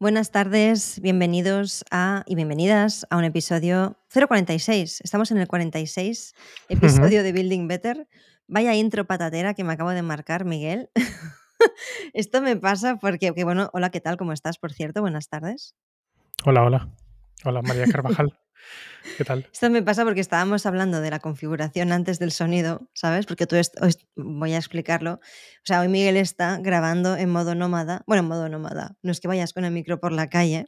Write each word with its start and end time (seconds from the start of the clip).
Buenas 0.00 0.30
tardes, 0.30 1.00
bienvenidos 1.02 1.84
a 1.90 2.22
y 2.24 2.36
bienvenidas 2.36 3.04
a 3.10 3.16
un 3.16 3.24
episodio 3.24 3.96
046. 4.14 5.00
Estamos 5.00 5.32
en 5.32 5.38
el 5.38 5.48
46 5.48 6.36
episodio 6.68 7.24
de 7.24 7.32
Building 7.32 7.66
Better. 7.66 8.06
Vaya 8.46 8.76
intro 8.76 9.06
patatera 9.08 9.54
que 9.54 9.64
me 9.64 9.72
acabo 9.72 9.90
de 9.90 10.02
marcar, 10.02 10.44
Miguel. 10.44 10.88
Esto 12.14 12.40
me 12.40 12.54
pasa 12.54 12.94
porque, 13.00 13.34
que 13.34 13.42
bueno, 13.42 13.70
hola, 13.72 13.90
¿qué 13.90 14.00
tal? 14.00 14.16
¿Cómo 14.16 14.32
estás, 14.32 14.58
por 14.58 14.72
cierto? 14.72 15.00
Buenas 15.00 15.28
tardes. 15.28 15.74
Hola, 16.44 16.62
hola. 16.62 16.88
Hola, 17.44 17.60
María 17.62 17.86
Carvajal. 17.86 18.38
¿Qué 19.16 19.24
tal? 19.24 19.48
Esto 19.52 19.70
me 19.70 19.82
pasa 19.82 20.04
porque 20.04 20.20
estábamos 20.20 20.66
hablando 20.66 21.00
de 21.00 21.10
la 21.10 21.18
configuración 21.18 21.92
antes 21.92 22.18
del 22.18 22.32
sonido, 22.32 22.88
¿sabes? 22.94 23.26
Porque 23.26 23.46
tú 23.46 23.56
voy 24.16 24.52
a 24.52 24.56
explicarlo. 24.56 25.14
O 25.14 25.64
sea, 25.64 25.80
hoy 25.80 25.88
Miguel 25.88 26.16
está 26.16 26.58
grabando 26.58 27.16
en 27.16 27.30
modo 27.30 27.54
nómada. 27.54 28.02
Bueno, 28.06 28.22
en 28.22 28.28
modo 28.28 28.48
nómada. 28.48 28.96
No 29.02 29.12
es 29.12 29.20
que 29.20 29.28
vayas 29.28 29.52
con 29.52 29.64
el 29.64 29.72
micro 29.72 30.00
por 30.00 30.12
la 30.12 30.28
calle, 30.28 30.66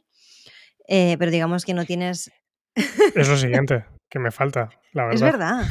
eh, 0.87 1.15
pero 1.19 1.31
digamos 1.31 1.65
que 1.65 1.73
no 1.73 1.85
tienes. 1.85 2.31
Es 2.75 3.27
lo 3.27 3.37
siguiente, 3.37 3.85
que 4.09 4.19
me 4.19 4.31
falta, 4.31 4.69
la 4.93 5.05
verdad. 5.05 5.15
Es 5.15 5.21
verdad. 5.21 5.65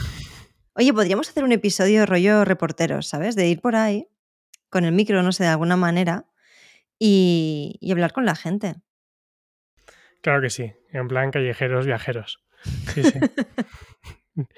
Oye, 0.75 0.93
podríamos 0.93 1.29
hacer 1.29 1.45
un 1.45 1.53
episodio 1.53 2.07
rollo 2.07 2.45
reporteros, 2.45 3.09
¿sabes? 3.09 3.37
De 3.37 3.49
ir 3.49 3.61
por 3.61 3.77
ahí 3.77 4.09
con 4.69 4.85
el 4.85 4.93
micro, 4.93 5.23
no 5.23 5.33
sé, 5.33 5.43
de 5.45 5.51
alguna 5.51 5.77
manera 5.77 6.27
y, 6.99 7.77
y 7.81 7.91
hablar 7.91 8.13
con 8.13 8.25
la 8.25 8.37
gente. 8.37 8.77
Claro 10.23 10.41
que 10.43 10.51
sí, 10.51 10.73
en 10.93 11.09
plan 11.09 11.31
callejeros 11.31 11.87
viajeros. 11.87 12.43
Sí, 12.95 13.03
sí. 13.03 13.19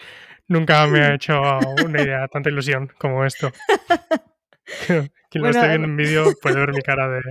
Nunca 0.49 0.87
me 0.87 1.01
ha 1.01 1.15
hecho 1.15 1.41
una 1.85 2.03
idea 2.03 2.29
tanta 2.29 2.51
ilusión 2.51 2.91
como 2.99 3.25
esto. 3.25 3.53
Quien 4.87 5.11
lo 5.35 5.41
Bueno, 5.41 5.51
esté 5.51 5.69
viendo 5.69 5.89
en 5.89 5.97
vídeo 5.97 6.33
puede 6.43 6.61
ver 6.61 6.73
mi 6.73 6.83
cara 6.83 7.09
de, 7.09 7.23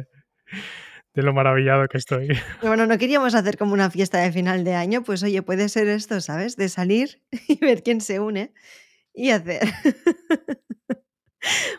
de 1.13 1.23
lo 1.23 1.33
maravillado 1.33 1.87
que 1.87 1.97
estoy. 1.97 2.29
Bueno, 2.61 2.85
no 2.87 2.97
queríamos 2.97 3.35
hacer 3.35 3.57
como 3.57 3.73
una 3.73 3.91
fiesta 3.91 4.19
de 4.19 4.31
final 4.31 4.63
de 4.63 4.75
año, 4.75 5.03
pues 5.03 5.23
oye, 5.23 5.41
puede 5.41 5.69
ser 5.69 5.87
esto, 5.87 6.21
¿sabes? 6.21 6.55
De 6.55 6.69
salir 6.69 7.21
y 7.47 7.57
ver 7.59 7.83
quién 7.83 8.01
se 8.01 8.19
une 8.19 8.53
y 9.13 9.31
hacer. 9.31 9.61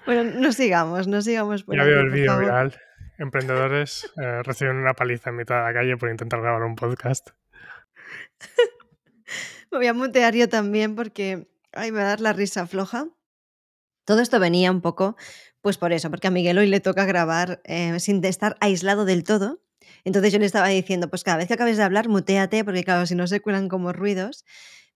bueno, 0.06 0.24
no 0.24 0.52
sigamos, 0.52 1.08
no 1.08 1.22
sigamos 1.22 1.64
por 1.64 1.76
Ya 1.76 1.82
ahí, 1.82 1.88
veo 1.88 2.00
el 2.00 2.10
vídeo 2.10 2.38
viral. 2.38 2.78
Emprendedores 3.18 4.10
eh, 4.16 4.42
reciben 4.42 4.76
una 4.76 4.94
paliza 4.94 5.30
en 5.30 5.36
mitad 5.36 5.56
de 5.56 5.62
la 5.62 5.72
calle 5.72 5.96
por 5.96 6.10
intentar 6.10 6.40
grabar 6.40 6.62
un 6.62 6.76
podcast. 6.76 7.30
Me 9.70 9.78
voy 9.78 9.86
a 9.86 9.94
mutear 9.94 10.34
yo 10.34 10.48
también 10.48 10.94
porque 10.94 11.48
ay, 11.72 11.92
me 11.92 11.98
va 11.98 12.04
a 12.04 12.08
dar 12.08 12.20
la 12.20 12.32
risa 12.32 12.66
floja. 12.66 13.08
Todo 14.04 14.20
esto 14.20 14.40
venía 14.40 14.70
un 14.70 14.80
poco, 14.80 15.16
pues 15.60 15.78
por 15.78 15.92
eso, 15.92 16.10
porque 16.10 16.26
a 16.26 16.30
Miguel 16.30 16.58
hoy 16.58 16.66
le 16.66 16.80
toca 16.80 17.04
grabar 17.04 17.62
eh, 17.64 17.98
sin 18.00 18.24
estar 18.24 18.56
aislado 18.60 19.04
del 19.04 19.24
todo. 19.24 19.62
Entonces 20.04 20.32
yo 20.32 20.38
le 20.38 20.46
estaba 20.46 20.68
diciendo, 20.68 21.08
pues 21.08 21.24
cada 21.24 21.38
vez 21.38 21.48
que 21.48 21.54
acabes 21.54 21.76
de 21.76 21.84
hablar, 21.84 22.08
muteate, 22.08 22.64
porque 22.64 22.84
claro, 22.84 23.06
si 23.06 23.14
no 23.14 23.26
se 23.26 23.40
cuelan 23.40 23.68
como 23.68 23.92
ruidos. 23.92 24.44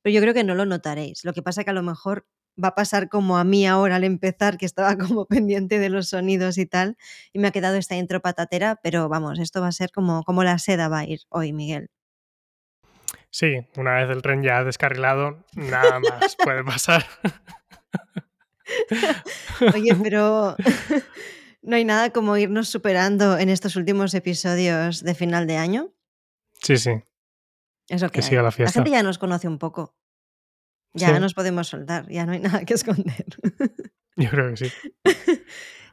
Pero 0.02 0.14
yo 0.14 0.20
creo 0.20 0.34
que 0.34 0.44
no 0.44 0.54
lo 0.54 0.66
notaréis. 0.66 1.24
Lo 1.24 1.32
que 1.32 1.42
pasa 1.42 1.64
que 1.64 1.70
a 1.70 1.72
lo 1.72 1.82
mejor 1.82 2.26
va 2.62 2.68
a 2.68 2.74
pasar 2.74 3.08
como 3.08 3.38
a 3.38 3.44
mí 3.44 3.66
ahora 3.66 3.96
al 3.96 4.04
empezar, 4.04 4.58
que 4.58 4.66
estaba 4.66 4.96
como 4.98 5.26
pendiente 5.26 5.78
de 5.78 5.88
los 5.88 6.08
sonidos 6.08 6.58
y 6.58 6.66
tal, 6.66 6.96
y 7.32 7.38
me 7.38 7.48
ha 7.48 7.50
quedado 7.52 7.76
esta 7.76 7.96
intro 7.96 8.20
patatera, 8.20 8.78
pero 8.82 9.08
vamos, 9.08 9.38
esto 9.38 9.60
va 9.60 9.68
a 9.68 9.72
ser 9.72 9.90
como, 9.92 10.22
como 10.24 10.44
la 10.44 10.58
seda 10.58 10.88
va 10.88 11.00
a 11.00 11.04
ir 11.04 11.20
hoy, 11.28 11.52
Miguel. 11.52 11.90
Sí, 13.30 13.66
una 13.76 13.94
vez 13.96 14.08
el 14.10 14.22
tren 14.22 14.42
ya 14.42 14.64
descarrilado, 14.64 15.44
nada 15.54 16.00
más 16.00 16.36
puede 16.42 16.64
pasar. 16.64 17.04
Oye, 19.74 19.94
pero 20.02 20.56
no 21.62 21.76
hay 21.76 21.84
nada 21.84 22.10
como 22.10 22.36
irnos 22.36 22.68
superando 22.68 23.38
en 23.38 23.48
estos 23.48 23.76
últimos 23.76 24.14
episodios 24.14 25.02
de 25.02 25.14
final 25.14 25.46
de 25.46 25.56
año. 25.56 25.92
Sí, 26.62 26.76
sí. 26.78 26.92
Eso 27.88 28.06
que, 28.08 28.20
Que 28.20 28.22
siga 28.22 28.42
la 28.42 28.50
fiesta. 28.50 28.72
gente 28.80 28.90
ya 28.90 29.02
nos 29.02 29.18
conoce 29.18 29.46
un 29.48 29.58
poco. 29.58 29.94
Ya 30.94 31.14
Sí. 31.14 31.20
nos 31.20 31.34
podemos 31.34 31.68
soltar, 31.68 32.08
ya 32.10 32.24
no 32.26 32.32
hay 32.32 32.40
nada 32.60 32.64
que 32.64 32.74
esconder. 32.74 33.26
Yo 34.16 34.30
creo 34.30 34.50
que 34.50 34.56
sí. 34.56 34.72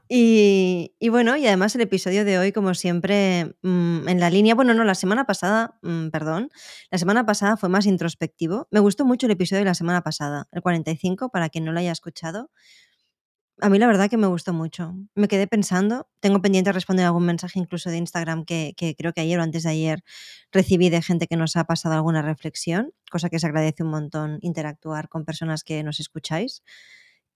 Y, 0.10 0.96
y 1.00 1.10
bueno, 1.10 1.38
y 1.38 1.48
además 1.48 1.74
el 1.76 1.82
episodio 1.82 2.26
de 2.26 2.38
hoy, 2.38 2.52
como 2.52 2.74
siempre, 2.76 3.56
mm, 3.64 4.08
en 4.08 4.20
la 4.20 4.30
línea, 4.30 4.54
bueno, 4.54 4.74
no, 4.74 4.84
la 4.84 4.96
semana 4.96 5.26
pasada, 5.26 5.80
mm, 5.82 6.10
perdón, 6.10 6.50
la 6.92 6.98
semana 6.98 7.26
pasada 7.26 7.58
fue 7.58 7.70
más 7.70 7.86
introspectivo. 7.86 8.68
Me 8.70 8.80
gustó 8.82 9.06
mucho 9.06 9.26
el 9.28 9.32
episodio 9.32 9.60
de 9.62 9.66
la 9.66 9.74
semana 9.74 10.02
pasada, 10.04 10.48
el 10.52 10.62
45, 10.62 11.30
para 11.30 11.50
quien 11.50 11.64
no 11.66 11.72
lo 11.72 11.80
haya 11.80 11.92
escuchado. 11.94 12.52
A 13.60 13.70
mí 13.70 13.78
la 13.78 13.88
verdad 13.88 14.10
que 14.10 14.18
me 14.18 14.28
gustó 14.28 14.52
mucho. 14.52 14.96
Me 15.16 15.28
quedé 15.28 15.48
pensando, 15.48 16.08
tengo 16.20 16.42
pendiente 16.42 16.70
de 16.70 16.74
responder 16.74 17.06
algún 17.06 17.26
mensaje 17.26 17.60
incluso 17.60 17.90
de 17.90 17.98
Instagram 17.98 18.46
que, 18.46 18.74
que 18.76 18.96
creo 18.96 19.14
que 19.14 19.22
ayer 19.22 19.40
o 19.40 19.44
antes 19.44 19.64
de 19.64 19.70
ayer 19.70 20.04
recibí 20.52 20.90
de 20.90 21.02
gente 21.02 21.28
que 21.28 21.38
nos 21.38 21.56
ha 21.56 21.64
pasado 21.66 21.96
alguna 21.96 22.22
reflexión, 22.22 22.94
cosa 23.12 23.30
que 23.30 23.40
se 23.40 23.46
agradece 23.46 23.84
un 23.84 23.90
montón 23.90 24.40
interactuar 24.42 25.08
con 25.08 25.24
personas 25.24 25.64
que 25.64 25.84
nos 25.84 26.00
escucháis. 26.00 26.64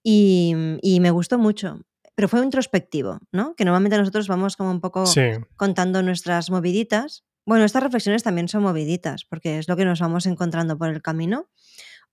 Y, 0.04 0.56
y 0.82 1.00
me 1.00 1.12
gustó 1.12 1.38
mucho. 1.38 1.82
Pero 2.16 2.28
fue 2.28 2.44
introspectivo, 2.44 3.20
¿no? 3.32 3.54
Que 3.56 3.64
normalmente 3.64 3.98
nosotros 3.98 4.28
vamos 4.28 4.58
como 4.58 4.72
un 4.72 4.82
poco 4.82 5.06
Sí, 5.06 5.22
contando 5.56 6.02
nuestras 6.02 6.50
moviditas. 6.50 7.24
Bueno, 7.46 7.64
estas 7.64 7.84
reflexiones 7.84 8.24
también 8.24 8.48
son 8.48 8.64
moviditas, 8.64 9.24
porque 9.24 9.60
es 9.60 9.68
lo 9.68 9.78
que 9.78 9.86
nos 9.86 10.00
vamos 10.00 10.26
encontrando 10.26 10.78
por 10.80 10.90
el 10.90 11.04
camino. 11.04 11.48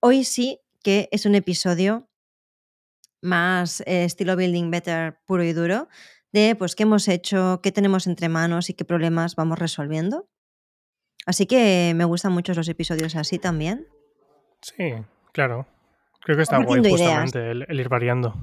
Hoy 0.01 0.25
sí 0.25 0.61
que 0.83 1.09
es 1.11 1.25
un 1.25 1.35
episodio 1.35 2.11
más 3.25 3.81
eh, 3.87 4.05
estilo 4.05 4.37
Building 4.37 4.71
Better 4.71 5.19
puro 5.27 5.43
y 5.43 5.53
duro, 5.53 5.89
de 6.33 6.55
pues 6.57 6.77
qué 6.77 6.85
hemos 6.85 7.09
hecho, 7.09 7.61
qué 7.62 7.73
tenemos 7.73 8.07
entre 8.07 8.29
manos 8.29 8.71
y 8.71 8.75
qué 8.75 8.85
problemas 8.85 9.35
vamos 9.35 9.59
resolviendo. 9.59 10.29
Así 11.27 11.47
que 11.47 11.93
me 11.97 12.05
gustan 12.05 12.33
mucho 12.33 12.55
los 12.55 12.69
episodios 12.69 13.17
así 13.17 13.39
también. 13.39 13.87
sí, 14.61 14.95
claro. 15.33 15.67
Creo 16.21 16.37
que 16.37 16.43
está 16.43 16.59
guay 16.59 16.81
justamente 16.83 17.51
el, 17.51 17.67
el 17.69 17.81
ir 17.81 17.89
variando. 17.89 18.35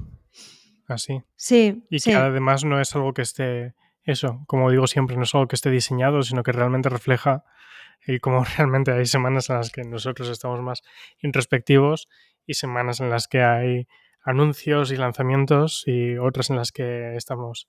Así. 0.86 1.22
Sí, 1.36 1.84
Y 1.90 1.98
sí, 1.98 2.10
que 2.10 2.16
además 2.16 2.64
no 2.64 2.80
es 2.80 2.94
algo 2.94 3.12
que 3.12 3.22
esté, 3.22 3.74
eso, 4.04 4.44
como 4.46 4.70
digo 4.70 4.86
siempre, 4.86 5.16
no 5.16 5.22
es 5.22 5.34
algo 5.34 5.48
que 5.48 5.56
esté 5.56 5.70
diseñado, 5.70 6.22
sino 6.22 6.42
que 6.42 6.52
realmente 6.52 6.88
refleja 6.88 7.44
y 8.06 8.18
como 8.18 8.44
realmente 8.56 8.92
hay 8.92 9.06
semanas 9.06 9.50
en 9.50 9.56
las 9.56 9.70
que 9.70 9.82
nosotros 9.84 10.28
estamos 10.28 10.60
más 10.60 10.82
introspectivos 11.20 12.08
y 12.46 12.54
semanas 12.54 13.00
en 13.00 13.10
las 13.10 13.28
que 13.28 13.42
hay 13.42 13.88
anuncios 14.24 14.92
y 14.92 14.96
lanzamientos 14.96 15.84
y 15.86 16.16
otras 16.16 16.50
en 16.50 16.56
las 16.56 16.72
que 16.72 17.16
estamos 17.16 17.68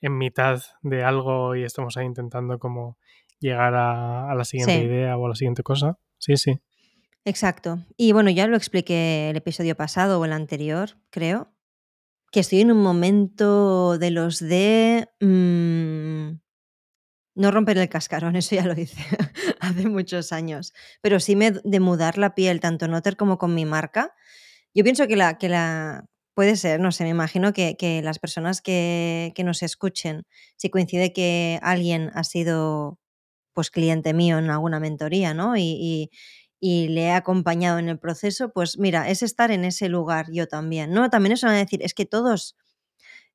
en 0.00 0.18
mitad 0.18 0.60
de 0.82 1.04
algo 1.04 1.54
y 1.54 1.62
estamos 1.64 1.96
ahí 1.96 2.06
intentando 2.06 2.58
como 2.58 2.98
llegar 3.38 3.74
a, 3.74 4.30
a 4.30 4.34
la 4.34 4.44
siguiente 4.44 4.78
Sí. 4.78 4.84
idea 4.84 5.16
o 5.16 5.26
a 5.26 5.28
la 5.28 5.34
siguiente 5.34 5.62
cosa. 5.62 5.98
Sí, 6.18 6.36
sí. 6.36 6.60
exacto. 7.24 7.84
Y 7.96 8.12
bueno, 8.12 8.30
ya 8.30 8.46
lo 8.46 8.56
expliqué 8.56 9.30
el 9.30 9.36
episodio 9.36 9.76
pasado 9.76 10.18
o 10.20 10.24
el 10.24 10.32
anterior, 10.32 10.90
creo, 11.10 11.52
que 12.32 12.40
estoy 12.40 12.60
en 12.62 12.72
un 12.72 12.82
momento 12.82 13.98
de 13.98 14.10
los 14.10 14.38
de... 14.40 15.08
mm, 15.20 16.38
no 17.34 17.50
romper 17.50 17.78
el 17.78 17.88
cascarón, 17.88 18.36
eso 18.36 18.54
ya 18.56 18.66
lo 18.66 18.78
hice 18.78 19.02
hace 19.60 19.86
muchos 19.88 20.32
años, 20.32 20.72
pero 21.00 21.20
sí 21.20 21.36
me, 21.36 21.50
de 21.52 21.80
mudar 21.80 22.18
la 22.18 22.34
piel, 22.34 22.60
tanto 22.60 22.84
en 22.86 22.94
Otter 22.94 23.16
como 23.16 23.38
con 23.38 23.54
mi 23.54 23.64
marca. 23.64 24.14
Yo 24.74 24.84
pienso 24.84 25.06
que 25.06 25.16
la, 25.16 25.38
que 25.38 25.48
la 25.48 26.04
puede 26.34 26.56
ser, 26.56 26.80
no 26.80 26.92
sé, 26.92 27.04
me 27.04 27.10
imagino 27.10 27.52
que, 27.52 27.76
que 27.76 28.02
las 28.02 28.18
personas 28.18 28.62
que, 28.62 29.32
que 29.34 29.44
nos 29.44 29.62
escuchen, 29.62 30.24
si 30.56 30.70
coincide 30.70 31.12
que 31.12 31.58
alguien 31.62 32.10
ha 32.14 32.24
sido 32.24 32.98
pues 33.54 33.70
cliente 33.70 34.14
mío 34.14 34.38
en 34.38 34.50
alguna 34.50 34.80
mentoría, 34.80 35.34
¿no? 35.34 35.56
Y, 35.56 35.62
y- 35.62 36.10
y 36.60 36.88
le 36.88 37.02
he 37.06 37.12
acompañado 37.12 37.78
en 37.78 37.88
el 37.90 37.98
proceso, 37.98 38.52
pues 38.52 38.78
mira, 38.78 39.10
es 39.10 39.22
estar 39.22 39.50
en 39.52 39.64
ese 39.64 39.88
lugar 39.90 40.26
yo 40.32 40.48
también, 40.48 40.92
¿no? 40.92 41.10
También 41.10 41.32
eso 41.34 41.46
van 41.46 41.56
a 41.56 41.58
decir, 41.60 41.82
es 41.84 41.94
que 41.94 42.06
todos 42.06 42.56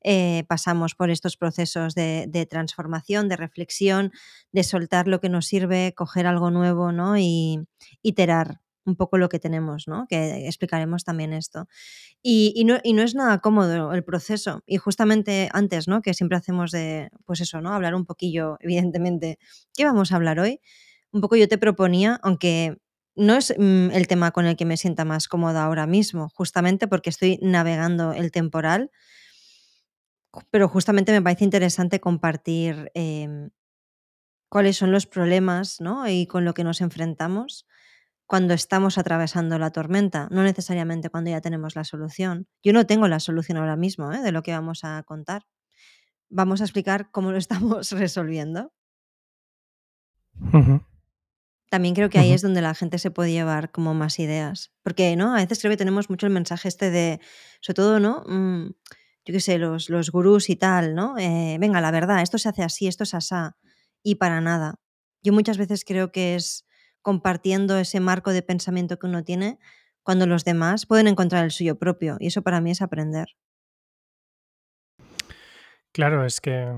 eh, 0.03 0.43
pasamos 0.47 0.95
por 0.95 1.09
estos 1.09 1.37
procesos 1.37 1.95
de, 1.95 2.25
de 2.29 2.45
transformación, 2.45 3.29
de 3.29 3.37
reflexión, 3.37 4.11
de 4.51 4.63
soltar 4.63 5.07
lo 5.07 5.19
que 5.21 5.29
nos 5.29 5.47
sirve, 5.47 5.93
coger 5.95 6.27
algo 6.27 6.51
nuevo, 6.51 6.91
¿no? 6.91 7.17
Y 7.17 7.67
iterar 8.03 8.61
un 8.87 8.95
poco 8.95 9.17
lo 9.17 9.29
que 9.29 9.37
tenemos, 9.37 9.87
¿no? 9.87 10.07
Que 10.07 10.47
explicaremos 10.47 11.03
también 11.03 11.33
esto. 11.33 11.67
Y, 12.23 12.53
y 12.55 12.63
no, 12.63 12.79
y 12.83 12.93
no 12.93 13.03
es 13.03 13.13
nada 13.13 13.39
cómodo 13.39 13.93
el 13.93 14.03
proceso. 14.03 14.63
Y 14.65 14.77
justamente 14.77 15.49
antes, 15.51 15.87
¿no? 15.87 16.01
Que 16.01 16.13
siempre 16.13 16.37
hacemos 16.37 16.71
de, 16.71 17.09
pues 17.25 17.41
eso, 17.41 17.61
¿no? 17.61 17.73
Hablar 17.73 17.93
un 17.93 18.05
poquillo, 18.05 18.57
evidentemente, 18.61 19.37
¿qué 19.75 19.85
vamos 19.85 20.11
a 20.11 20.15
hablar 20.15 20.39
hoy? 20.39 20.61
Un 21.11 21.21
poco 21.21 21.35
yo 21.35 21.47
te 21.47 21.57
proponía, 21.57 22.19
aunque 22.23 22.77
no 23.15 23.35
es 23.35 23.53
mm, 23.57 23.91
el 23.91 24.07
tema 24.07 24.31
con 24.31 24.45
el 24.45 24.55
que 24.55 24.65
me 24.65 24.77
sienta 24.77 25.03
más 25.03 25.27
cómoda 25.27 25.65
ahora 25.65 25.85
mismo, 25.85 26.29
justamente 26.33 26.87
porque 26.87 27.09
estoy 27.09 27.39
navegando 27.41 28.13
el 28.13 28.31
temporal, 28.31 28.91
pero 30.51 30.69
justamente 30.69 31.11
me 31.11 31.21
parece 31.21 31.43
interesante 31.43 31.99
compartir 31.99 32.91
em, 32.93 33.49
cuáles 34.49 34.77
son 34.77 34.91
los 34.91 35.07
problemas 35.07 35.81
¿no? 35.81 36.07
y 36.07 36.27
con 36.27 36.45
lo 36.45 36.53
que 36.53 36.63
nos 36.63 36.81
enfrentamos 36.81 37.65
cuando 38.27 38.53
estamos 38.53 38.97
atravesando 38.97 39.57
la 39.57 39.71
tormenta, 39.71 40.27
no 40.31 40.43
necesariamente 40.43 41.09
cuando 41.09 41.31
ya 41.31 41.39
tenemos 41.39 41.77
la 41.77 41.85
solución. 41.85 42.47
Yo 42.61 42.73
no 42.73 42.85
tengo 42.85 43.07
la 43.07 43.21
solución 43.21 43.57
ahora 43.57 43.77
mismo 43.77 44.11
¿eh? 44.11 44.21
de 44.21 44.33
lo 44.33 44.43
que 44.43 44.51
vamos 44.51 44.83
a 44.83 45.01
contar. 45.03 45.47
Vamos 46.29 46.59
a 46.59 46.65
explicar 46.65 47.09
cómo 47.09 47.31
lo 47.31 47.37
estamos 47.37 47.89
resolviendo. 47.93 48.73
También 51.69 51.95
creo 51.95 52.09
que 52.09 52.19
ahí 52.19 52.33
es 52.33 52.41
donde 52.41 52.61
la 52.61 52.75
gente 52.75 52.99
se 52.99 53.11
puede 53.11 53.31
llevar 53.31 53.71
como 53.71 53.93
más 53.93 54.19
ideas. 54.19 54.73
Porque, 54.83 55.15
¿no? 55.15 55.33
A 55.33 55.37
veces 55.37 55.59
creo 55.59 55.71
que 55.71 55.77
tenemos 55.77 56.09
mucho 56.09 56.27
el 56.27 56.33
mensaje 56.33 56.67
este 56.67 56.91
de, 56.91 57.21
sobre 57.61 57.75
todo, 57.75 57.99
¿no? 58.01 58.23
Mm, 58.27 58.71
yo 59.25 59.33
qué 59.33 59.39
sé, 59.39 59.57
los, 59.57 59.89
los 59.89 60.11
gurús 60.11 60.49
y 60.49 60.57
tal, 60.57 60.95
¿no? 60.95 61.17
Eh, 61.17 61.57
venga, 61.59 61.79
la 61.79 61.91
verdad, 61.91 62.21
esto 62.21 62.37
se 62.37 62.49
hace 62.49 62.63
así, 62.63 62.87
esto 62.87 63.03
es 63.03 63.13
asá. 63.13 63.57
Y 64.03 64.15
para 64.15 64.41
nada. 64.41 64.75
Yo 65.23 65.31
muchas 65.31 65.57
veces 65.57 65.83
creo 65.85 66.11
que 66.11 66.35
es 66.35 66.66
compartiendo 67.07 67.77
ese 67.77 68.01
marco 68.01 68.33
de 68.33 68.41
pensamiento 68.41 68.99
que 68.99 69.07
uno 69.07 69.23
tiene 69.23 69.59
cuando 70.03 70.27
los 70.27 70.43
demás 70.43 70.85
pueden 70.85 71.07
encontrar 71.07 71.45
el 71.45 71.51
suyo 71.51 71.79
propio. 71.79 72.17
Y 72.19 72.27
eso 72.27 72.41
para 72.41 72.59
mí 72.59 72.71
es 72.71 72.81
aprender. 72.81 73.29
Claro, 75.93 76.25
es 76.25 76.41
que. 76.41 76.69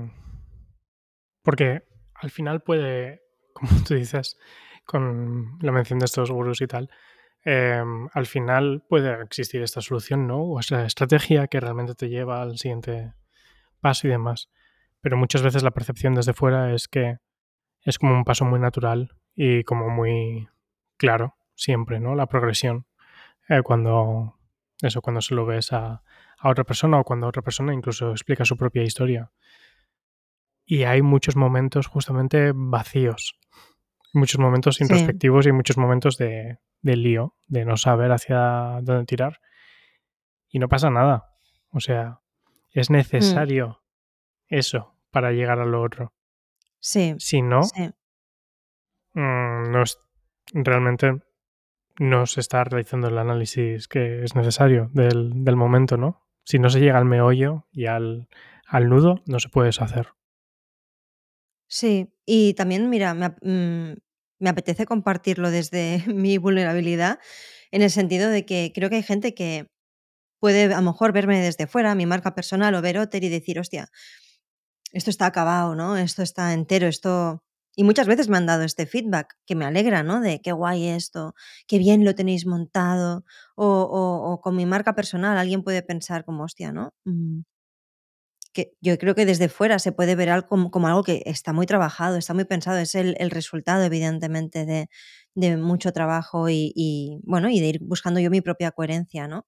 Porque 1.42 1.82
al 2.14 2.30
final 2.30 2.62
puede, 2.62 3.22
como 3.52 3.72
tú 3.82 3.94
dices, 3.94 4.38
con 4.84 5.58
la 5.62 5.72
mención 5.72 5.98
de 5.98 6.04
estos 6.04 6.30
gurús 6.30 6.60
y 6.60 6.68
tal, 6.68 6.90
eh, 7.44 7.82
al 8.12 8.26
final 8.26 8.84
puede 8.88 9.20
existir 9.24 9.62
esta 9.62 9.80
solución, 9.80 10.28
¿no? 10.28 10.42
O 10.42 10.60
esa 10.60 10.86
estrategia 10.86 11.48
que 11.48 11.58
realmente 11.58 11.96
te 11.96 12.08
lleva 12.08 12.40
al 12.40 12.56
siguiente 12.56 13.14
paso 13.80 14.06
y 14.06 14.10
demás. 14.10 14.48
Pero 15.00 15.16
muchas 15.16 15.42
veces 15.42 15.64
la 15.64 15.72
percepción 15.72 16.14
desde 16.14 16.34
fuera 16.34 16.72
es 16.72 16.86
que 16.86 17.18
es 17.82 17.98
como 17.98 18.14
un 18.14 18.22
paso 18.22 18.44
muy 18.44 18.60
natural 18.60 19.16
y 19.42 19.64
como 19.64 19.88
muy 19.88 20.50
claro 20.98 21.34
siempre, 21.54 21.98
¿no? 21.98 22.14
La 22.14 22.26
progresión. 22.26 22.84
Eh, 23.48 23.62
cuando 23.62 24.36
eso, 24.82 25.00
cuando 25.00 25.22
se 25.22 25.34
lo 25.34 25.46
ves 25.46 25.72
a, 25.72 26.02
a 26.38 26.48
otra 26.50 26.64
persona 26.64 27.00
o 27.00 27.04
cuando 27.04 27.26
otra 27.26 27.40
persona 27.40 27.72
incluso 27.72 28.10
explica 28.10 28.44
su 28.44 28.58
propia 28.58 28.82
historia. 28.82 29.32
Y 30.66 30.84
hay 30.84 31.00
muchos 31.00 31.36
momentos 31.36 31.86
justamente 31.86 32.52
vacíos, 32.54 33.38
muchos 34.12 34.38
momentos 34.38 34.76
Sí. 34.76 34.84
introspectivos 34.84 35.46
y 35.46 35.52
muchos 35.52 35.78
momentos 35.78 36.18
de, 36.18 36.58
de 36.82 36.96
lío, 36.96 37.34
de 37.46 37.64
no 37.64 37.78
saber 37.78 38.12
hacia 38.12 38.80
dónde 38.82 39.06
tirar. 39.06 39.40
Y 40.50 40.58
no 40.58 40.68
pasa 40.68 40.90
nada. 40.90 41.30
O 41.70 41.80
sea, 41.80 42.20
es 42.72 42.90
Mm, 42.90 42.94
necesario 42.94 43.82
eso 44.48 44.94
para 45.10 45.32
llegar 45.32 45.60
a 45.60 45.64
lo 45.64 45.80
otro. 45.82 46.12
sí, 46.78 47.14
Si 47.18 47.40
no, 47.40 47.62
sí. 47.62 47.90
Mm, 49.14 49.70
no 49.70 49.82
es, 49.82 49.98
realmente 50.52 51.20
no 51.98 52.26
se 52.26 52.40
está 52.40 52.64
realizando 52.64 53.08
el 53.08 53.18
análisis 53.18 53.88
que 53.88 54.24
es 54.24 54.34
necesario 54.34 54.90
del, 54.92 55.44
del 55.44 55.56
momento, 55.56 55.96
¿no? 55.96 56.26
Si 56.44 56.58
no 56.58 56.70
se 56.70 56.80
llega 56.80 56.98
al 56.98 57.04
meollo 57.04 57.66
y 57.72 57.86
al, 57.86 58.28
al 58.66 58.88
nudo, 58.88 59.22
no 59.26 59.38
se 59.38 59.48
puede 59.48 59.66
deshacer. 59.66 60.08
Sí, 61.68 62.12
y 62.26 62.54
también, 62.54 62.90
mira, 62.90 63.14
me, 63.14 63.28
mm, 63.28 63.96
me 64.40 64.50
apetece 64.50 64.86
compartirlo 64.86 65.50
desde 65.50 66.02
mi 66.12 66.38
vulnerabilidad, 66.38 67.20
en 67.70 67.82
el 67.82 67.90
sentido 67.90 68.30
de 68.30 68.44
que 68.44 68.72
creo 68.74 68.90
que 68.90 68.96
hay 68.96 69.02
gente 69.02 69.34
que 69.34 69.68
puede 70.40 70.64
a 70.64 70.80
lo 70.80 70.82
mejor 70.82 71.12
verme 71.12 71.40
desde 71.40 71.66
fuera, 71.66 71.94
mi 71.94 72.06
marca 72.06 72.34
personal 72.34 72.74
o 72.74 72.82
ver 72.82 72.98
Otter 72.98 73.22
y 73.22 73.28
decir, 73.28 73.60
hostia, 73.60 73.90
esto 74.92 75.10
está 75.10 75.26
acabado, 75.26 75.74
¿no? 75.76 75.96
Esto 75.96 76.22
está 76.22 76.52
entero, 76.52 76.88
esto... 76.88 77.44
Y 77.80 77.84
muchas 77.84 78.06
veces 78.06 78.28
me 78.28 78.36
han 78.36 78.44
dado 78.44 78.62
este 78.64 78.84
feedback 78.86 79.38
que 79.46 79.54
me 79.56 79.64
alegra, 79.64 80.02
¿no? 80.02 80.20
De 80.20 80.42
qué 80.42 80.52
guay 80.52 80.88
esto, 80.88 81.34
qué 81.66 81.78
bien 81.78 82.04
lo 82.04 82.14
tenéis 82.14 82.44
montado. 82.44 83.24
O, 83.56 84.38
con 84.42 84.54
mi 84.54 84.66
marca 84.66 84.94
personal 84.94 85.38
alguien 85.38 85.62
puede 85.64 85.82
pensar 85.82 86.26
como, 86.26 86.44
hostia, 86.44 86.72
¿no? 86.72 86.92
Mm, 87.06 87.40
que 88.52 88.72
yo 88.80 88.98
creo 88.98 89.14
que 89.14 89.26
desde 89.26 89.48
fuera 89.48 89.78
se 89.78 89.92
puede 89.92 90.16
ver 90.16 90.28
algo 90.30 90.70
como, 90.70 90.88
algo 90.88 91.04
que 91.04 91.22
está 91.26 91.52
muy 91.52 91.66
trabajado, 91.66 92.16
está 92.16 92.34
muy 92.34 92.44
pensado, 92.44 92.78
es 92.78 92.94
el, 92.96 93.16
el 93.18 93.30
resultado, 93.30 93.84
evidentemente, 93.84 94.66
de, 94.66 94.88
de 95.34 95.56
mucho 95.56 95.92
trabajo 95.92 96.48
y, 96.48 96.72
y, 96.74 97.20
bueno, 97.24 97.48
y 97.50 97.60
de 97.60 97.66
ir 97.68 97.78
buscando 97.82 98.18
yo 98.20 98.30
mi 98.30 98.40
propia 98.40 98.72
coherencia, 98.72 99.28
¿no? 99.28 99.46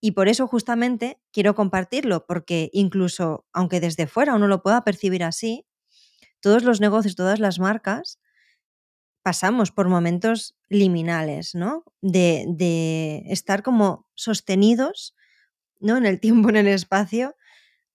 Y 0.00 0.12
por 0.12 0.28
eso 0.28 0.46
justamente 0.48 1.18
quiero 1.32 1.54
compartirlo, 1.54 2.26
porque 2.26 2.70
incluso 2.72 3.46
aunque 3.52 3.80
desde 3.80 4.06
fuera 4.06 4.34
uno 4.34 4.48
lo 4.48 4.62
pueda 4.62 4.84
percibir 4.84 5.24
así, 5.24 5.66
todos 6.44 6.62
los 6.62 6.78
negocios, 6.78 7.16
todas 7.16 7.40
las 7.40 7.58
marcas 7.58 8.18
pasamos 9.22 9.72
por 9.72 9.88
momentos 9.88 10.54
liminales, 10.68 11.54
¿no? 11.54 11.84
De, 12.02 13.22
estar 13.28 13.62
como 13.62 14.06
sostenidos, 14.14 15.14
¿no? 15.80 15.96
En 15.96 16.04
el 16.04 16.20
tiempo, 16.20 16.50
en 16.50 16.56
el 16.56 16.68
espacio, 16.68 17.34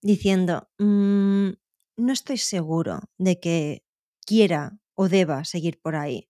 diciendo, 0.01 0.67
"Mm, 0.79 1.49
no 1.97 2.11
estoy 2.13 2.37
seguro 2.37 3.01
de 3.19 3.39
que 3.39 3.83
quiera 4.25 4.79
o 4.95 5.09
deba 5.09 5.45
seguir 5.45 5.79
por 5.79 5.95
ahí, 5.95 6.27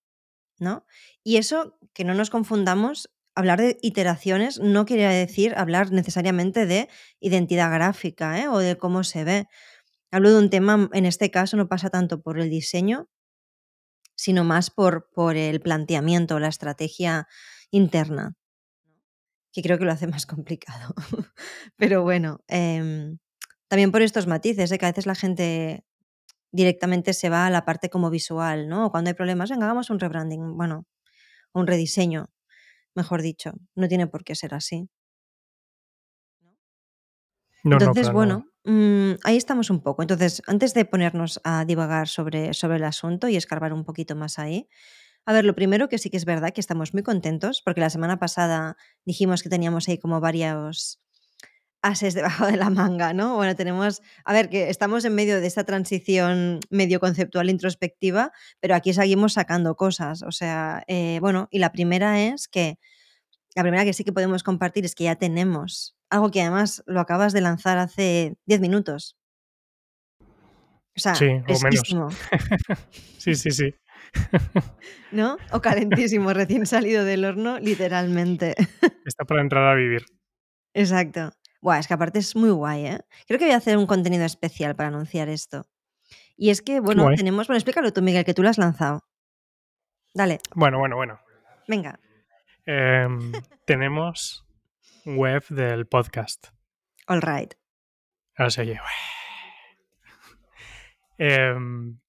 ¿no? 0.60 0.86
Y 1.24 1.38
eso, 1.38 1.80
que 1.94 2.04
no 2.04 2.14
nos 2.16 2.30
confundamos, 2.30 3.10
hablar 3.36 3.62
de 3.62 3.78
iteraciones 3.82 4.60
no 4.60 4.86
quiere 4.86 5.08
decir 5.08 5.54
hablar 5.56 5.92
necesariamente 5.94 6.66
de 6.66 6.90
identidad 7.22 7.72
gráfica 7.72 8.42
¿eh? 8.42 8.50
o 8.50 8.58
de 8.60 8.78
cómo 8.78 9.06
se 9.06 9.24
ve. 9.24 9.48
Hablo 10.12 10.32
de 10.32 10.40
un 10.40 10.50
tema, 10.50 10.90
en 10.94 11.06
este 11.06 11.30
caso 11.30 11.56
no 11.58 11.68
pasa 11.68 11.90
tanto 11.90 12.22
por 12.22 12.40
el 12.40 12.50
diseño, 12.50 13.08
sino 14.16 14.44
más 14.44 14.70
por, 14.72 15.10
por 15.12 15.38
el 15.38 15.62
planteamiento, 15.62 16.40
la 16.40 16.48
estrategia 16.50 17.28
interna, 17.72 18.36
que 19.54 19.62
creo 19.62 19.78
que 19.78 19.86
lo 19.86 19.92
hace 19.92 20.08
más 20.08 20.26
complicado. 20.26 20.94
Pero 21.78 22.04
bueno, 22.04 22.42
em, 22.48 23.18
también 23.68 23.92
por 23.92 24.02
estos 24.02 24.28
matices, 24.28 24.70
de 24.70 24.78
que 24.78 24.86
a 24.86 24.90
veces 24.90 25.06
la 25.06 25.16
gente 25.16 25.86
directamente 26.52 27.14
se 27.14 27.30
va 27.30 27.46
a 27.46 27.50
la 27.52 27.66
parte 27.66 27.90
como 27.90 28.10
visual, 28.10 28.68
¿no? 28.68 28.88
O 28.88 28.92
cuando 28.92 29.10
hay 29.10 29.14
problemas, 29.14 29.50
venga, 29.52 29.66
hagamos 29.66 29.90
un 29.90 30.00
rebranding, 30.00 30.58
bueno, 30.58 30.86
un 31.54 31.68
rediseño, 31.68 32.30
mejor 32.96 33.22
dicho. 33.22 33.54
No 33.76 33.88
tiene 33.88 34.08
por 34.08 34.24
qué 34.24 34.36
ser 34.36 34.56
así. 34.56 34.90
No, 37.64 37.78
Entonces, 37.78 38.12
bueno, 38.12 38.46
mm, 38.64 39.14
ahí 39.24 39.38
estamos 39.38 39.70
un 39.70 39.82
poco. 39.82 40.02
Entonces, 40.02 40.42
antes 40.48 40.74
de 40.74 40.86
ponernos 40.86 41.42
a 41.44 41.66
divagar 41.66 42.08
sobre, 42.08 42.54
sobre 42.54 42.78
el 42.78 42.84
asunto 42.84 43.28
y 43.28 43.36
escarbar 43.36 43.74
un 43.74 43.84
poquito 43.84 44.16
más 44.16 44.40
ahí, 44.40 44.68
a 45.26 45.34
ver, 45.34 45.46
lo 45.46 45.56
primero 45.56 45.90
que 45.90 45.98
sí 45.98 46.10
que 46.10 46.18
es 46.18 46.26
verdad 46.26 46.52
que 46.52 46.62
estamos 46.62 46.94
muy 46.94 47.04
contentos, 47.04 47.62
porque 47.64 47.82
la 47.82 47.90
semana 47.90 48.18
pasada 48.18 48.78
dijimos 49.06 49.44
que 49.44 49.50
teníamos 49.50 49.88
ahí 49.88 49.98
como 49.98 50.20
varios 50.20 51.00
ases 51.82 52.14
debajo 52.14 52.46
de 52.48 52.58
la 52.58 52.70
manga, 52.70 53.14
¿no? 53.14 53.36
Bueno, 53.36 53.56
tenemos, 53.56 54.02
a 54.26 54.34
ver, 54.34 54.50
que 54.50 54.70
estamos 54.70 55.06
en 55.06 55.16
medio 55.16 55.40
de 55.40 55.48
esta 55.48 55.64
transición 55.64 56.60
medio 56.70 57.00
conceptual 57.00 57.50
introspectiva, 57.50 58.32
pero 58.60 58.76
aquí 58.76 58.94
seguimos 58.94 59.34
sacando 59.34 59.76
cosas. 59.76 60.24
O 60.24 60.32
sea, 60.32 60.84
eh, 60.88 61.20
bueno, 61.22 61.48
y 61.52 61.60
la 61.60 61.72
primera 61.72 62.22
es 62.22 62.48
que, 62.48 62.80
la 63.56 63.64
primera 63.64 63.86
que 63.86 63.94
sí 63.94 64.04
que 64.04 64.14
podemos 64.14 64.44
compartir 64.44 64.86
es 64.86 64.96
que 64.96 65.06
ya 65.06 65.16
tenemos 65.16 65.99
algo 66.10 66.32
que 66.32 66.42
además 66.42 66.84
lo 66.88 67.00
acabas 67.00 67.34
de 67.34 67.42
lanzar 67.42 67.78
hace 67.78 68.36
10 68.46 68.62
minutos. 68.62 69.16
O 70.96 71.00
sea, 71.02 71.16
Sí, 71.16 71.26
o 71.28 71.30
menos. 71.30 71.60
fresquísimo, 71.62 72.10
sí, 73.18 73.36
sí, 73.36 73.52
sí. 73.52 73.74
¿no? 75.12 75.38
O 75.52 75.62
calentísimo, 75.62 76.34
recién 76.34 76.66
salido 76.66 77.06
del 77.06 77.24
horno, 77.26 77.60
literalmente. 77.60 78.56
Está 79.06 79.24
para 79.26 79.42
entrar 79.42 79.66
a 79.68 79.76
vivir. 79.76 80.06
Exacto. 80.74 81.32
Buah, 81.62 81.80
es 81.80 81.88
que 81.88 81.94
aparte 81.94 82.20
es 82.20 82.36
muy 82.36 82.50
guay, 82.52 82.86
¿eh? 82.86 83.00
Creo 83.28 83.38
que 83.40 83.46
voy 83.46 83.54
a 83.54 83.58
hacer 83.58 83.78
un 83.78 83.86
contenido 83.86 84.26
especial 84.26 84.76
para 84.76 84.90
anunciar 84.90 85.30
esto. 85.30 85.64
Y 86.38 86.50
es 86.52 86.62
que, 86.62 86.80
bueno, 86.80 87.04
guay. 87.04 87.18
tenemos. 87.18 87.48
Bueno, 87.48 87.58
explícalo 87.58 87.92
tú, 87.92 88.02
Miguel, 88.02 88.24
que 88.26 88.34
tú 88.34 88.44
lo 88.44 88.50
has 88.50 88.58
lanzado. 88.58 89.02
Dale, 90.14 90.40
Bueno, 90.56 90.80
bueno, 90.80 90.96
bueno. 90.96 91.20
venga. 91.68 92.00
Em, 92.66 93.32
tenemos 93.66 94.46
web 95.18 95.44
del 95.50 95.88
podcast. 95.88 96.48
All 97.08 97.22
right. 97.22 97.54
Ahora 98.36 98.50
se 98.52 98.62
oye. 98.62 98.80
Em, 101.18 102.00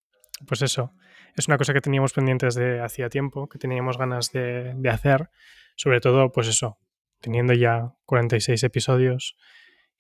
pues 0.47 0.63
eso. 0.63 0.95
Es 1.37 1.49
una 1.49 1.59
cosa 1.59 1.73
que 1.73 1.81
teníamos 1.81 2.13
pendiente 2.13 2.47
desde 2.47 2.81
hacía 2.81 3.09
tiempo, 3.09 3.49
que 3.49 3.59
teníamos 3.59 3.97
ganas 3.99 4.33
de, 4.33 4.75
de 4.75 4.91
hacer. 4.91 5.31
Sobre 5.77 6.01
todo, 6.01 6.33
pues 6.33 6.49
eso, 6.49 6.79
teniendo 7.21 7.53
ya 7.55 7.95
46 8.05 8.63
episodios 8.65 9.37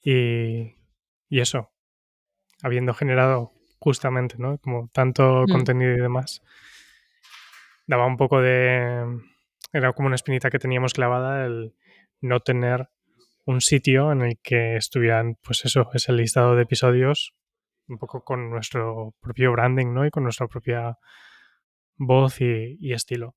y, 0.02 0.74
y 1.28 1.40
eso, 1.40 1.72
habiendo 2.62 2.92
generado 2.94 3.52
justamente, 3.78 4.36
¿no? 4.38 4.58
Como 4.58 4.90
tanto 4.92 5.44
Mm. 5.46 5.52
contenido 5.52 5.92
y 5.92 6.00
demás, 6.00 6.42
daba 7.86 8.06
un 8.06 8.16
poco 8.16 8.40
de... 8.40 9.04
Era 9.72 9.92
como 9.92 10.06
una 10.06 10.16
espinita 10.16 10.50
que 10.50 10.58
teníamos 10.58 10.92
clavada 10.92 11.46
el 11.46 11.74
no 12.20 12.40
tener 12.40 12.88
un 13.46 13.60
sitio 13.60 14.12
en 14.12 14.22
el 14.22 14.38
que 14.42 14.76
estuvieran, 14.76 15.36
pues 15.42 15.64
eso, 15.64 15.90
ese 15.94 16.12
listado 16.12 16.54
de 16.56 16.62
episodios, 16.62 17.34
un 17.88 17.98
poco 17.98 18.22
con 18.24 18.50
nuestro 18.50 19.14
propio 19.20 19.52
branding, 19.52 19.92
¿no? 19.92 20.06
Y 20.06 20.10
con 20.10 20.22
nuestra 20.22 20.46
propia 20.46 20.96
voz 21.96 22.40
y, 22.40 22.92
estilo. 22.92 23.34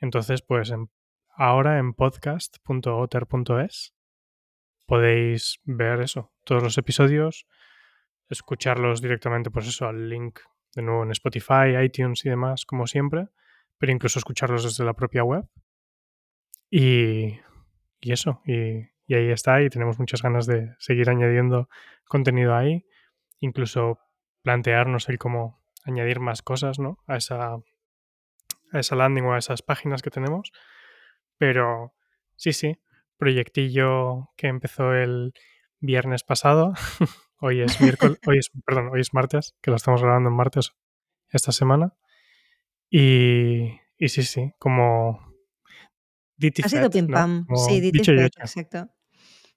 Entonces, 0.00 0.42
pues 0.42 0.70
en- 0.70 0.90
ahora 1.34 1.78
en 1.78 1.94
podcast.otter.es 1.94 3.94
podéis 4.86 5.60
ver 5.64 6.00
eso, 6.00 6.32
todos 6.44 6.62
los 6.62 6.78
episodios, 6.78 7.46
escucharlos 8.28 9.02
directamente, 9.02 9.50
pues 9.50 9.66
eso, 9.66 9.88
al 9.88 10.08
link 10.08 10.38
de 10.74 10.82
nuevo 10.82 11.02
en 11.02 11.10
Spotify, 11.10 11.76
iTunes 11.82 12.24
y 12.24 12.28
demás, 12.28 12.64
como 12.64 12.86
siempre, 12.86 13.28
pero 13.78 13.92
incluso 13.92 14.18
escucharlos 14.18 14.64
desde 14.64 14.84
la 14.84 14.94
propia 14.94 15.24
web. 15.24 15.44
Y, 16.70 17.38
y 18.00 18.12
eso, 18.12 18.40
y, 18.44 18.88
y 19.06 19.14
ahí 19.14 19.30
está, 19.30 19.62
y 19.62 19.68
tenemos 19.68 19.98
muchas 19.98 20.22
ganas 20.22 20.46
de 20.46 20.74
seguir 20.78 21.08
añadiendo 21.10 21.68
contenido 22.08 22.54
ahí, 22.54 22.84
incluso 23.40 23.98
plantearnos 24.42 25.08
el 25.08 25.18
cómo 25.18 25.60
añadir 25.84 26.20
más 26.20 26.42
cosas 26.42 26.78
¿no? 26.78 26.98
a, 27.06 27.16
esa, 27.16 27.54
a 27.54 28.78
esa 28.78 28.96
landing 28.96 29.24
o 29.24 29.34
a 29.34 29.38
esas 29.38 29.62
páginas 29.62 30.02
que 30.02 30.10
tenemos. 30.10 30.52
Pero 31.38 31.94
sí, 32.34 32.52
sí, 32.52 32.78
proyectillo 33.16 34.30
que 34.36 34.48
empezó 34.48 34.94
el 34.94 35.32
viernes 35.80 36.24
pasado. 36.24 36.74
hoy 37.40 37.60
es 37.60 37.80
miércoles, 37.80 38.18
hoy 38.26 38.38
es, 38.38 38.50
perdón, 38.64 38.90
hoy 38.92 39.00
es 39.00 39.14
martes, 39.14 39.54
que 39.60 39.70
lo 39.70 39.76
estamos 39.76 40.02
grabando 40.02 40.30
en 40.30 40.36
martes 40.36 40.72
esta 41.30 41.52
semana. 41.52 41.94
Y, 42.90 43.80
y 43.98 44.08
sí, 44.08 44.22
sí, 44.22 44.52
como 44.58 45.35
ha 46.64 46.68
sido 46.68 46.90
pim 46.90 47.06
pam. 47.08 47.46
Sí, 47.68 47.80
dicho 47.80 48.12
exacto. 48.12 48.88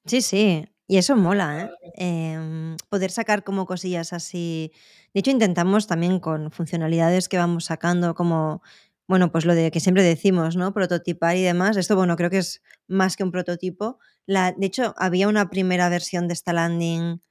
Sí, 0.06 0.22
sí. 0.22 0.66
Y 0.88 0.98
eso 0.98 1.16
mola, 1.16 1.62
¿eh? 1.62 2.34
Em, 2.34 2.76
poder 2.90 3.12
sacar 3.12 3.44
como 3.44 3.68
cosillas 3.68 4.12
así. 4.12 4.72
De 5.14 5.20
hecho, 5.20 5.30
intentamos 5.30 5.86
también 5.86 6.20
con 6.20 6.52
funcionalidades 6.52 7.30
que 7.30 7.38
vamos 7.38 7.66
sacando, 7.66 8.16
como, 8.16 8.64
bueno, 9.08 9.32
pues 9.32 9.46
lo 9.46 9.54
de 9.54 9.70
que 9.70 9.80
siempre 9.80 10.02
decimos, 10.02 10.56
¿no? 10.56 10.74
Prototipar 10.74 11.38
y 11.38 11.44
demás. 11.44 11.78
Esto, 11.78 11.96
bueno, 11.96 12.16
creo 12.16 12.32
que 12.32 12.40
es 12.40 12.64
más 12.88 13.18
que 13.18 13.24
un 13.24 13.32
prototipo. 13.32 14.00
La, 14.26 14.52
de 14.52 14.66
hecho, 14.66 14.96
había 14.98 15.28
una 15.28 15.52
primera 15.52 15.90
versión 15.90 16.28
de 16.28 16.34
esta 16.34 16.54
landing, 16.54 17.22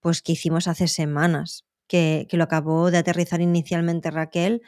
pues 0.00 0.20
que 0.20 0.32
hicimos 0.32 0.66
hace 0.66 0.88
semanas, 0.88 1.66
que, 1.86 2.26
que 2.28 2.36
lo 2.36 2.44
acabó 2.44 2.90
de 2.90 2.98
aterrizar 2.98 3.40
inicialmente 3.40 4.10
Raquel 4.10 4.62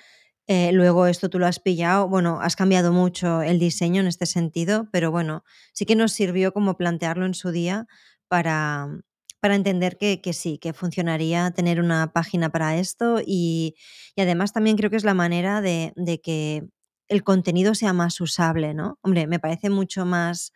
eh, 0.49 0.73
luego 0.73 1.07
esto 1.07 1.31
tú 1.31 1.39
lo 1.39 1.47
has 1.47 1.61
pillado, 1.61 2.09
bueno, 2.09 2.41
has 2.41 2.57
cambiado 2.57 2.93
mucho 2.93 3.43
el 3.43 3.59
diseño 3.59 4.01
en 4.01 4.09
este 4.09 4.27
sentido, 4.27 4.89
pero 4.91 5.11
bueno, 5.11 5.45
sí 5.73 5.87
que 5.87 5.97
nos 5.97 6.13
sirvió 6.13 6.53
como 6.53 6.77
plantearlo 6.77 7.27
en 7.27 7.35
su 7.35 7.53
día 7.53 7.87
para, 8.29 8.89
para 9.41 9.55
entender 9.55 9.99
que, 9.99 10.21
que, 10.21 10.33
sí, 10.33 10.59
que 10.59 10.73
funcionaría 10.73 11.51
tener 11.53 11.81
una 11.81 12.13
página 12.13 12.51
para 12.51 12.77
esto 12.77 13.21
y, 13.25 13.77
y 14.17 14.23
además 14.23 14.53
también 14.53 14.77
creo 14.77 14.91
que 14.91 14.97
es 14.97 15.05
la 15.05 15.15
manera 15.15 15.61
de, 15.61 15.93
de, 15.97 16.21
que 16.21 16.65
el 17.09 17.23
contenido 17.23 17.75
sea 17.75 17.93
más 17.93 18.21
usable, 18.21 18.75
¿no? 18.75 18.99
Hombre, 19.03 19.27
me 19.27 19.39
parece 19.39 19.71
mucho 19.71 20.05
más 20.05 20.53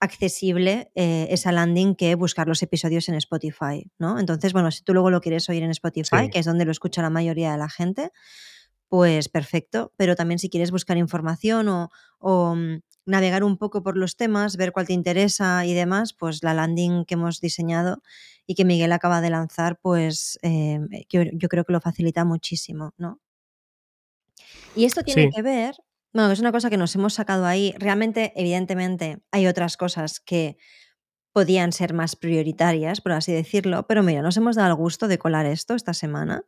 accesible 0.00 0.90
eh, 0.94 1.28
esa 1.30 1.52
landing 1.52 1.94
que 1.94 2.14
buscar 2.14 2.48
los 2.48 2.62
episodios 2.62 3.08
en 3.10 3.16
Spotify, 3.16 3.90
¿no? 3.98 4.18
Entonces, 4.18 4.54
bueno, 4.54 4.70
si 4.70 4.82
tú 4.82 4.94
luego 4.94 5.10
lo 5.10 5.20
quieres 5.20 5.48
oír 5.50 5.62
en 5.62 5.70
Spotify, 5.70 6.24
sí. 6.24 6.30
que 6.30 6.38
es 6.38 6.46
donde 6.46 6.64
lo 6.64 6.72
escucha 6.72 7.02
la 7.02 7.10
mayoría 7.10 7.52
de 7.52 7.58
la 7.58 7.68
gente, 7.68 8.10
pues 8.90 9.28
perfecto. 9.28 9.92
Pero 9.96 10.16
también 10.16 10.38
si 10.38 10.50
quieres 10.50 10.72
buscar 10.72 10.98
información 10.98 11.68
o, 11.68 11.90
o, 12.18 12.54
mm, 12.56 12.80
navegar 13.06 13.44
un 13.44 13.56
poco 13.56 13.82
por 13.82 13.96
los 13.96 14.16
temas, 14.16 14.56
ver 14.56 14.72
cuál 14.72 14.86
te 14.88 14.92
interesa 14.92 15.64
y 15.64 15.72
demás, 15.72 16.12
pues 16.12 16.42
la 16.42 16.52
landing 16.52 17.04
que 17.06 17.14
hemos 17.14 17.40
diseñado 17.40 18.02
y 18.46 18.56
que 18.56 18.64
Miguel 18.64 18.92
acaba 18.92 19.20
de 19.20 19.30
lanzar, 19.30 19.78
pues 19.80 20.38
eh, 20.42 20.80
yo, 21.08 21.22
yo, 21.32 21.48
creo 21.48 21.64
que 21.64 21.72
lo 21.72 21.80
facilita 21.80 22.24
muchísimo, 22.24 22.92
¿no? 22.98 23.20
Y 24.74 24.84
esto 24.84 25.02
tiene 25.02 25.24
sí. 25.24 25.30
que 25.34 25.42
ver, 25.42 25.76
bueno, 26.12 26.32
es 26.32 26.40
una 26.40 26.50
cosa 26.50 26.68
que 26.68 26.76
nos 26.76 26.94
hemos 26.96 27.14
sacado 27.14 27.46
ahí. 27.46 27.72
Realmente, 27.78 28.32
evidentemente, 28.34 29.20
hay 29.30 29.46
otras 29.46 29.76
cosas 29.76 30.18
que 30.18 30.56
podían 31.32 31.70
ser 31.70 31.94
más 31.94 32.16
prioritarias, 32.16 33.00
por 33.00 33.12
así 33.12 33.32
decirlo, 33.32 33.86
pero 33.86 34.02
mira, 34.02 34.20
nos 34.20 34.36
hemos 34.36 34.56
dado 34.56 34.70
el 34.70 34.74
gusto 34.74 35.06
de 35.06 35.18
colar 35.18 35.46
esto 35.46 35.74
esta 35.74 35.94
semana 35.94 36.44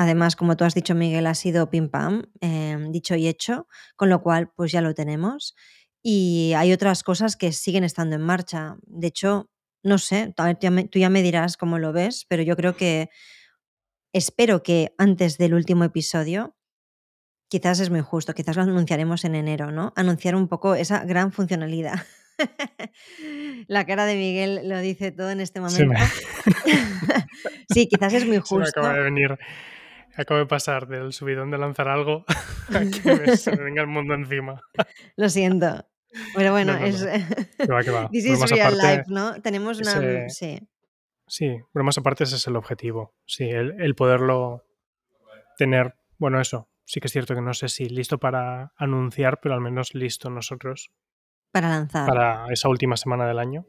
Además, 0.00 0.36
como 0.36 0.56
tú 0.56 0.62
has 0.62 0.74
dicho, 0.74 0.94
Miguel, 0.94 1.26
ha 1.26 1.34
sido 1.34 1.70
pim 1.70 1.88
pam, 1.88 2.22
eh, 2.40 2.78
dicho 2.90 3.16
y 3.16 3.26
hecho, 3.26 3.66
con 3.96 4.08
lo 4.08 4.22
cual, 4.22 4.48
pues 4.54 4.70
ya 4.70 4.80
lo 4.80 4.94
tenemos. 4.94 5.56
Y 6.04 6.52
hay 6.56 6.72
otras 6.72 7.02
cosas 7.02 7.36
que 7.36 7.50
siguen 7.50 7.82
estando 7.82 8.14
en 8.14 8.22
marcha. 8.22 8.76
De 8.82 9.08
hecho, 9.08 9.50
no 9.82 9.98
sé, 9.98 10.32
tú 10.92 10.98
ya 11.00 11.10
me 11.10 11.22
dirás 11.22 11.56
cómo 11.56 11.80
lo 11.80 11.92
ves, 11.92 12.26
pero 12.28 12.44
yo 12.44 12.54
creo 12.54 12.76
que 12.76 13.10
espero 14.12 14.62
que 14.62 14.94
antes 14.98 15.36
del 15.36 15.52
último 15.52 15.82
episodio, 15.82 16.54
quizás 17.48 17.80
es 17.80 17.90
muy 17.90 18.00
justo, 18.00 18.34
quizás 18.34 18.54
lo 18.54 18.62
anunciaremos 18.62 19.24
en 19.24 19.34
enero, 19.34 19.72
¿no? 19.72 19.92
Anunciar 19.96 20.36
un 20.36 20.46
poco 20.46 20.76
esa 20.76 21.04
gran 21.04 21.32
funcionalidad. 21.32 22.06
La 23.66 23.84
cara 23.84 24.06
de 24.06 24.14
Miguel 24.14 24.60
lo 24.68 24.78
dice 24.78 25.10
todo 25.10 25.30
en 25.30 25.40
este 25.40 25.58
momento. 25.58 25.76
Sí, 25.76 25.86
me... 25.86 25.98
sí 27.74 27.88
quizás 27.88 28.12
es 28.12 28.24
muy 28.24 28.38
justo. 28.38 28.64
Se 28.64 28.80
me 28.80 28.86
acaba 28.86 28.94
de 28.94 29.02
venir 29.02 29.36
acabo 30.22 30.40
de 30.40 30.46
pasar 30.46 30.88
del 30.88 31.12
subidón 31.12 31.50
de 31.50 31.58
lanzar 31.58 31.88
algo 31.88 32.24
a 32.74 32.80
que 32.80 33.14
me, 33.14 33.36
se 33.36 33.56
me 33.56 33.62
venga 33.62 33.82
el 33.82 33.88
mundo 33.88 34.14
encima. 34.14 34.60
Lo 35.16 35.28
siento. 35.28 35.86
Pero 36.34 36.52
bueno, 36.52 36.72
no, 36.72 36.80
no, 36.80 36.84
es. 36.84 37.04
Que 37.04 37.72
va, 37.72 37.82
que 37.82 37.90
va. 37.90 38.08
This 38.12 38.24
is 38.24 38.50
real 38.50 38.74
aparte, 38.74 38.96
life, 38.96 39.04
¿no? 39.08 39.40
Tenemos 39.40 39.78
una. 39.78 40.24
Ese... 40.24 40.28
Sí. 40.30 40.68
Sí, 41.26 41.60
pero 41.72 41.84
más 41.84 41.98
aparte 41.98 42.24
ese 42.24 42.36
es 42.36 42.46
el 42.46 42.56
objetivo. 42.56 43.14
Sí, 43.26 43.44
el, 43.44 43.80
el, 43.80 43.94
poderlo 43.94 44.64
tener. 45.58 45.94
Bueno, 46.16 46.40
eso. 46.40 46.70
Sí 46.86 47.00
que 47.00 47.08
es 47.08 47.12
cierto 47.12 47.34
que 47.34 47.42
no 47.42 47.52
sé 47.52 47.68
si 47.68 47.90
listo 47.90 48.18
para 48.18 48.72
anunciar, 48.76 49.40
pero 49.42 49.54
al 49.54 49.60
menos 49.60 49.94
listo 49.94 50.30
nosotros. 50.30 50.90
Para 51.52 51.68
lanzar. 51.68 52.08
Para 52.08 52.46
esa 52.50 52.70
última 52.70 52.96
semana 52.96 53.26
del 53.28 53.38
año. 53.38 53.66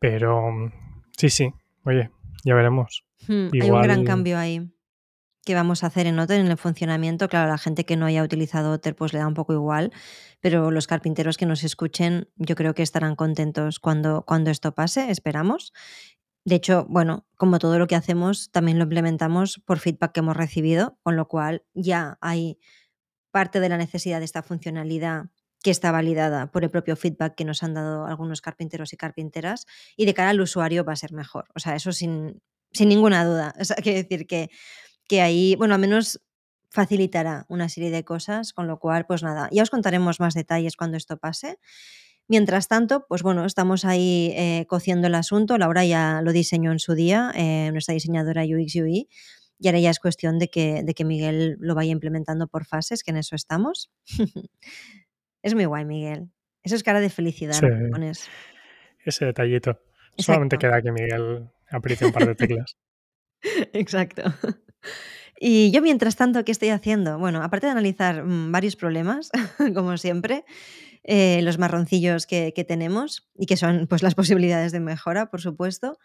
Pero 0.00 0.72
sí, 1.16 1.30
sí. 1.30 1.54
Oye, 1.84 2.10
ya 2.44 2.54
veremos. 2.56 3.04
Hmm, 3.28 3.50
Igual... 3.52 3.62
Hay 3.62 3.70
un 3.70 3.82
gran 3.82 4.04
cambio 4.04 4.36
ahí 4.36 4.68
que 5.44 5.54
vamos 5.54 5.82
a 5.82 5.88
hacer 5.88 6.06
en 6.06 6.18
Otter 6.18 6.40
en 6.40 6.48
el 6.48 6.56
funcionamiento. 6.56 7.28
Claro, 7.28 7.48
la 7.48 7.58
gente 7.58 7.84
que 7.84 7.96
no 7.96 8.06
haya 8.06 8.22
utilizado 8.22 8.72
Otter 8.72 8.94
pues 8.94 9.12
le 9.12 9.18
da 9.18 9.26
un 9.26 9.34
poco 9.34 9.52
igual, 9.52 9.92
pero 10.40 10.70
los 10.70 10.86
carpinteros 10.86 11.36
que 11.36 11.46
nos 11.46 11.64
escuchen 11.64 12.28
yo 12.36 12.54
creo 12.56 12.74
que 12.74 12.82
estarán 12.82 13.16
contentos 13.16 13.80
cuando, 13.80 14.24
cuando 14.26 14.50
esto 14.50 14.74
pase, 14.74 15.10
esperamos. 15.10 15.72
De 16.44 16.54
hecho, 16.54 16.86
bueno, 16.88 17.26
como 17.36 17.58
todo 17.58 17.78
lo 17.78 17.86
que 17.86 17.96
hacemos, 17.96 18.50
también 18.50 18.78
lo 18.78 18.84
implementamos 18.84 19.60
por 19.64 19.78
feedback 19.78 20.12
que 20.12 20.20
hemos 20.20 20.36
recibido, 20.36 20.98
con 21.02 21.16
lo 21.16 21.28
cual 21.28 21.64
ya 21.74 22.18
hay 22.20 22.58
parte 23.30 23.60
de 23.60 23.68
la 23.68 23.76
necesidad 23.76 24.18
de 24.18 24.24
esta 24.24 24.42
funcionalidad 24.42 25.26
que 25.62 25.70
está 25.70 25.92
validada 25.92 26.50
por 26.50 26.64
el 26.64 26.70
propio 26.70 26.96
feedback 26.96 27.34
que 27.34 27.44
nos 27.44 27.62
han 27.62 27.74
dado 27.74 28.06
algunos 28.06 28.40
carpinteros 28.40 28.92
y 28.92 28.96
carpinteras 28.96 29.66
y 29.96 30.06
de 30.06 30.14
cara 30.14 30.30
al 30.30 30.40
usuario 30.40 30.84
va 30.84 30.94
a 30.94 30.96
ser 30.96 31.12
mejor. 31.12 31.48
O 31.54 31.60
sea, 31.60 31.76
eso 31.76 31.92
sin, 31.92 32.42
sin 32.72 32.88
ninguna 32.88 33.24
duda. 33.24 33.54
O 33.60 33.64
sea, 33.64 33.76
quiere 33.76 34.02
decir 34.02 34.26
que 34.26 34.50
que 35.10 35.22
ahí, 35.22 35.56
bueno, 35.56 35.74
al 35.74 35.80
menos 35.80 36.22
facilitará 36.68 37.44
una 37.48 37.68
serie 37.68 37.90
de 37.90 38.04
cosas, 38.04 38.52
con 38.52 38.68
lo 38.68 38.78
cual, 38.78 39.06
pues 39.06 39.24
nada, 39.24 39.48
ya 39.50 39.64
os 39.64 39.68
contaremos 39.68 40.20
más 40.20 40.34
detalles 40.34 40.76
cuando 40.76 40.96
esto 40.96 41.16
pase. 41.16 41.58
Mientras 42.28 42.68
tanto, 42.68 43.06
pues 43.08 43.24
bueno, 43.24 43.44
estamos 43.44 43.84
ahí 43.84 44.32
eh, 44.36 44.66
cociendo 44.68 45.08
el 45.08 45.16
asunto. 45.16 45.58
Laura 45.58 45.84
ya 45.84 46.22
lo 46.22 46.30
diseñó 46.30 46.70
en 46.70 46.78
su 46.78 46.94
día, 46.94 47.32
eh, 47.34 47.70
nuestra 47.72 47.92
diseñadora 47.92 48.44
UX 48.44 48.76
UI, 48.76 49.08
y 49.58 49.66
ahora 49.66 49.80
ya 49.80 49.90
es 49.90 49.98
cuestión 49.98 50.38
de 50.38 50.46
que, 50.46 50.84
de 50.84 50.94
que 50.94 51.04
Miguel 51.04 51.56
lo 51.58 51.74
vaya 51.74 51.90
implementando 51.90 52.46
por 52.46 52.64
fases, 52.64 53.02
que 53.02 53.10
en 53.10 53.16
eso 53.16 53.34
estamos. 53.34 53.90
es 55.42 55.54
muy 55.56 55.64
guay, 55.64 55.84
Miguel. 55.84 56.30
Eso 56.62 56.76
es 56.76 56.84
cara 56.84 57.00
de 57.00 57.10
felicidad, 57.10 57.54
sí. 57.54 57.66
Ese 59.04 59.24
detallito. 59.24 59.70
Exacto. 59.70 60.22
Solamente 60.22 60.56
queda 60.56 60.80
que 60.80 60.92
Miguel 60.92 61.50
apriete 61.68 62.06
un 62.06 62.12
par 62.12 62.28
de 62.28 62.36
teclas. 62.36 62.76
Exacto. 63.72 64.22
Y 65.38 65.70
yo, 65.70 65.80
mientras 65.80 66.16
tanto, 66.16 66.44
¿qué 66.44 66.52
estoy 66.52 66.68
haciendo? 66.68 67.18
Bueno, 67.18 67.42
aparte 67.42 67.66
de 67.66 67.72
analizar 67.72 68.24
mmm, 68.24 68.52
varios 68.52 68.76
problemas, 68.76 69.30
como 69.74 69.96
siempre, 69.96 70.44
eh, 71.02 71.40
los 71.42 71.58
marroncillos 71.58 72.26
que, 72.26 72.52
que, 72.54 72.64
tenemos 72.64 73.28
y 73.34 73.46
que 73.46 73.56
son 73.56 73.86
pues, 73.88 74.02
las 74.02 74.14
posibilidades 74.16 74.72
de 74.72 74.80
mejora, 74.80 75.30
por 75.30 75.40
supuesto. 75.40 75.98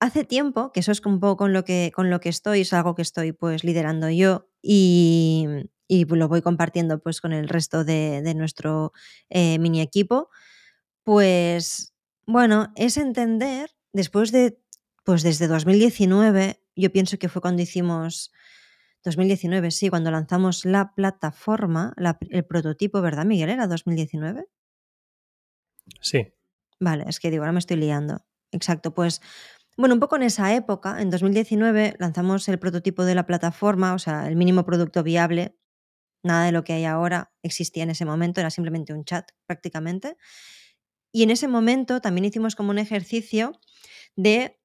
Hace 0.00 0.24
tiempo, 0.24 0.72
que 0.72 0.80
eso 0.80 0.90
es 0.90 1.00
un 1.06 1.20
poco 1.20 1.36
con 1.36 1.52
lo 1.52 1.64
que, 1.64 1.92
con 1.94 2.10
lo 2.10 2.18
que 2.18 2.28
estoy, 2.28 2.62
es 2.62 2.72
algo 2.72 2.96
que 2.96 3.02
estoy 3.02 3.30
pues 3.30 3.62
liderando 3.62 4.10
yo 4.10 4.48
y, 4.60 5.46
y 5.86 6.04
lo 6.06 6.26
voy 6.26 6.42
compartiendo 6.42 6.98
pues 6.98 7.20
con 7.20 7.32
el 7.32 7.48
resto 7.48 7.84
de, 7.84 8.20
de 8.22 8.34
nuestro 8.34 8.92
eh, 9.30 9.60
mini 9.60 9.80
equipo, 9.80 10.28
pues 11.04 11.94
bueno, 12.26 12.72
es 12.74 12.96
entender, 12.96 13.70
después 13.92 14.32
de, 14.32 14.58
pues 15.04 15.22
desde 15.22 15.48
2019, 15.48 16.62
yo 16.76 16.92
pienso 16.92 17.18
que 17.18 17.28
fue 17.28 17.42
cuando 17.42 17.62
hicimos 17.62 18.32
2019, 19.04 19.70
sí, 19.70 19.88
cuando 19.88 20.10
lanzamos 20.10 20.64
la 20.64 20.94
plataforma, 20.94 21.92
la, 21.96 22.18
el 22.30 22.44
prototipo, 22.44 23.00
¿verdad, 23.02 23.24
Miguel? 23.24 23.50
¿Era 23.50 23.66
2019? 23.66 24.46
Sí. 26.00 26.32
Vale, 26.80 27.04
es 27.08 27.20
que 27.20 27.30
digo, 27.30 27.42
ahora 27.42 27.52
me 27.52 27.58
estoy 27.58 27.76
liando. 27.76 28.24
Exacto, 28.52 28.94
pues 28.94 29.20
bueno, 29.76 29.94
un 29.94 30.00
poco 30.00 30.16
en 30.16 30.22
esa 30.22 30.54
época, 30.54 31.00
en 31.00 31.10
2019, 31.10 31.96
lanzamos 31.98 32.46
el 32.48 32.58
prototipo 32.58 33.04
de 33.04 33.14
la 33.14 33.26
plataforma, 33.26 33.94
o 33.94 33.98
sea, 33.98 34.28
el 34.28 34.36
mínimo 34.36 34.64
producto 34.66 35.02
viable. 35.02 35.56
Nada 36.22 36.44
de 36.44 36.52
lo 36.52 36.62
que 36.62 36.74
hay 36.74 36.84
ahora 36.84 37.32
existía 37.42 37.82
en 37.82 37.90
ese 37.90 38.04
momento, 38.04 38.40
era 38.40 38.50
simplemente 38.50 38.92
un 38.92 39.04
chat 39.04 39.30
prácticamente. 39.46 40.16
Y 41.10 41.22
en 41.22 41.30
ese 41.30 41.48
momento 41.48 42.00
también 42.00 42.26
hicimos 42.26 42.54
como 42.54 42.70
un 42.70 42.78
ejercicio 42.78 43.58
de 44.14 44.61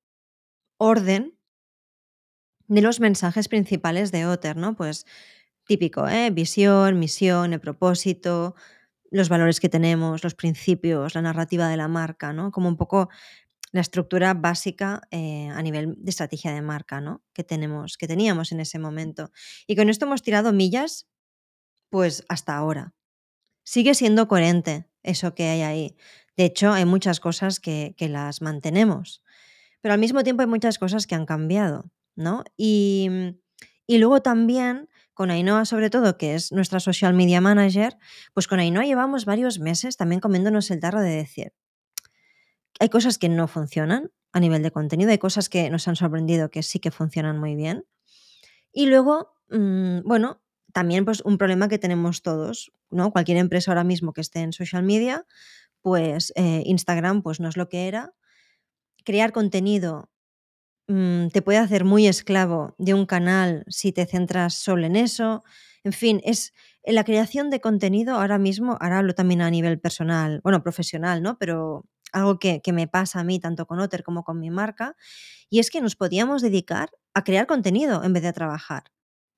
orden 0.77 1.37
de 2.67 2.81
los 2.81 2.99
mensajes 2.99 3.47
principales 3.47 4.11
de 4.11 4.25
Otter, 4.25 4.57
¿no? 4.57 4.75
Pues 4.75 5.05
típico, 5.65 6.07
¿eh? 6.07 6.29
Visión, 6.31 6.99
misión, 6.99 7.53
el 7.53 7.59
propósito, 7.59 8.55
los 9.11 9.29
valores 9.29 9.59
que 9.59 9.69
tenemos, 9.69 10.23
los 10.23 10.35
principios, 10.35 11.15
la 11.15 11.21
narrativa 11.21 11.69
de 11.69 11.77
la 11.77 11.87
marca, 11.87 12.33
¿no? 12.33 12.51
Como 12.51 12.67
un 12.67 12.77
poco 12.77 13.09
la 13.71 13.81
estructura 13.81 14.33
básica 14.33 15.01
eh, 15.11 15.49
a 15.49 15.61
nivel 15.61 15.95
de 15.97 16.09
estrategia 16.09 16.53
de 16.53 16.61
marca, 16.61 17.01
¿no? 17.01 17.23
Que 17.33 17.43
tenemos, 17.43 17.97
que 17.97 18.07
teníamos 18.07 18.51
en 18.51 18.59
ese 18.61 18.79
momento. 18.79 19.31
Y 19.67 19.75
con 19.75 19.89
esto 19.89 20.05
hemos 20.05 20.21
tirado 20.21 20.53
millas, 20.53 21.07
pues 21.89 22.25
hasta 22.29 22.55
ahora. 22.55 22.93
Sigue 23.63 23.93
siendo 23.93 24.27
coherente 24.27 24.89
eso 25.03 25.35
que 25.35 25.49
hay 25.49 25.61
ahí. 25.61 25.97
De 26.37 26.45
hecho, 26.45 26.71
hay 26.71 26.85
muchas 26.85 27.19
cosas 27.19 27.59
que, 27.59 27.93
que 27.97 28.09
las 28.09 28.41
mantenemos. 28.41 29.21
Pero 29.87 29.93
al 29.93 30.01
mismo 30.01 30.21
tiempo 30.25 30.41
hay 30.41 30.49
muchas 30.49 30.79
cosas 30.79 31.07
que 31.07 31.15
han 31.15 31.25
cambiado, 31.25 31.89
¿no? 32.17 32.43
Y, 32.57 33.07
y 33.85 33.99
luego 33.99 34.21
también 34.21 34.89
con 35.13 35.31
Ainhoa 35.31 35.63
sobre 35.63 35.89
todo, 35.89 36.17
que 36.17 36.35
es 36.35 36.51
nuestra 36.51 36.81
social 36.81 37.13
media 37.13 37.39
manager, 37.39 37.95
pues 38.33 38.49
con 38.49 38.59
Ainhoa 38.59 38.83
llevamos 38.83 39.23
varios 39.23 39.59
meses 39.59 39.95
también 39.95 40.19
comiéndonos 40.19 40.69
el 40.71 40.81
tarro 40.81 40.99
de 40.99 41.11
decir, 41.11 41.53
hay 42.81 42.89
cosas 42.89 43.17
que 43.17 43.29
no 43.29 43.47
funcionan 43.47 44.11
a 44.33 44.41
nivel 44.41 44.61
de 44.61 44.71
contenido, 44.71 45.09
hay 45.11 45.19
cosas 45.19 45.47
que 45.47 45.69
nos 45.69 45.87
han 45.87 45.95
sorprendido 45.95 46.51
que 46.51 46.63
sí 46.63 46.79
que 46.79 46.91
funcionan 46.91 47.39
muy 47.39 47.55
bien. 47.55 47.85
Y 48.73 48.87
luego, 48.87 49.37
mmm, 49.47 49.99
bueno, 50.03 50.41
también 50.73 51.05
pues 51.05 51.21
un 51.21 51.37
problema 51.37 51.69
que 51.69 51.79
tenemos 51.79 52.23
todos, 52.23 52.73
¿no? 52.89 53.13
Cualquier 53.13 53.37
empresa 53.37 53.71
ahora 53.71 53.85
mismo 53.85 54.11
que 54.11 54.19
esté 54.19 54.39
en 54.41 54.51
social 54.51 54.83
media, 54.83 55.25
pues 55.81 56.33
eh, 56.35 56.63
Instagram 56.65 57.21
pues 57.21 57.39
no 57.39 57.47
es 57.47 57.55
lo 57.55 57.69
que 57.69 57.87
era. 57.87 58.13
Crear 59.07 59.31
contenido 59.31 60.09
mmm, 60.89 61.27
te 61.29 61.41
puede 61.41 61.59
hacer 61.59 61.85
muy 61.85 62.07
esclavo 62.07 62.75
de 62.77 62.93
un 62.93 63.05
canal 63.05 63.63
si 63.69 63.93
te 63.93 64.05
centras 64.05 64.55
solo 64.55 64.85
en 64.85 64.97
eso. 64.97 65.45
En 65.85 65.93
fin, 65.93 66.19
es 66.25 66.53
la 66.83 67.05
creación 67.05 67.49
de 67.49 67.61
contenido 67.61 68.15
ahora 68.15 68.37
mismo, 68.37 68.77
ahora 68.81 68.97
hablo 68.99 69.15
también 69.15 69.41
a 69.41 69.49
nivel 69.49 69.79
personal, 69.79 70.41
bueno, 70.43 70.61
profesional, 70.61 71.23
¿no? 71.23 71.37
Pero 71.37 71.85
algo 72.11 72.37
que, 72.37 72.61
que, 72.61 72.73
me 72.73 72.89
pasa 72.89 73.21
a 73.21 73.23
mí, 73.23 73.39
tanto 73.39 73.65
con 73.65 73.79
Otter 73.79 74.03
como 74.03 74.25
con 74.25 74.41
mi 74.41 74.49
marca, 74.49 74.97
y 75.49 75.59
es 75.59 75.71
que 75.71 75.79
nos 75.79 75.95
podíamos 75.95 76.41
dedicar 76.41 76.89
a 77.13 77.23
crear 77.23 77.47
contenido 77.47 78.03
en 78.03 78.11
vez 78.11 78.23
de 78.23 78.29
a 78.29 78.33
trabajar, 78.33 78.91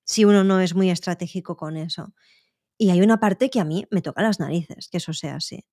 si 0.04 0.26
uno 0.26 0.44
no 0.44 0.62
es 0.62 0.74
muy 0.74 0.90
estratégico 0.90 1.58
con 1.58 1.78
eso. 1.78 2.16
Y 2.80 2.90
hay 2.90 3.02
una 3.02 3.20
parte 3.20 3.52
que 3.52 3.60
a 3.60 3.66
mí 3.66 3.86
me 3.92 4.02
toca 4.02 4.24
las 4.24 4.40
narices, 4.40 4.90
que 4.90 4.98
eso 4.98 5.14
sea 5.14 5.36
así. 5.36 5.66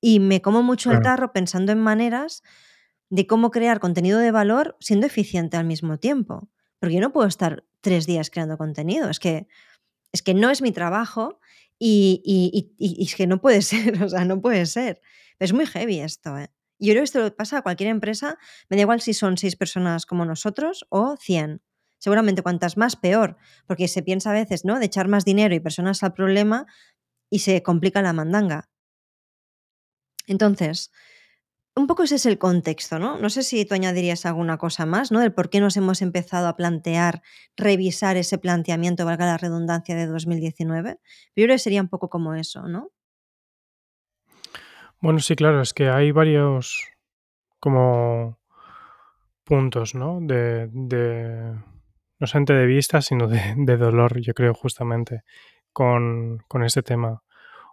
Y 0.00 0.20
me 0.20 0.42
como 0.42 0.62
mucho 0.62 0.90
Claro. 0.90 0.98
el 0.98 1.02
tarro 1.04 1.32
pensando 1.32 1.72
en 1.72 1.80
maneras 1.80 2.42
de 3.14 3.28
cómo 3.28 3.52
crear 3.52 3.78
contenido 3.78 4.18
de 4.18 4.32
valor 4.32 4.76
siendo 4.80 5.06
eficiente 5.06 5.56
al 5.56 5.64
mismo 5.64 5.98
tiempo. 5.98 6.48
Porque 6.80 6.96
yo 6.96 7.00
no 7.00 7.12
puedo 7.12 7.28
estar 7.28 7.64
tres 7.80 8.06
días 8.06 8.28
creando 8.28 8.58
contenido, 8.58 9.08
es 9.08 9.20
que, 9.20 9.46
es 10.10 10.20
que 10.20 10.34
no 10.34 10.50
es 10.50 10.62
mi 10.62 10.72
trabajo 10.72 11.38
y, 11.78 12.20
y, 12.24 12.74
y, 12.76 13.04
es 13.04 13.14
que 13.14 13.28
no 13.28 13.40
puede 13.40 13.62
ser, 13.70 14.02
o 14.02 14.08
sea, 14.08 14.24
no 14.24 14.40
puede 14.40 14.66
ser. 14.66 15.00
Es 15.38 15.52
muy 15.52 15.64
heavy 15.64 16.00
esto, 16.00 16.36
¿eh? 16.36 16.50
Yo 16.80 16.90
creo 16.90 17.02
que 17.02 17.04
esto 17.04 17.22
le 17.22 17.30
pasa 17.30 17.58
a 17.58 17.62
cualquier 17.62 17.88
empresa, 17.90 18.36
me 18.68 18.76
da 18.76 18.82
igual 18.82 19.00
si 19.00 19.14
son 19.14 19.38
seis 19.38 19.54
personas 19.54 20.06
como 20.06 20.24
nosotros 20.24 20.84
o 20.88 21.16
cien. 21.16 21.62
Seguramente 21.98 22.42
cuantas 22.42 22.76
más, 22.76 22.96
peor, 22.96 23.36
porque 23.66 23.86
se 23.86 24.02
piensa 24.02 24.30
a 24.30 24.34
veces, 24.34 24.64
¿no? 24.64 24.80
De 24.80 24.86
echar 24.86 25.06
más 25.06 25.24
dinero 25.24 25.54
y 25.54 25.60
personas 25.60 26.02
al 26.02 26.14
problema 26.14 26.66
y 27.30 27.38
se 27.38 27.62
complica 27.62 28.02
la 28.02 28.12
mandanga. 28.12 28.68
Entonces, 30.26 30.90
un 31.76 31.86
poco 31.86 32.04
ese 32.04 32.16
es 32.16 32.26
el 32.26 32.38
contexto, 32.38 32.98
¿no? 32.98 33.18
No 33.18 33.30
sé 33.30 33.42
si 33.42 33.64
tú 33.64 33.74
añadirías 33.74 34.26
alguna 34.26 34.58
cosa 34.58 34.86
más, 34.86 35.10
¿no? 35.10 35.20
Del 35.20 35.32
por 35.32 35.50
qué 35.50 35.60
nos 35.60 35.76
hemos 35.76 36.02
empezado 36.02 36.46
a 36.46 36.56
plantear, 36.56 37.22
revisar 37.56 38.16
ese 38.16 38.38
planteamiento, 38.38 39.04
valga 39.04 39.26
la 39.26 39.38
redundancia, 39.38 39.96
de 39.96 40.06
2019. 40.06 40.98
Yo 41.36 41.44
creo 41.44 41.48
que 41.48 41.58
sería 41.58 41.82
un 41.82 41.88
poco 41.88 42.08
como 42.08 42.34
eso, 42.34 42.68
¿no? 42.68 42.90
Bueno, 45.00 45.18
sí, 45.18 45.34
claro, 45.34 45.60
es 45.60 45.74
que 45.74 45.88
hay 45.88 46.12
varios 46.12 46.86
como 47.58 48.38
puntos, 49.42 49.94
¿no? 49.94 50.20
De, 50.20 50.68
de 50.72 51.54
no 52.20 52.26
solamente 52.26 52.54
de 52.54 52.66
vista, 52.66 53.02
sino 53.02 53.26
de, 53.26 53.40
de, 53.56 53.76
dolor, 53.76 54.20
yo 54.20 54.32
creo, 54.32 54.54
justamente, 54.54 55.24
con, 55.72 56.38
con 56.46 56.62
este 56.62 56.82
tema. 56.82 57.22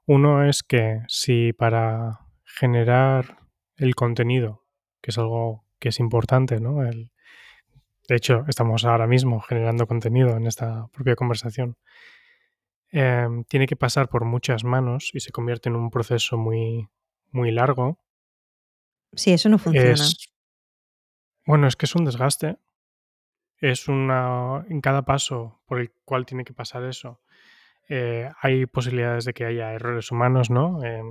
Uno 0.08 0.44
es 0.44 0.64
que 0.64 1.02
si 1.08 1.54
para 1.54 2.20
generar 2.44 3.41
el 3.82 3.96
contenido, 3.96 4.64
que 5.02 5.12
es 5.12 5.18
algo 5.18 5.66
que 5.80 5.90
es 5.90 6.00
importante, 6.00 6.60
¿no? 6.60 6.84
El, 6.84 7.12
de 8.08 8.16
hecho, 8.16 8.46
estamos 8.48 8.86
ahora 8.86 9.08
mismo 9.08 9.42
generando 9.42 9.88
contenido 9.88 10.38
en 10.38 10.46
esta 10.46 10.88
propia 10.88 11.16
conversación. 11.16 11.78
Eh, 12.92 13.28
tiene 13.48 13.68
que 13.68 13.76
pasar 13.76 14.10
por 14.10 14.26
muchas 14.26 14.64
manos 14.64 15.10
y 15.14 15.20
se 15.20 15.32
convierte 15.32 15.70
en 15.70 15.76
un 15.76 15.90
proceso 15.90 16.38
muy, 16.38 16.90
muy 17.32 17.52
largo. 17.52 17.98
Sí, 19.14 19.32
eso 19.32 19.50
no 19.50 19.58
funciona. 19.58 19.92
Es, 19.92 20.32
bueno, 21.46 21.68
es 21.68 21.76
que 21.76 21.86
es 21.86 21.96
un 21.96 22.06
desgaste. 22.06 22.58
Es 23.58 23.88
una. 23.88 24.66
En 24.70 24.82
cada 24.82 25.04
paso 25.04 25.62
por 25.66 25.80
el 25.80 25.92
cual 26.06 26.26
tiene 26.26 26.44
que 26.44 26.54
pasar 26.54 26.84
eso, 26.84 27.22
eh, 27.90 28.30
hay 28.42 28.66
posibilidades 28.66 29.26
de 29.26 29.34
que 29.34 29.46
haya 29.46 29.74
errores 29.74 30.12
humanos, 30.12 30.50
¿no? 30.50 30.84
Eh, 30.84 31.02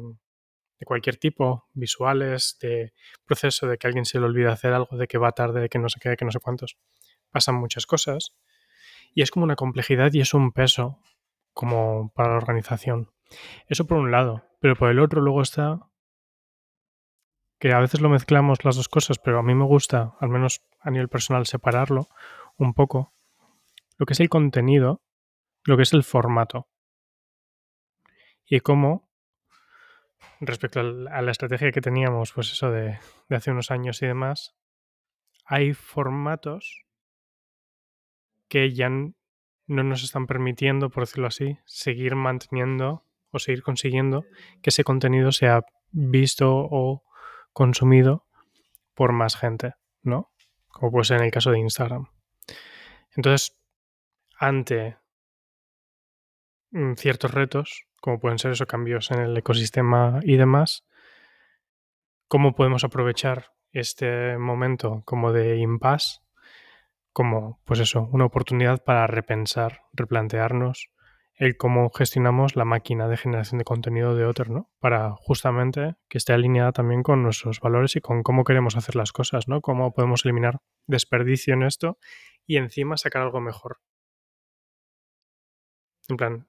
de 0.81 0.87
cualquier 0.87 1.19
tipo, 1.19 1.69
visuales, 1.75 2.57
de 2.61 2.95
proceso 3.27 3.69
de 3.69 3.77
que 3.77 3.87
alguien 3.87 4.07
se 4.07 4.19
le 4.19 4.25
olvida 4.25 4.53
hacer 4.53 4.73
algo, 4.73 4.97
de 4.97 5.07
que 5.07 5.19
va 5.19 5.33
tarde, 5.33 5.61
de 5.61 5.69
que 5.69 5.79
no 5.79 5.91
se 5.91 6.01
quede, 6.01 6.17
que 6.17 6.25
no 6.25 6.33
sé 6.33 6.41
cuántos. 6.41 6.79
Pasan 7.31 7.57
muchas 7.57 7.85
cosas. 7.85 8.35
Y 9.15 9.21
es 9.21 9.31
como 9.31 9.45
una 9.45 9.57
complejidad 9.57 10.11
y 10.15 10.21
es 10.21 10.33
un 10.33 10.53
peso 10.53 10.99
como 11.53 12.11
para 12.15 12.31
la 12.31 12.37
organización. 12.39 13.11
Eso 13.69 13.87
por 13.87 13.99
un 13.99 14.11
lado. 14.11 14.43
Pero 14.59 14.75
por 14.75 14.91
el 14.91 15.01
otro 15.01 15.21
luego 15.21 15.43
está 15.43 15.81
que 17.59 17.75
a 17.75 17.79
veces 17.79 18.01
lo 18.01 18.09
mezclamos 18.09 18.65
las 18.65 18.77
dos 18.77 18.89
cosas, 18.89 19.19
pero 19.19 19.39
a 19.39 19.43
mí 19.43 19.55
me 19.55 19.67
gusta, 19.67 20.15
al 20.19 20.31
menos 20.31 20.63
a 20.81 20.91
nivel 20.91 21.09
personal, 21.09 21.47
separarlo 21.47 22.09
un 22.57 22.73
poco. 22.73 23.13
Lo 23.99 24.07
que 24.07 24.15
es 24.15 24.21
el 24.21 24.31
contenido, 24.31 25.03
lo 25.65 25.77
que 25.77 25.83
es 25.83 25.93
el 25.93 26.05
formato. 26.05 26.69
Y 28.47 28.61
cómo, 28.61 29.10
respecto 30.41 30.81
a 30.81 31.23
la 31.23 31.31
estrategia 31.31 31.73
que 31.73 31.81
teníamos, 31.81 32.33
pues 32.33 32.53
eso 32.53 32.71
de, 32.71 32.99
de 33.29 33.37
hace 33.37 33.51
unos 33.51 33.71
años 33.71 34.03
y 34.03 34.07
demás, 34.07 34.57
hay 35.45 35.75
formatos 35.75 36.87
que 38.49 38.73
ya 38.73 38.89
no 38.91 39.15
nos 39.85 40.03
están 40.03 40.27
permitiendo, 40.27 40.91
por 40.91 41.05
decirlo 41.05 41.29
así, 41.29 41.59
seguir 41.65 42.17
manteniendo 42.17 43.05
o 43.31 43.39
seguir 43.39 43.63
consiguiendo 43.63 44.25
que 44.63 44.71
ese 44.71 44.85
contenido 44.85 45.31
sea 45.33 45.65
visto 45.93 46.51
o 46.51 47.05
consumido 47.53 48.27
por 48.95 49.13
más 49.13 49.37
gente, 49.37 49.75
¿no? 50.03 50.33
Como 50.69 50.91
puede 50.93 51.05
ser 51.05 51.19
en 51.19 51.25
el 51.25 51.31
caso 51.31 51.51
de 51.51 51.59
Instagram. 51.59 52.07
Entonces, 53.15 53.57
ante 54.39 54.99
ciertos 56.97 57.33
retos, 57.33 57.87
como 58.01 58.19
pueden 58.21 58.39
ser 58.39 58.53
esos 58.53 58.67
cambios 58.67 59.11
en 59.11 59.21
el 59.21 59.37
ecosistema 59.37 60.21
y 60.23 60.37
demás, 60.37 60.85
¿cómo 62.29 62.55
podemos 62.55 62.85
aprovechar 62.85 63.53
este 63.73 64.37
momento 64.39 65.03
como 65.05 65.33
de 65.33 65.57
impasse 65.59 66.21
como, 67.13 67.61
pues 67.65 67.81
eso, 67.81 68.09
una 68.13 68.25
oportunidad 68.25 68.85
para 68.85 69.07
repensar, 69.07 69.83
replantearnos 69.93 70.91
el 71.35 71.57
cómo 71.57 71.91
gestionamos 71.91 72.55
la 72.55 72.67
máquina 72.67 73.09
de 73.09 73.17
generación 73.17 73.59
de 73.59 73.65
contenido 73.65 74.15
de 74.15 74.27
Otter, 74.27 74.51
¿no? 74.51 74.71
Para 74.79 75.13
justamente 75.13 75.97
que 76.09 76.19
esté 76.19 76.35
alineada 76.35 76.73
también 76.73 77.03
con 77.03 77.23
nuestros 77.23 77.61
valores 77.61 77.97
y 77.97 78.01
con 78.01 78.23
cómo 78.23 78.45
queremos 78.45 78.77
hacer 78.77 78.95
las 78.95 79.11
cosas, 79.11 79.49
¿no? 79.49 79.63
Cómo 79.63 79.93
podemos 79.93 80.25
eliminar 80.27 80.61
desperdicio 80.87 81.55
en 81.55 81.63
esto 81.63 81.99
y 82.47 82.59
encima 82.59 82.99
sacar 82.99 83.23
algo 83.23 83.41
mejor. 83.41 83.79
En 86.09 86.17
plan, 86.19 86.47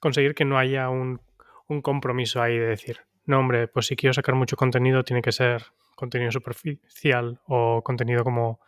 conseguir 0.00 0.34
que 0.34 0.44
no 0.44 0.58
haya 0.58 0.88
un, 0.88 1.20
un, 1.68 1.82
compromiso 1.82 2.42
ahí 2.42 2.58
de 2.58 2.66
decir, 2.66 3.00
no, 3.26 3.38
hombre, 3.38 3.68
pues 3.68 3.86
si 3.86 3.96
quiero 3.96 4.12
sacar 4.14 4.34
mucho 4.34 4.56
contenido 4.56 5.04
tiene 5.04 5.22
que 5.22 5.32
ser 5.32 5.66
contenido 5.94 6.32
superficial 6.32 7.40
o 7.46 7.82
contenido 7.82 8.24
como 8.24 8.60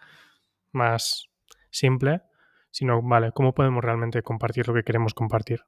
más 0.72 1.28
simple, 1.70 2.22
sino, 2.70 3.02
vale, 3.02 3.32
¿cómo 3.32 3.54
podemos 3.54 3.82
realmente 3.82 4.22
compartir 4.22 4.68
lo 4.68 4.74
que 4.74 4.84
queremos 4.84 5.14
compartir? 5.14 5.64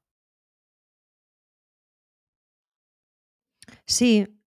Sí, 3.86 4.40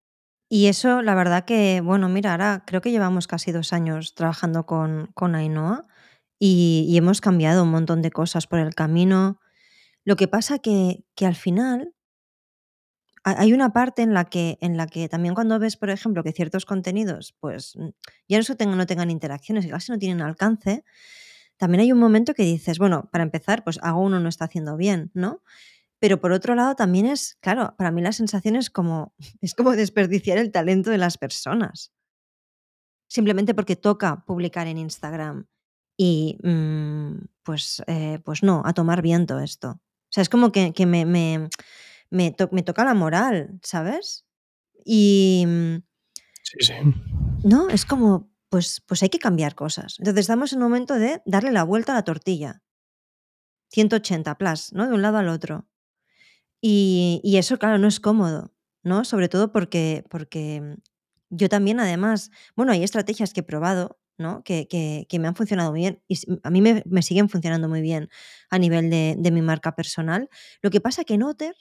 y 0.50 0.68
eso, 0.68 1.02
la 1.02 1.16
verdad 1.16 1.46
que, 1.46 1.82
bueno, 1.82 2.10
mira, 2.10 2.32
ahora 2.32 2.64
creo 2.66 2.82
que 2.82 2.92
llevamos 2.92 3.28
casi 3.28 3.52
dos 3.52 3.74
años 3.74 4.16
trabajando 4.16 4.66
con, 4.66 5.08
con 5.14 5.36
Ainhoa 5.36 5.86
y, 6.40 6.86
y, 6.88 6.98
hemos 6.98 7.22
cambiado 7.22 7.64
un 7.64 7.72
montón 7.72 8.02
de 8.02 8.12
cosas 8.12 8.48
por 8.48 8.60
el 8.60 8.76
camino. 8.76 9.40
Lo 10.08 10.16
que 10.16 10.30
pasa 10.30 10.60
que, 10.60 11.04
que 11.16 11.26
al 11.26 11.36
final 11.36 11.94
hay 13.26 13.52
una 13.52 13.74
parte 13.74 14.04
en 14.04 14.14
la 14.14 14.24
que, 14.24 14.58
en 14.62 14.78
la 14.78 14.88
que 14.88 15.10
también 15.10 15.36
cuando 15.36 15.60
ves, 15.60 15.76
por 15.76 15.90
ejemplo, 15.90 16.24
que 16.24 16.32
ciertos 16.32 16.66
contenidos, 16.66 17.36
pues 17.42 17.76
mm, 17.76 17.90
ya 18.30 18.40
no 18.40 18.56
tengan, 18.56 18.78
no 18.78 18.86
tengan 18.86 19.12
interacciones, 19.12 19.68
casi 19.68 19.92
no 19.92 20.00
tienen 20.00 20.22
alcance, 20.22 20.86
también 21.58 21.82
hay 21.82 21.92
un 21.92 22.00
momento 22.00 22.34
que 22.34 22.44
dices, 22.44 22.80
bueno, 22.80 23.10
para 23.12 23.26
empezar, 23.26 23.66
pues 23.66 23.80
algo 23.82 24.00
uno 24.00 24.22
no 24.22 24.30
está 24.30 24.46
haciendo 24.46 24.78
bien, 24.78 25.12
¿no? 25.14 25.44
Pero 26.00 26.22
por 26.22 26.32
otro 26.32 26.56
lado 26.56 26.76
también 26.76 27.06
es, 27.06 27.36
claro, 27.42 27.76
para 27.78 27.92
mí 27.92 28.02
la 28.02 28.14
sensación 28.14 28.56
es 28.56 28.70
como, 28.70 29.14
es 29.42 29.56
como 29.56 29.72
desperdiciar 29.76 30.38
el 30.38 30.54
talento 30.54 30.90
de 30.90 31.00
las 31.00 31.18
personas. 31.18 31.92
Simplemente 33.10 33.54
porque 33.54 33.76
toca 33.76 34.24
publicar 34.26 34.68
en 34.68 34.78
Instagram. 34.78 35.48
Y 35.98 36.38
mm, 36.44 37.26
pues, 37.44 37.84
eh, 37.88 38.20
pues 38.24 38.42
no, 38.42 38.62
a 38.64 38.72
tomar 38.74 39.02
viento 39.02 39.40
esto. 39.40 39.82
O 40.18 40.20
sea, 40.20 40.24
es 40.24 40.30
como 40.30 40.52
que, 40.52 40.74
me, 40.88 41.06
me, 41.06 41.48
me, 42.10 42.32
toca 42.32 42.84
la 42.84 42.96
moral, 42.96 43.60
¿sabes? 43.62 44.26
Y... 44.84 45.44
Mm, 45.46 45.76
sí, 46.42 46.58
sí. 46.62 46.74
No, 47.44 47.70
es 47.70 47.86
como, 47.86 48.28
pues, 48.50 48.82
pues 48.88 49.04
hay 49.04 49.10
que 49.10 49.20
cambiar 49.20 49.54
cosas. 49.54 49.98
Entonces 50.00 50.22
estamos 50.22 50.54
en 50.54 50.58
un 50.58 50.64
momento 50.64 50.96
de 50.96 51.22
darle 51.28 51.52
la 51.52 51.64
vuelta 51.64 51.92
a 51.92 51.96
la 51.98 52.04
tortilla. 52.04 52.64
180 53.70 54.40
plus, 54.40 54.74
¿no? 54.74 54.88
De 54.88 54.96
un 54.96 55.04
lado 55.04 55.20
al 55.20 55.30
otro. 55.30 55.68
Y, 56.60 57.22
y, 57.24 57.38
eso, 57.38 57.60
claro, 57.60 57.78
no 57.78 57.88
es 57.88 58.00
cómodo, 58.00 58.52
¿no? 58.82 59.06
Sobre 59.06 59.30
todo 59.30 59.52
porque, 59.52 60.04
porque 60.10 60.62
mm, 60.62 60.82
yo 61.30 61.48
también, 61.48 61.80
además, 61.80 62.32
bueno, 62.56 62.72
hay 62.72 62.84
estrategias 62.84 63.34
que 63.34 63.42
he 63.42 63.44
probado, 63.44 64.00
¿no? 64.18 64.44
Que, 64.44 64.68
que, 64.68 65.20
me 65.20 65.28
han 65.28 65.36
funcionado 65.36 65.72
muy 65.72 65.82
bien 65.82 66.02
y 66.08 66.18
a 66.44 66.50
mí 66.50 66.62
me, 66.62 66.84
me 66.86 67.02
siguen 67.02 67.30
funcionando 67.30 67.70
muy 67.70 67.82
bien 67.82 68.10
a 68.50 68.58
nivel 68.58 68.90
de, 68.90 69.16
de, 69.18 69.32
mi 69.32 69.42
marca 69.42 69.76
personal. 69.76 70.30
Lo 70.62 70.70
que 70.70 70.82
pasa 70.82 71.04
que 71.04 71.16
en 71.16 71.24
Otter, 71.24 71.56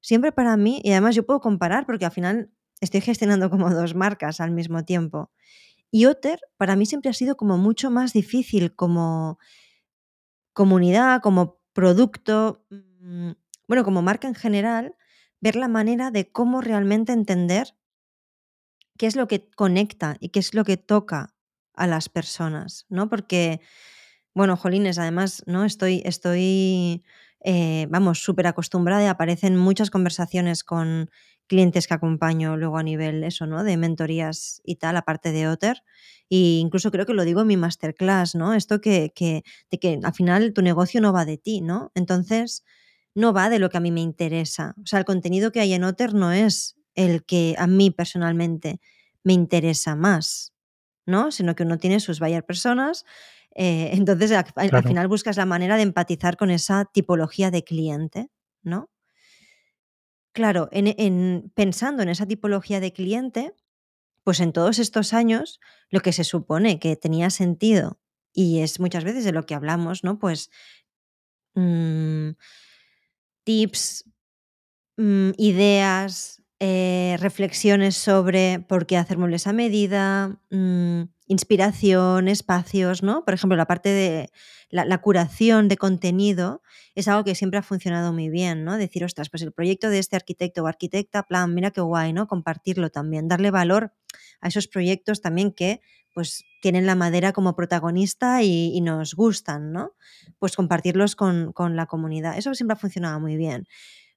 siempre 0.00 0.32
para 0.32 0.56
mí, 0.56 0.80
y 0.84 0.92
además 0.92 1.14
yo 1.14 1.24
puedo 1.24 1.40
comparar 1.40 1.86
porque 1.86 2.04
al 2.04 2.12
final 2.12 2.50
estoy 2.80 3.00
gestionando 3.00 3.50
como 3.50 3.70
dos 3.74 3.94
marcas 3.94 4.40
al 4.40 4.50
mismo 4.50 4.84
tiempo. 4.84 5.30
Y 5.90 6.06
Otter 6.06 6.40
para 6.56 6.76
mí 6.76 6.86
siempre 6.86 7.10
ha 7.10 7.14
sido 7.14 7.36
como 7.36 7.56
mucho 7.56 7.90
más 7.90 8.12
difícil 8.12 8.74
como 8.74 9.38
comunidad, 10.52 11.20
como 11.20 11.60
producto, 11.72 12.64
mm, 12.70 13.32
bueno, 13.68 13.84
como 13.84 14.02
marca 14.02 14.28
en 14.28 14.34
general, 14.34 14.96
ver 15.40 15.56
la 15.56 15.68
manera 15.68 16.10
de 16.10 16.30
cómo 16.30 16.60
realmente 16.60 17.12
entender 17.12 17.76
qué 18.96 19.06
es 19.06 19.16
lo 19.16 19.26
que 19.28 19.50
conecta 19.50 20.16
y 20.20 20.30
qué 20.30 20.38
es 20.38 20.54
lo 20.54 20.64
que 20.64 20.76
toca 20.76 21.33
a 21.74 21.86
las 21.86 22.08
personas, 22.08 22.86
¿no? 22.88 23.08
Porque, 23.08 23.60
bueno, 24.34 24.56
Jolines, 24.56 24.98
además, 24.98 25.42
¿no? 25.46 25.64
Estoy, 25.64 26.02
estoy 26.04 27.04
eh, 27.44 27.86
vamos, 27.90 28.20
súper 28.20 28.46
acostumbrada 28.46 29.04
y 29.04 29.06
aparecen 29.06 29.56
muchas 29.56 29.90
conversaciones 29.90 30.64
con 30.64 31.10
clientes 31.46 31.86
que 31.86 31.92
acompaño 31.92 32.56
luego 32.56 32.78
a 32.78 32.82
nivel 32.82 33.22
eso, 33.22 33.46
¿no? 33.46 33.64
De 33.64 33.76
mentorías 33.76 34.62
y 34.64 34.76
tal, 34.76 34.96
aparte 34.96 35.30
de 35.30 35.46
Otter. 35.46 35.82
E 36.30 36.58
incluso 36.58 36.90
creo 36.90 37.04
que 37.04 37.12
lo 37.12 37.24
digo 37.24 37.42
en 37.42 37.48
mi 37.48 37.58
masterclass, 37.58 38.34
¿no? 38.34 38.54
Esto 38.54 38.80
que, 38.80 39.12
que, 39.14 39.44
de 39.70 39.78
que 39.78 40.00
al 40.02 40.14
final 40.14 40.54
tu 40.54 40.62
negocio 40.62 41.02
no 41.02 41.12
va 41.12 41.26
de 41.26 41.36
ti, 41.36 41.60
¿no? 41.60 41.92
Entonces, 41.94 42.64
no 43.14 43.34
va 43.34 43.50
de 43.50 43.58
lo 43.58 43.68
que 43.68 43.76
a 43.76 43.80
mí 43.80 43.90
me 43.90 44.00
interesa. 44.00 44.74
O 44.82 44.86
sea, 44.86 44.98
el 44.98 45.04
contenido 45.04 45.52
que 45.52 45.60
hay 45.60 45.74
en 45.74 45.84
Otter 45.84 46.14
no 46.14 46.32
es 46.32 46.76
el 46.94 47.26
que 47.26 47.54
a 47.58 47.66
mí 47.66 47.90
personalmente 47.90 48.80
me 49.22 49.34
interesa 49.34 49.96
más, 49.96 50.53
¿no? 51.06 51.30
Sino 51.30 51.54
que 51.54 51.62
uno 51.62 51.78
tiene 51.78 52.00
sus 52.00 52.20
buyer 52.20 52.44
personas. 52.44 53.04
Eh, 53.54 53.90
entonces, 53.92 54.32
al, 54.32 54.82
final 54.82 55.08
buscas 55.08 55.36
la 55.36 55.46
manera 55.46 55.76
de 55.76 55.82
empatizar 55.82 56.36
con 56.36 56.50
esa 56.50 56.84
tipología 56.86 57.50
de 57.50 57.62
cliente, 57.62 58.30
¿no? 58.62 58.90
Claro, 60.32 60.68
en, 60.72 61.52
pensando 61.54 62.02
en 62.02 62.08
esa 62.08 62.26
tipología 62.26 62.80
de 62.80 62.92
cliente, 62.92 63.54
pues 64.24 64.40
en 64.40 64.52
todos 64.52 64.80
estos 64.80 65.12
años, 65.12 65.60
lo 65.90 66.00
que 66.00 66.12
se 66.12 66.24
supone 66.24 66.80
que 66.80 66.96
tenía 66.96 67.30
sentido, 67.30 68.00
y 68.32 68.60
es 68.60 68.80
muchas 68.80 69.04
veces 69.04 69.24
de 69.24 69.32
lo 69.32 69.46
que 69.46 69.54
hablamos, 69.54 70.02
¿no? 70.02 70.18
Pues 70.18 70.50
mm, 71.54 72.30
tips, 73.44 74.10
mm, 74.96 75.30
ideas, 75.36 76.42
eh, 76.66 77.18
reflexiones 77.20 77.94
sobre 77.94 78.58
por 78.58 78.86
qué 78.86 78.96
hacer 78.96 79.18
muebles 79.18 79.46
a 79.46 79.52
medida, 79.52 80.40
mm, 80.50 81.02
inspiración, 81.26 82.26
espacios, 82.26 83.02
¿no? 83.02 83.22
Por 83.22 83.34
ejemplo, 83.34 83.54
la 83.54 83.66
parte 83.66 83.90
de 83.90 84.30
la, 84.70 84.98
curación 85.02 85.68
de 85.68 85.76
contenido 85.76 86.62
es 86.94 87.06
algo 87.06 87.22
que 87.22 87.34
siempre 87.34 87.58
ha 87.58 87.62
funcionado 87.62 88.14
muy 88.14 88.30
bien, 88.30 88.64
¿no? 88.64 88.78
Decir, 88.78 89.04
ostras, 89.04 89.28
pues 89.28 89.42
el 89.42 89.52
proyecto 89.52 89.90
de 89.90 89.98
este 89.98 90.16
arquitecto 90.16 90.62
o 90.62 90.66
arquitecta, 90.66 91.24
plan, 91.24 91.52
mira 91.52 91.70
qué 91.70 91.82
guay, 91.82 92.14
¿no? 92.14 92.26
Compartirlo 92.28 92.88
también, 92.88 93.28
darle 93.28 93.50
valor 93.50 93.92
a 94.40 94.48
esos 94.48 94.66
proyectos 94.66 95.20
también 95.20 95.52
que 95.52 95.82
pues 96.14 96.44
tienen 96.62 96.86
la 96.86 96.94
madera 96.94 97.34
como 97.34 97.56
protagonista 97.56 98.42
y, 98.42 98.80
nos 98.80 99.14
gustan, 99.14 99.70
¿no? 99.70 99.92
Pues 100.38 100.56
compartirlos 100.56 101.14
con, 101.14 101.52
con 101.52 101.76
la 101.76 101.84
comunidad. 101.84 102.38
Eso 102.38 102.54
siempre 102.54 102.72
ha 102.72 102.78
funcionado 102.78 103.20
muy 103.20 103.36
bien. 103.36 103.66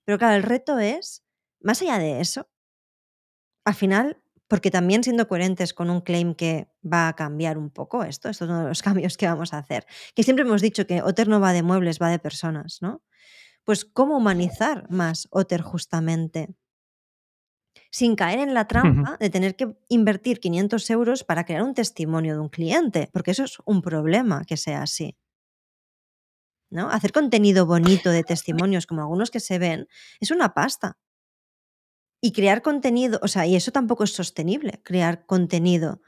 Pero 0.05 0.17
claro, 0.17 0.37
el 0.37 0.43
reto 0.43 0.79
es, 0.79 1.26
más 1.61 1.81
allá 1.81 1.97
de 1.99 2.21
eso, 2.21 2.49
al 3.65 3.75
final 3.75 4.21
porque 4.47 4.71
también 4.71 5.03
siendo 5.03 5.27
coherentes 5.27 5.73
con 5.73 5.89
un 5.89 6.01
claim 6.01 6.33
que 6.33 6.69
va 6.81 7.09
a 7.09 7.15
cambiar 7.15 7.57
un 7.57 7.69
poco 7.69 8.03
esto, 8.03 8.29
esto 8.29 8.45
es 8.45 8.49
uno 8.49 8.61
de 8.63 8.69
los 8.69 8.81
cambios 8.83 9.17
que 9.17 9.27
vamos 9.27 9.53
a 9.53 9.59
hacer, 9.59 9.85
que 10.15 10.23
siempre 10.23 10.45
hemos 10.45 10.61
dicho 10.61 10.87
que 10.87 11.01
Otter 11.01 11.27
no 11.27 11.39
va 11.39 11.53
de 11.53 11.63
muebles, 11.63 11.99
va 12.01 12.09
de 12.09 12.19
personas, 12.19 12.81
¿no? 12.81 13.01
Pues 13.63 13.83
cómo 13.83 14.17
humanizar 14.17 14.89
más 14.89 15.27
Otter 15.31 15.61
justamente, 15.61 16.55
sin 17.91 18.15
caer 18.15 18.39
en 18.39 18.53
la 18.53 18.67
trampa 18.67 19.17
de 19.19 19.29
tener 19.29 19.55
que 19.55 19.75
invertir 19.89 20.39
500 20.39 20.89
euros 20.89 21.23
para 21.23 21.45
crear 21.45 21.63
un 21.63 21.73
testimonio 21.73 22.33
de 22.33 22.39
un 22.39 22.49
cliente, 22.49 23.09
porque 23.11 23.31
eso 23.31 23.43
es 23.43 23.57
un 23.65 23.81
problema 23.81 24.45
que 24.45 24.55
sea 24.55 24.83
así. 24.83 25.17
¿No? 26.69 26.89
Hacer 26.89 27.13
contenido 27.13 27.65
bonito 27.65 28.09
de 28.09 28.23
testimonios 28.23 28.87
como 28.87 29.01
algunos 29.01 29.31
que 29.31 29.39
se 29.39 29.57
ven 29.57 29.87
es 30.19 30.31
una 30.31 30.53
pasta. 30.53 30.97
Y 32.21 32.31
crear 32.31 32.61
contenido, 32.61 33.19
o 33.21 33.27
sea, 33.27 33.45
y 33.45 33.55
eso 33.55 33.71
tampoco 33.71 34.03
es 34.03 34.11
sostenible, 34.11 34.81
crear 34.83 35.25
contenido. 35.25 36.01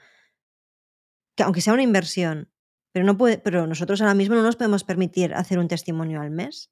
Que 1.36 1.44
aunque 1.44 1.62
sea 1.62 1.74
una 1.74 1.84
inversión, 1.84 2.52
pero 2.92 3.06
no 3.06 3.18
puede, 3.18 3.38
pero 3.38 3.68
nosotros 3.68 4.02
ahora 4.02 4.16
mismo 4.16 4.36
no 4.36 4.44
nos 4.44 4.56
podemos 4.56 4.84
permitir 4.84 5.34
hacer 5.34 5.60
un 5.60 5.68
testimonio 5.68 6.22
al 6.22 6.32
mes. 6.32 6.72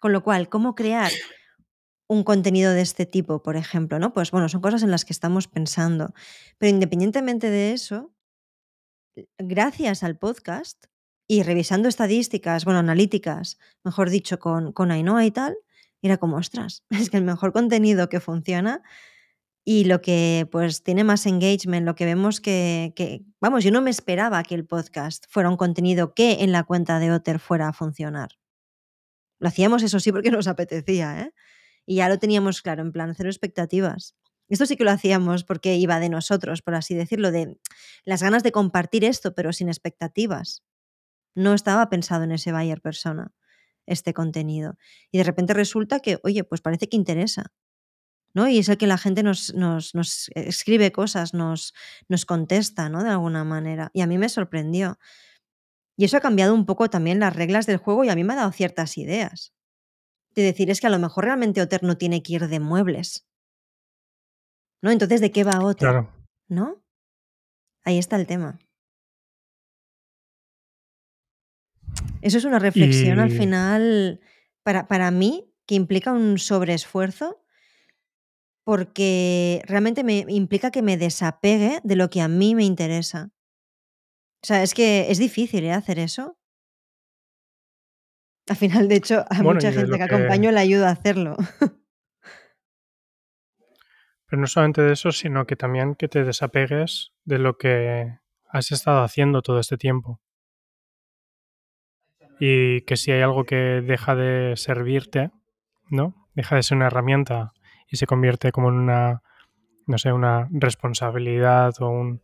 Con 0.00 0.12
lo 0.12 0.22
cual, 0.22 0.48
¿cómo 0.48 0.74
crear 0.74 1.12
un 2.08 2.24
contenido 2.24 2.72
de 2.72 2.82
este 2.82 3.06
tipo, 3.06 3.42
por 3.42 3.56
ejemplo? 3.56 3.98
¿no? 3.98 4.12
Pues 4.12 4.30
bueno, 4.30 4.48
son 4.48 4.60
cosas 4.60 4.82
en 4.82 4.90
las 4.90 5.04
que 5.04 5.12
estamos 5.12 5.48
pensando. 5.48 6.12
Pero 6.58 6.70
independientemente 6.70 7.50
de 7.50 7.72
eso, 7.72 8.14
gracias 9.38 10.02
al 10.02 10.18
podcast 10.18 10.86
y 11.26 11.42
revisando 11.44 11.88
estadísticas, 11.88 12.64
bueno, 12.64 12.80
analíticas, 12.80 13.58
mejor 13.84 14.10
dicho, 14.10 14.38
con, 14.38 14.72
con 14.72 14.90
Ainhoa 14.90 15.24
y 15.24 15.30
tal, 15.30 15.56
era 16.02 16.18
como, 16.18 16.36
ostras, 16.36 16.84
es 16.90 17.10
que 17.10 17.16
el 17.16 17.24
mejor 17.24 17.52
contenido 17.52 18.08
que 18.08 18.20
funciona 18.20 18.82
y 19.64 19.84
lo 19.84 20.00
que 20.00 20.48
pues 20.50 20.82
tiene 20.82 21.04
más 21.04 21.24
engagement, 21.26 21.86
lo 21.86 21.94
que 21.94 22.04
vemos 22.04 22.40
que, 22.40 23.24
vamos, 23.40 23.62
yo 23.62 23.70
no 23.70 23.80
me 23.80 23.90
esperaba 23.90 24.42
que 24.42 24.56
el 24.56 24.66
podcast 24.66 25.24
fuera 25.28 25.48
un 25.48 25.56
contenido 25.56 26.14
que 26.14 26.42
en 26.42 26.50
la 26.50 26.64
cuenta 26.64 26.98
de 26.98 27.12
Otter 27.12 27.38
fuera 27.38 27.68
a 27.68 27.72
funcionar. 27.72 28.30
Lo 29.38 29.48
hacíamos 29.48 29.82
eso 29.82 30.00
sí 30.00 30.10
porque 30.10 30.30
nos 30.32 30.48
apetecía, 30.48 31.20
¿eh? 31.20 31.32
Y 31.86 31.96
ya 31.96 32.08
lo 32.08 32.18
teníamos 32.18 32.62
claro, 32.62 32.82
en 32.82 32.92
plan, 32.92 33.14
cero 33.16 33.28
expectativas. 33.28 34.14
Esto 34.48 34.66
sí 34.66 34.76
que 34.76 34.84
lo 34.84 34.90
hacíamos 34.90 35.44
porque 35.44 35.76
iba 35.76 35.98
de 35.98 36.08
nosotros, 36.08 36.62
por 36.62 36.74
así 36.74 36.94
decirlo, 36.94 37.32
de 37.32 37.58
las 38.04 38.22
ganas 38.22 38.42
de 38.42 38.52
compartir 38.52 39.04
esto, 39.04 39.34
pero 39.34 39.52
sin 39.52 39.68
expectativas. 39.68 40.62
No 41.34 41.54
estaba 41.54 41.88
pensado 41.88 42.24
en 42.24 42.32
ese 42.32 42.52
buyer 42.52 42.80
persona 42.80 43.32
este 43.92 44.12
contenido. 44.14 44.76
Y 45.10 45.18
de 45.18 45.24
repente 45.24 45.54
resulta 45.54 46.00
que, 46.00 46.18
oye, 46.24 46.44
pues 46.44 46.60
parece 46.60 46.88
que 46.88 46.96
interesa. 46.96 47.52
¿no? 48.34 48.48
Y 48.48 48.58
es 48.58 48.68
el 48.68 48.78
que 48.78 48.86
la 48.86 48.98
gente 48.98 49.22
nos, 49.22 49.54
nos, 49.54 49.94
nos 49.94 50.30
escribe 50.34 50.92
cosas, 50.92 51.34
nos, 51.34 51.74
nos 52.08 52.24
contesta, 52.24 52.88
¿no? 52.88 53.04
De 53.04 53.10
alguna 53.10 53.44
manera. 53.44 53.90
Y 53.92 54.00
a 54.00 54.06
mí 54.06 54.18
me 54.18 54.28
sorprendió. 54.28 54.98
Y 55.96 56.04
eso 56.04 56.16
ha 56.16 56.20
cambiado 56.20 56.54
un 56.54 56.66
poco 56.66 56.88
también 56.88 57.20
las 57.20 57.36
reglas 57.36 57.66
del 57.66 57.76
juego 57.76 58.04
y 58.04 58.08
a 58.08 58.14
mí 58.14 58.24
me 58.24 58.32
ha 58.32 58.36
dado 58.36 58.52
ciertas 58.52 58.96
ideas. 58.96 59.52
De 60.34 60.42
decir, 60.42 60.70
es 60.70 60.80
que 60.80 60.86
a 60.86 60.90
lo 60.90 60.98
mejor 60.98 61.24
realmente 61.24 61.60
Otter 61.60 61.82
no 61.82 61.98
tiene 61.98 62.22
que 62.22 62.34
ir 62.34 62.48
de 62.48 62.60
muebles. 62.60 63.26
¿No? 64.82 64.90
Entonces, 64.90 65.20
¿de 65.20 65.30
qué 65.30 65.44
va 65.44 65.62
Otter? 65.62 66.08
¿No? 66.48 66.82
Ahí 67.84 67.98
está 67.98 68.16
el 68.16 68.26
tema. 68.26 68.58
Eso 72.22 72.38
es 72.38 72.44
una 72.44 72.58
reflexión 72.58 73.20
al 73.20 73.30
final, 73.30 74.20
para, 74.62 74.86
para 74.86 75.10
mí, 75.10 75.52
que 75.66 75.74
implica 75.74 76.12
un 76.12 76.38
sobreesfuerzo, 76.38 77.44
porque 78.64 79.62
realmente 79.66 80.04
me 80.04 80.24
implica 80.28 80.70
que 80.70 80.82
me 80.82 80.96
desapegue 80.96 81.80
de 81.82 81.96
lo 81.96 82.10
que 82.10 82.20
a 82.20 82.28
mí 82.28 82.54
me 82.54 82.64
interesa. 82.64 83.32
O 84.42 84.46
sea, 84.46 84.62
es 84.62 84.72
que 84.74 85.10
es 85.10 85.18
difícil 85.18 85.64
¿eh? 85.64 85.72
hacer 85.72 85.98
eso. 85.98 86.38
Al 88.48 88.56
final, 88.56 88.88
de 88.88 88.96
hecho, 88.96 89.24
a 89.30 89.42
mucha 89.42 89.72
gente 89.72 89.96
que, 89.96 90.02
acompaño 90.02 90.50
le 90.50 90.60
ayuda 90.60 90.88
a 90.88 90.92
hacerlo. 90.92 91.36
Pero 94.26 94.40
no 94.40 94.46
solamente 94.46 94.82
de 94.82 94.94
eso, 94.94 95.12
sino 95.12 95.46
que 95.46 95.56
también 95.56 95.94
que 95.94 96.08
te 96.08 96.24
desapegues 96.24 97.12
de 97.24 97.38
lo 97.38 97.58
que 97.58 98.18
has 98.48 98.72
estado 98.72 99.02
haciendo 99.02 99.42
todo 99.42 99.60
este 99.60 99.76
tiempo. 99.76 100.20
Y 102.38 102.82
que 102.82 102.96
si 102.96 103.12
hay 103.12 103.22
algo 103.22 103.44
que 103.44 103.82
deja 103.86 104.14
de 104.14 104.54
servirte, 104.56 105.30
¿no? 105.90 106.28
Deja 106.34 106.56
de 106.56 106.62
ser 106.62 106.76
una 106.76 106.86
herramienta 106.86 107.52
y 107.88 107.96
se 107.96 108.06
convierte 108.06 108.52
como 108.52 108.70
en 108.70 108.76
una, 108.76 109.22
no 109.86 109.98
sé, 109.98 110.12
una 110.12 110.48
responsabilidad 110.50 111.74
o 111.80 111.88
un, 111.88 112.22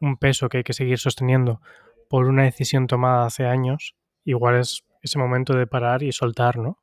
un 0.00 0.16
peso 0.16 0.48
que 0.48 0.58
hay 0.58 0.64
que 0.64 0.72
seguir 0.72 0.98
sosteniendo 0.98 1.60
por 2.08 2.26
una 2.26 2.44
decisión 2.44 2.86
tomada 2.86 3.26
hace 3.26 3.46
años, 3.46 3.96
igual 4.24 4.56
es 4.56 4.84
ese 5.02 5.18
momento 5.18 5.54
de 5.56 5.66
parar 5.66 6.02
y 6.02 6.12
soltar, 6.12 6.58
¿no? 6.58 6.78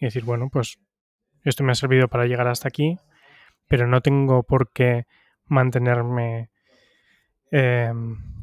Y 0.00 0.04
decir, 0.06 0.24
bueno, 0.24 0.48
pues 0.50 0.78
esto 1.44 1.64
me 1.64 1.72
ha 1.72 1.74
servido 1.74 2.08
para 2.08 2.26
llegar 2.26 2.46
hasta 2.48 2.68
aquí, 2.68 2.98
pero 3.68 3.86
no 3.86 4.00
tengo 4.00 4.42
por 4.42 4.70
qué 4.72 5.06
mantenerme... 5.46 6.50
Eh, 7.50 7.92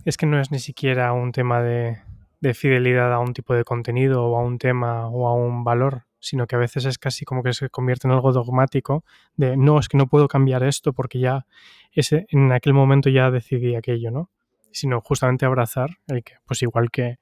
es 0.06 0.18
que 0.18 0.26
no 0.26 0.40
es 0.40 0.52
ni 0.52 0.60
siquiera 0.60 1.14
un 1.14 1.32
tema 1.32 1.62
de, 1.62 2.02
de 2.46 2.54
fidelidad 2.54 3.12
a 3.12 3.20
un 3.20 3.34
tipo 3.34 3.56
de 3.56 3.64
contenido 3.64 4.24
o 4.24 4.38
a 4.38 4.44
un 4.44 4.60
tema 4.60 5.08
o 5.08 5.28
a 5.28 5.34
un 5.34 5.64
valor, 5.64 6.04
sino 6.20 6.46
que 6.46 6.56
a 6.56 6.60
veces 6.60 6.86
es 6.86 7.00
casi 7.00 7.26
como 7.26 7.42
que 7.42 7.54
se 7.54 7.72
convierte 7.72 8.08
en 8.08 8.14
algo 8.14 8.32
dogmático 8.32 9.04
de 9.36 9.58
no, 9.58 9.80
es 9.80 9.90
que 9.90 9.98
no 9.98 10.06
puedo 10.06 10.28
cambiar 10.28 10.64
esto 10.64 10.94
porque 10.94 11.20
ya 11.20 11.48
ese, 11.92 12.28
en 12.30 12.52
aquel 12.52 12.74
momento 12.74 13.10
ya 13.10 13.32
decidí 13.32 13.76
aquello, 13.76 14.12
¿no? 14.12 14.30
Sino 14.72 15.02
justamente 15.02 15.48
abrazar 15.48 15.98
el 16.06 16.24
que, 16.24 16.34
pues 16.46 16.62
igual 16.62 16.92
que 16.92 17.18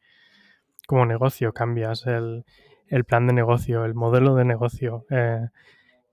como 0.87 1.05
negocio 1.05 1.53
cambias 1.53 2.05
el, 2.05 2.43
el 2.87 3.05
plan 3.05 3.25
de 3.25 3.31
negocio, 3.31 3.85
el 3.85 3.93
modelo 3.93 4.35
de 4.35 4.43
negocio, 4.43 5.05
eh, 5.09 5.47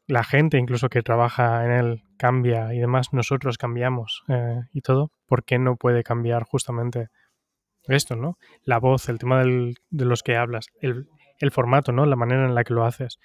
la 0.06 0.22
gente 0.22 0.56
incluso 0.56 0.88
que 0.88 1.02
trabaja 1.02 1.64
en 1.64 1.72
él 1.72 2.04
cambia 2.16 2.72
y 2.74 2.78
demás, 2.78 3.12
nosotros 3.12 3.58
cambiamos 3.58 4.22
eh, 4.28 4.60
y 4.72 4.82
todo, 4.82 5.10
¿por 5.26 5.42
qué 5.42 5.58
no 5.58 5.74
puede 5.74 6.04
cambiar 6.04 6.44
justamente 6.44 7.08
esto, 7.88 8.16
¿no? 8.16 8.38
La 8.64 8.78
voz, 8.78 9.08
el 9.08 9.18
tema 9.18 9.42
de 9.42 10.04
los 10.04 10.22
que 10.22 10.36
hablas, 10.36 10.66
el, 10.80 11.08
el, 11.38 11.50
formato, 11.50 11.92
¿no? 11.92 12.06
La 12.06 12.16
manera 12.16 12.46
en 12.46 12.54
la 12.54 12.64
que 12.64 12.74
lo 12.74 12.84
haces. 12.84 13.18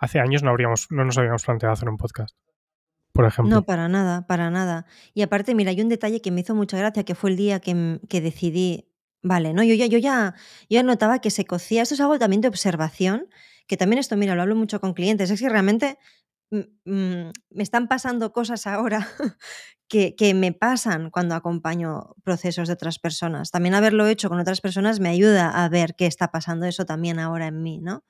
Hace 0.00 0.18
años 0.20 0.42
no, 0.42 0.50
habríamos, 0.50 0.88
no 0.90 1.04
nos 1.04 1.18
habíamos 1.18 1.44
planteado 1.44 1.72
hacer 1.72 1.88
un 1.88 1.96
podcast, 1.96 2.36
por 3.12 3.26
ejemplo. 3.26 3.54
No, 3.54 3.62
para 3.62 3.88
nada, 3.88 4.26
para 4.26 4.50
nada. 4.50 4.86
Y 5.14 5.22
aparte, 5.22 5.54
mira, 5.54 5.70
hay 5.70 5.80
un 5.80 5.88
detalle 5.88 6.20
que 6.20 6.30
me 6.30 6.40
hizo 6.40 6.54
mucha 6.54 6.78
gracia, 6.78 7.04
que 7.04 7.14
fue 7.14 7.30
el 7.30 7.36
día 7.36 7.60
que, 7.60 8.00
que 8.08 8.20
decidí, 8.20 8.88
vale, 9.22 9.52
¿no? 9.52 9.62
Yo 9.62 9.74
ya, 9.74 9.86
yo 9.86 9.98
ya, 9.98 10.34
yo 10.68 10.76
ya 10.76 10.82
notaba 10.82 11.20
que 11.20 11.30
se 11.30 11.44
cocía, 11.44 11.82
esto 11.82 11.94
es 11.94 12.00
algo 12.00 12.18
también 12.18 12.40
de 12.40 12.48
observación, 12.48 13.28
que 13.66 13.76
también 13.76 14.00
esto, 14.00 14.16
mira, 14.16 14.34
lo 14.34 14.42
hablo 14.42 14.56
mucho 14.56 14.80
con 14.80 14.94
clientes, 14.94 15.30
es 15.30 15.40
que 15.40 15.48
realmente 15.48 15.98
me 16.50 17.32
están 17.62 17.86
pasando 17.88 18.32
cosas 18.32 18.66
ahora 18.66 19.08
que, 19.88 20.16
que, 20.16 20.34
me 20.34 20.52
pasan 20.52 21.10
cuando 21.10 21.34
acompaño 21.34 22.14
procesos 22.24 22.68
de 22.68 22.74
otras 22.74 22.98
personas. 22.98 23.50
También 23.50 23.74
haberlo 23.74 24.06
hecho 24.06 24.28
con 24.28 24.40
otras 24.40 24.60
personas 24.60 25.00
me 25.00 25.08
ayuda 25.08 25.64
a 25.64 25.68
ver 25.68 25.94
qué 25.94 26.06
está 26.06 26.30
pasando 26.30 26.66
eso 26.66 26.84
también 26.84 27.18
ahora 27.18 27.46
en 27.46 27.62
mí, 27.62 27.78
¿no? 27.78 28.04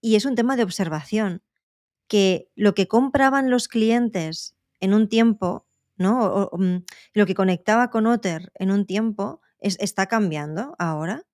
Y 0.00 0.14
es 0.14 0.24
un 0.24 0.36
tema 0.36 0.56
de 0.56 0.62
observación, 0.62 1.42
que 2.08 2.50
lo 2.54 2.74
que 2.74 2.88
compraban 2.88 3.50
los 3.50 3.68
clientes 3.68 4.54
en 4.80 4.94
un 4.94 5.08
tiempo, 5.08 5.66
¿no? 5.96 6.24
O, 6.24 6.58
mm, 6.58 6.84
lo 7.14 7.26
que 7.26 7.34
conectaba 7.34 7.90
con 7.90 8.06
Otter 8.06 8.52
en 8.54 8.70
un 8.70 8.86
tiempo, 8.86 9.40
es, 9.58 9.76
está 9.80 10.06
cambiando 10.06 10.76
ahora 10.78 11.24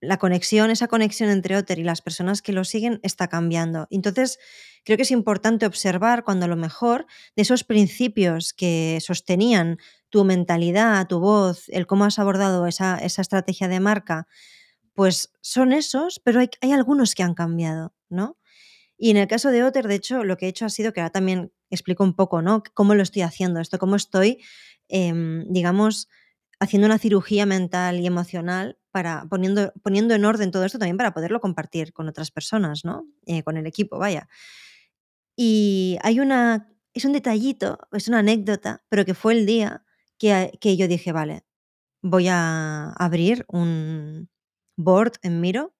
la 0.00 0.18
conexión, 0.18 0.70
esa 0.70 0.88
conexión 0.88 1.28
entre 1.30 1.56
Otter 1.56 1.78
y 1.78 1.84
las 1.84 2.02
personas 2.02 2.42
que 2.42 2.52
lo 2.52 2.64
siguen 2.64 3.00
está 3.02 3.28
cambiando. 3.28 3.88
Entonces, 3.90 4.38
creo 4.84 4.96
que 4.96 5.02
es 5.02 5.10
importante 5.10 5.66
observar 5.66 6.24
cuando 6.24 6.44
a 6.44 6.48
lo 6.48 6.56
mejor 6.56 7.06
de 7.36 7.42
esos 7.42 7.64
principios 7.64 8.52
que 8.52 8.98
sostenían 9.00 9.78
tu 10.08 10.24
mentalidad, 10.24 11.06
tu 11.08 11.20
voz, 11.20 11.68
el 11.68 11.86
cómo 11.86 12.04
has 12.04 12.18
abordado 12.18 12.66
esa, 12.66 12.98
esa 12.98 13.22
estrategia 13.22 13.68
de 13.68 13.80
marca, 13.80 14.26
pues 14.94 15.32
son 15.40 15.72
esos, 15.72 16.20
pero 16.20 16.40
hay, 16.40 16.50
hay, 16.60 16.72
algunos 16.72 17.14
que 17.14 17.22
han 17.22 17.34
cambiado, 17.34 17.94
¿no? 18.08 18.38
Y 18.96 19.10
en 19.10 19.16
el 19.16 19.28
caso 19.28 19.50
de 19.50 19.62
Otter, 19.62 19.86
de 19.86 19.94
hecho, 19.94 20.24
lo 20.24 20.36
que 20.36 20.46
he 20.46 20.48
hecho 20.48 20.66
ha 20.66 20.70
sido 20.70 20.92
que 20.92 21.00
ahora 21.00 21.12
también 21.12 21.52
explico 21.70 22.02
un 22.02 22.14
poco, 22.14 22.42
¿no? 22.42 22.62
Cómo 22.74 22.94
lo 22.94 23.02
estoy 23.02 23.22
haciendo 23.22 23.60
esto, 23.60 23.78
cómo 23.78 23.94
estoy, 23.96 24.42
eh, 24.88 25.12
digamos, 25.48 26.08
haciendo 26.58 26.86
una 26.86 26.98
cirugía 26.98 27.46
mental 27.46 28.00
y 28.00 28.06
emocional 28.06 28.77
para 28.90 29.26
poniendo, 29.28 29.72
poniendo 29.82 30.14
en 30.14 30.24
orden 30.24 30.50
todo 30.50 30.64
esto 30.64 30.78
también 30.78 30.96
para 30.96 31.12
poderlo 31.12 31.40
compartir 31.40 31.92
con 31.92 32.08
otras 32.08 32.30
personas, 32.30 32.84
¿no? 32.84 33.06
Eh, 33.26 33.42
con 33.42 33.56
el 33.56 33.66
equipo, 33.66 33.98
vaya. 33.98 34.28
Y 35.36 35.98
hay 36.02 36.20
una, 36.20 36.72
es 36.94 37.04
un 37.04 37.12
detallito, 37.12 37.78
es 37.92 38.08
una 38.08 38.20
anécdota, 38.20 38.84
pero 38.88 39.04
que 39.04 39.14
fue 39.14 39.34
el 39.34 39.46
día 39.46 39.84
que, 40.18 40.52
que 40.60 40.76
yo 40.76 40.88
dije, 40.88 41.12
vale, 41.12 41.44
voy 42.02 42.28
a 42.28 42.92
abrir 42.92 43.44
un 43.48 44.28
board 44.76 45.12
en 45.22 45.40
Miro 45.40 45.74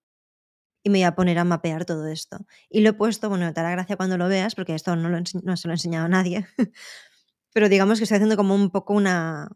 y 0.83 0.89
me 0.89 0.99
voy 0.99 1.03
a 1.03 1.15
poner 1.15 1.39
a 1.39 1.43
mapear 1.43 1.85
todo 1.85 2.07
esto. 2.07 2.45
Y 2.69 2.81
lo 2.81 2.91
he 2.91 2.93
puesto, 2.93 3.29
bueno, 3.29 3.51
te 3.53 3.59
hará 3.59 3.71
gracia 3.71 3.97
cuando 3.97 4.17
lo 4.17 4.27
veas, 4.29 4.55
porque 4.55 4.75
esto 4.75 4.95
no, 4.95 5.09
lo, 5.09 5.19
no 5.19 5.57
se 5.57 5.67
lo 5.67 5.73
he 5.73 5.75
enseñado 5.75 6.05
a 6.05 6.09
nadie, 6.09 6.47
pero 7.53 7.69
digamos 7.69 7.99
que 7.99 8.03
estoy 8.03 8.17
haciendo 8.17 8.37
como 8.37 8.55
un 8.55 8.69
poco 8.71 8.93
una, 8.93 9.49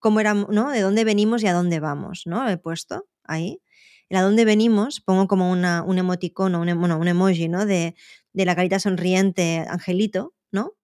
cómo 0.00 0.20
era, 0.20 0.34
¿no? 0.34 0.70
De 0.70 0.80
dónde 0.80 1.04
venimos 1.04 1.42
y 1.42 1.46
a 1.46 1.52
dónde 1.52 1.80
vamos, 1.80 2.22
¿no? 2.26 2.48
He 2.48 2.58
puesto 2.58 3.06
ahí. 3.24 3.62
El 4.08 4.16
a 4.16 4.22
dónde 4.22 4.44
venimos, 4.44 5.00
pongo 5.00 5.28
como 5.28 5.50
una, 5.52 5.82
un 5.84 5.98
emoticono, 5.98 6.60
un, 6.60 6.80
bueno, 6.80 6.98
un 6.98 7.06
emoji, 7.06 7.48
¿no? 7.48 7.64
De, 7.64 7.94
de 8.32 8.44
la 8.44 8.56
carita 8.56 8.80
sonriente, 8.80 9.64
angelito, 9.68 10.34
¿no? 10.50 10.74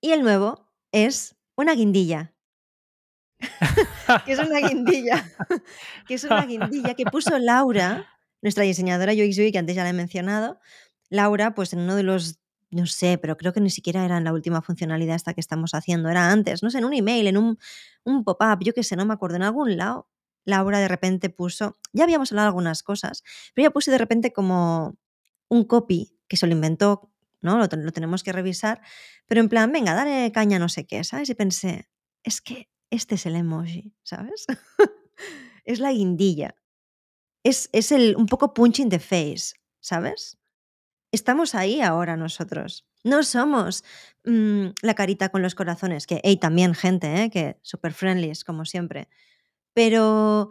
Y 0.00 0.12
el 0.12 0.22
nuevo 0.22 0.70
es 0.92 1.36
una 1.56 1.74
guindilla. 1.74 2.34
que 4.24 4.32
es 4.32 4.38
una 4.38 4.60
guindilla. 4.60 5.24
que 6.06 6.14
es 6.14 6.24
una 6.24 6.46
guindilla 6.46 6.94
que 6.94 7.04
puso 7.04 7.38
Laura, 7.38 8.06
nuestra 8.42 8.64
diseñadora 8.64 9.12
UXUI, 9.12 9.52
que 9.52 9.58
antes 9.58 9.76
ya 9.76 9.82
la 9.82 9.90
he 9.90 9.94
mencionado. 9.94 10.60
Laura, 11.10 11.54
pues 11.54 11.72
en 11.72 11.80
uno 11.80 11.96
de 11.96 12.02
los 12.02 12.38
no 12.74 12.86
sé, 12.86 13.18
pero 13.18 13.36
creo 13.36 13.52
que 13.52 13.60
ni 13.60 13.70
siquiera 13.70 14.04
era 14.04 14.18
en 14.18 14.24
la 14.24 14.32
última 14.32 14.62
funcionalidad 14.62 15.16
esta 15.16 15.34
que 15.34 15.40
estamos 15.40 15.74
haciendo, 15.74 16.08
era 16.08 16.30
antes, 16.30 16.62
no 16.62 16.70
sé, 16.70 16.78
en 16.78 16.84
un 16.84 16.94
email, 16.94 17.26
en 17.26 17.36
un, 17.36 17.58
un 18.04 18.24
pop-up, 18.24 18.58
yo 18.62 18.74
qué 18.74 18.82
sé, 18.82 18.96
no 18.96 19.06
me 19.06 19.14
acuerdo, 19.14 19.36
en 19.36 19.42
algún 19.42 19.76
lado, 19.76 20.08
Laura 20.44 20.78
de 20.78 20.88
repente 20.88 21.30
puso, 21.30 21.76
ya 21.92 22.04
habíamos 22.04 22.32
hablado 22.32 22.48
algunas 22.48 22.82
cosas, 22.82 23.22
pero 23.54 23.64
ella 23.64 23.72
puso 23.72 23.90
de 23.90 23.98
repente 23.98 24.32
como 24.32 24.96
un 25.48 25.64
copy 25.64 26.18
que 26.28 26.36
se 26.36 26.46
lo 26.46 26.52
inventó, 26.52 27.10
¿no? 27.40 27.58
Lo, 27.58 27.68
tenemos 27.68 28.22
que 28.22 28.32
revisar, 28.32 28.80
pero 29.26 29.40
en 29.40 29.48
plan, 29.48 29.70
venga, 29.72 29.94
dale 29.94 30.32
caña 30.32 30.58
no 30.58 30.68
sé 30.68 30.86
qué, 30.86 31.04
¿sabes? 31.04 31.28
Y 31.30 31.34
pensé, 31.34 31.88
es 32.22 32.40
que 32.40 32.68
este 32.90 33.16
es 33.16 33.26
el 33.26 33.36
emoji, 33.36 33.94
¿sabes? 34.02 34.46
es 35.64 35.78
la 35.78 35.92
guindilla. 35.92 36.54
Es, 37.42 37.68
es 37.72 37.92
el 37.92 38.16
un 38.16 38.26
poco 38.26 38.54
punch 38.54 38.80
in 38.80 38.88
the 38.88 38.98
face, 38.98 39.54
¿sabes? 39.80 40.38
Estamos 41.14 41.54
ahí 41.54 41.80
ahora 41.80 42.16
nosotros. 42.16 42.84
No 43.04 43.22
somos 43.22 43.84
mmm, 44.24 44.70
la 44.82 44.94
carita 44.94 45.28
con 45.28 45.42
los 45.42 45.54
corazones, 45.54 46.08
que 46.08 46.20
hay 46.24 46.38
también 46.38 46.74
gente, 46.74 47.22
¿eh? 47.22 47.30
que 47.30 47.56
super 47.62 47.92
friendly, 47.92 48.32
como 48.44 48.64
siempre. 48.64 49.08
Pero 49.74 50.50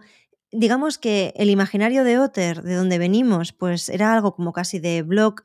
digamos 0.54 0.98
que 0.98 1.34
el 1.36 1.50
imaginario 1.50 2.06
de 2.06 2.18
Otter, 2.18 2.64
de 2.64 2.76
donde 2.76 2.98
venimos, 2.98 3.52
pues 3.52 3.90
era 3.90 4.14
algo 4.14 4.36
como 4.36 4.54
casi 4.54 4.80
de 4.80 5.02
blog, 5.02 5.44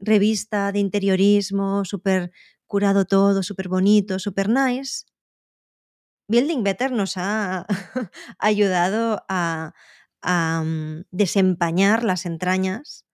revista 0.00 0.72
de 0.72 0.80
interiorismo, 0.80 1.84
súper 1.84 2.32
curado 2.66 3.04
todo, 3.04 3.44
súper 3.44 3.68
bonito, 3.68 4.18
súper 4.18 4.48
nice. 4.48 5.04
Building 6.28 6.64
Better 6.64 6.90
nos 6.90 7.16
ha 7.18 7.66
ayudado 8.40 9.24
a, 9.28 9.74
um, 10.24 11.04
desempañar 11.12 12.02
las 12.02 12.26
entrañas 12.26 13.05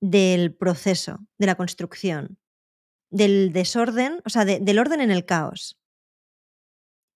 del 0.00 0.54
proceso, 0.54 1.18
de 1.38 1.46
la 1.46 1.56
construcción, 1.56 2.38
del 3.10 3.52
desorden, 3.52 4.20
o 4.24 4.30
sea, 4.30 4.44
de, 4.44 4.60
del 4.60 4.78
orden 4.78 5.00
en 5.00 5.10
el 5.10 5.24
caos. 5.24 5.78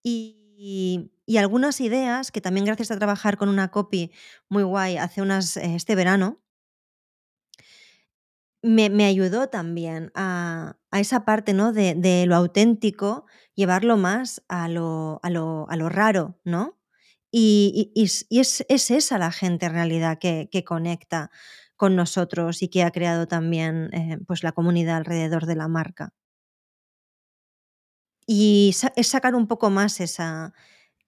Y, 0.03 1.09
algunas 1.39 1.81
ideas 1.81 2.31
que 2.31 2.43
también 2.43 2.67
gracias 2.67 2.91
a 2.91 2.99
trabajar 2.99 3.39
con 3.39 3.49
una 3.49 3.71
copy 3.71 4.13
muy 4.51 4.63
guay 4.63 4.99
hace 4.99 5.23
unas, 5.23 5.57
eh, 5.57 5.75
este 5.75 5.95
verano, 5.95 6.43
me, 8.63 8.91
me, 8.91 9.07
ayudó 9.07 9.49
también 9.49 10.13
a, 10.15 10.77
a 10.91 11.01
esa 11.01 11.25
parte 11.25 11.53
¿no? 11.53 11.73
de, 11.73 11.95
de, 11.95 12.27
lo 12.27 12.37
auténtico, 12.37 13.27
llevarlo 13.55 13.97
más 13.97 14.43
a 14.49 14.69
lo, 14.69 15.21
a 15.23 15.31
lo, 15.31 15.67
a 15.69 15.77
lo 15.77 15.89
raro, 15.89 16.39
¿no? 16.45 16.79
Y, 17.33 17.91
y, 17.95 18.05
y 18.29 18.41
es, 18.41 18.67
es, 18.69 18.91
esa 18.91 19.19
la 19.19 19.33
gente 19.33 19.67
en 19.67 19.73
realidad 19.73 20.19
que, 20.19 20.51
que 20.53 20.65
conecta 20.65 21.31
con 21.83 21.97
nosotros 21.97 22.63
y 22.63 22.69
que 22.69 22.85
ha 22.85 22.93
creado 22.93 23.27
también 23.27 23.91
eh, 23.93 24.17
pues 24.25 24.45
la 24.45 24.53
comunidad 24.53 24.99
alrededor 24.99 25.47
de 25.47 25.57
la 25.57 25.67
marca. 25.67 26.15
Y 28.25 28.73
es 28.95 29.09
sacar 29.09 29.35
un 29.35 29.49
poco 29.49 29.69
más 29.69 29.99
esa, 29.99 30.55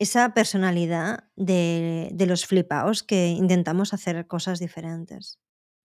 esa 0.00 0.34
personalidad 0.34 1.28
de, 1.36 2.10
de 2.12 2.26
los 2.26 2.44
flipaos 2.44 3.04
que 3.04 3.28
intentamos 3.28 3.94
hacer 3.94 4.26
cosas 4.26 4.58
diferentes. 4.58 5.38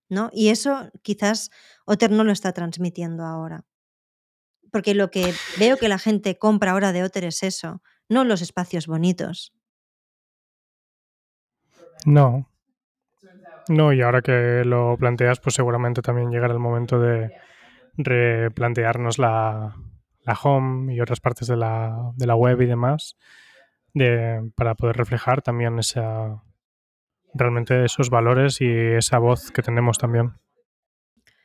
¿no? 0.09 0.31
Y 0.33 0.49
eso 0.49 0.89
quizás 1.03 1.51
Otter 1.85 2.09
no 2.09 2.23
lo 2.23 2.31
está 2.31 2.51
transmitiendo 2.53 3.25
ahora. 3.25 3.65
Porque 4.71 4.95
lo 4.95 5.11
que 5.11 5.35
veo 5.59 5.77
que 5.77 5.87
la 5.87 5.99
gente 5.99 6.39
compra 6.39 6.71
ahora 6.71 6.93
de 6.93 7.03
Otter 7.03 7.25
es 7.25 7.43
eso, 7.43 7.83
no 8.07 8.23
los 8.23 8.41
espacios 8.41 8.87
bonitos. 8.87 9.53
No. 12.07 12.48
No, 13.69 13.93
y 13.93 14.01
ahora 14.01 14.23
que 14.23 14.63
lo 14.65 14.97
planteas, 14.97 15.39
pues 15.39 15.53
seguramente 15.53 16.01
también 16.01 16.31
llegará 16.31 16.53
el 16.53 16.59
momento 16.59 16.99
de 16.99 17.31
replantearnos 17.97 19.19
la, 19.19 19.75
la 20.23 20.33
home 20.33 20.91
y 20.95 20.99
otras 21.01 21.19
partes 21.19 21.47
de 21.47 21.55
la, 21.55 22.11
de 22.15 22.25
la 22.25 22.35
web 22.35 22.59
y 22.61 22.65
demás, 22.65 23.15
de, 23.93 24.41
para 24.55 24.73
poder 24.73 24.97
reflejar 24.97 25.43
también 25.43 25.77
esa, 25.77 26.41
realmente 27.35 27.85
esos 27.85 28.09
valores 28.09 28.59
y 28.59 28.67
esa 28.67 29.19
voz 29.19 29.51
que 29.51 29.61
tenemos 29.61 29.99
también. 29.99 30.33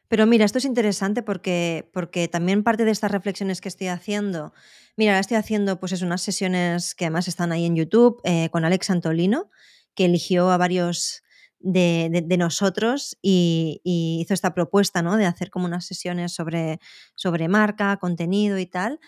Pero 0.09 0.25
mira, 0.25 0.47
esto 0.47 0.57
es 0.57 0.65
interesante 0.65 1.23
porque, 1.23 1.91
porque 1.93 2.29
también 2.29 2.63
parte 2.63 2.87
de 2.87 2.91
estas 2.91 3.11
reflexiones 3.11 3.61
que 3.61 3.69
estoy 3.69 3.89
haciendo, 3.89 4.55
mira, 4.97 5.13
ahora 5.13 5.21
estoy 5.21 5.37
haciendo 5.37 5.79
pues 5.79 5.93
es 5.93 6.01
unas 6.01 6.23
sesiones 6.23 6.95
que 6.95 7.05
además 7.05 7.29
están 7.29 7.53
ahí 7.53 7.67
en 7.67 7.77
YouTube 7.77 8.23
eh, 8.25 8.49
con 8.49 8.65
Alex 8.65 8.89
Antolino, 8.89 9.51
que 9.95 10.07
eligió 10.07 10.51
a 10.51 10.57
varios 10.57 11.24
de, 11.65 12.37
nosotros 12.39 13.17
y, 13.23 13.81
y, 13.83 14.21
hizo 14.21 14.35
esta 14.35 14.55
propuesta 14.55 15.03
¿no? 15.03 15.17
de 15.17 15.27
hacer 15.27 15.51
como 15.51 15.67
unas 15.67 15.87
sesiones 15.87 16.33
sobre, 16.33 16.79
sobre 17.15 17.49
marca, 17.49 17.97
contenido 17.97 18.59
y 18.59 18.67
tal. 18.67 19.01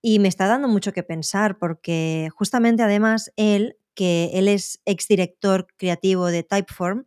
Y 0.00 0.18
me 0.18 0.28
está 0.28 0.46
dando 0.46 0.68
mucho 0.68 0.92
que 0.92 1.02
pensar 1.02 1.58
porque 1.58 2.28
justamente 2.34 2.82
además 2.82 3.32
él, 3.36 3.76
que 3.94 4.30
él 4.34 4.48
es 4.48 4.80
exdirector 4.84 5.66
creativo 5.76 6.26
de 6.26 6.44
Typeform 6.44 7.04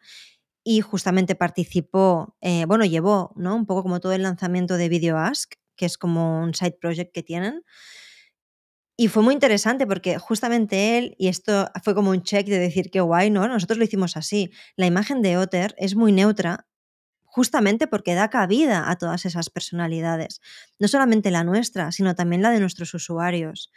y 0.64 0.82
justamente 0.82 1.36
participó, 1.36 2.36
eh, 2.42 2.66
bueno, 2.66 2.86
llevó 2.86 3.32
¿no? 3.36 3.56
un 3.56 3.66
poco 3.66 3.84
como 3.84 4.00
todo 4.00 4.12
el 4.12 4.24
lanzamiento 4.24 4.78
de 4.78 4.90
Video 4.90 5.18
Ask, 5.18 5.54
que 5.76 5.86
es 5.86 5.98
como 5.98 6.42
un 6.44 6.54
side 6.54 6.78
project 6.80 7.14
que 7.14 7.24
tienen. 7.24 7.64
Y 9.02 9.08
fue 9.08 9.24
muy 9.24 9.34
interesante 9.34 9.88
porque 9.88 10.18
justamente 10.18 10.98
él, 10.98 11.16
y 11.18 11.30
esto 11.30 11.72
fue 11.86 11.96
como 11.96 12.10
un 12.10 12.22
check 12.22 12.46
de 12.48 12.60
decir 12.60 12.92
que 12.92 13.00
guay, 13.00 13.30
¿no? 13.30 13.48
Nosotros 13.48 13.78
lo 13.78 13.86
hicimos 13.86 14.18
así. 14.18 14.52
La 14.76 14.88
imagen 14.88 15.22
de 15.22 15.38
Otter 15.38 15.74
es 15.78 15.96
muy 15.96 16.12
neutra 16.12 16.68
justamente 17.24 17.88
porque 17.88 18.14
da 18.14 18.30
cabida 18.30 18.92
a 18.92 18.98
todas 18.98 19.26
esas 19.26 19.50
personalidades. 19.50 20.42
No 20.80 20.90
solamente 20.90 21.32
la 21.32 21.46
nuestra, 21.46 21.94
sino 21.94 22.14
también 22.14 22.42
la 22.42 22.50
de 22.50 22.60
nuestros 22.60 22.94
usuarios. 22.94 23.72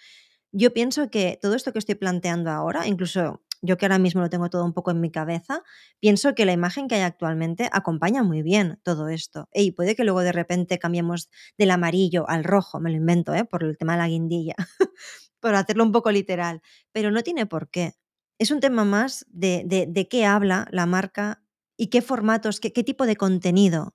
Yo 0.51 0.73
pienso 0.73 1.09
que 1.09 1.39
todo 1.41 1.55
esto 1.55 1.73
que 1.73 1.79
estoy 1.79 1.95
planteando 1.95 2.51
ahora, 2.51 2.89
incluso 2.89 3.45
yo 3.63 3.79
que 3.79 3.87
ahora 3.87 3.99
mismo 3.99 4.21
lo 4.21 4.29
tengo 4.29 4.51
todo 4.51 4.65
un 4.65 4.73
poco 4.73 4.91
en 4.91 5.01
mi 5.01 5.11
cabeza, 5.11 5.63
pienso 6.01 6.35
que 6.35 6.45
la 6.45 6.53
imagen 6.53 6.89
que 6.89 6.97
hay 6.97 7.03
actualmente 7.03 7.69
acompaña 7.73 8.23
muy 8.23 8.43
bien 8.43 8.81
todo 8.83 9.09
esto. 9.09 9.49
Y 9.55 9.73
puede 9.73 9.95
que 9.97 10.05
luego 10.05 10.21
de 10.21 10.33
repente 10.33 10.79
cambiemos 10.79 11.31
del 11.57 11.71
amarillo 11.71 12.29
al 12.29 12.45
rojo, 12.45 12.81
me 12.81 12.91
lo 12.91 12.97
invento, 12.97 13.35
¿eh? 13.35 13.45
por 13.45 13.65
el 13.65 13.79
tema 13.79 13.93
de 13.93 13.99
la 13.99 14.09
guindilla, 14.09 14.55
por 15.41 15.55
hacerlo 15.55 15.85
un 15.85 15.93
poco 15.93 16.11
literal, 16.11 16.61
pero 16.93 17.11
no 17.11 17.23
tiene 17.23 17.47
por 17.47 17.71
qué. 17.71 17.95
Es 18.39 18.51
un 18.51 18.61
tema 18.61 18.85
más 18.85 19.25
de, 19.29 19.65
de, 19.89 20.09
qué 20.09 20.27
habla 20.27 20.67
la 20.73 20.87
marca 20.87 21.43
y 21.77 21.87
qué 21.89 22.03
formatos, 22.03 22.59
qué, 22.61 22.73
qué, 22.73 22.83
tipo 22.83 23.07
de 23.07 23.17
contenido 23.17 23.95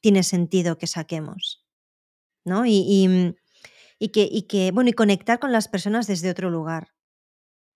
tiene 0.00 0.22
sentido 0.22 0.76
que 0.76 0.86
saquemos. 0.86 1.62
¿no? 2.44 2.66
Y, 2.66 2.84
y, 2.86 3.36
y, 3.98 4.08
que, 4.08 4.28
y 4.30 4.42
que, 4.42 4.72
bueno, 4.72 4.90
y 4.90 4.92
conectar 4.92 5.38
con 5.38 5.52
las 5.52 5.68
personas 5.68 6.06
desde 6.06 6.30
otro 6.30 6.50
lugar. 6.50 6.88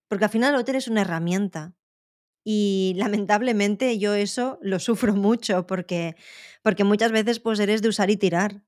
Porque 0.09 0.25
al 0.25 0.31
final 0.31 0.55
Otter 0.55 0.77
es 0.77 0.89
una 0.89 1.03
herramienta. 1.03 1.75
Y 2.45 2.95
lamentablemente 2.97 3.99
yo 3.99 4.15
eso 4.15 4.59
lo 4.63 4.79
sufro 4.79 5.15
mucho 5.17 5.67
porque, 5.67 6.17
porque 6.63 6.85
muchas 6.85 7.13
veces 7.13 7.41
pues 7.41 7.61
eres 7.61 7.83
de 7.83 7.89
usar 7.89 8.11
y 8.11 8.17
tirar. 8.17 8.63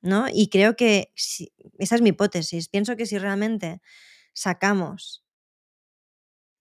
¿no? 0.00 0.26
Y 0.32 0.48
creo 0.48 0.76
que 0.76 1.12
si, 1.16 1.52
esa 1.78 1.96
es 1.96 2.02
mi 2.02 2.10
hipótesis. 2.10 2.68
Pienso 2.68 2.96
que 2.96 3.06
si 3.06 3.18
realmente 3.18 3.80
sacamos 4.34 5.24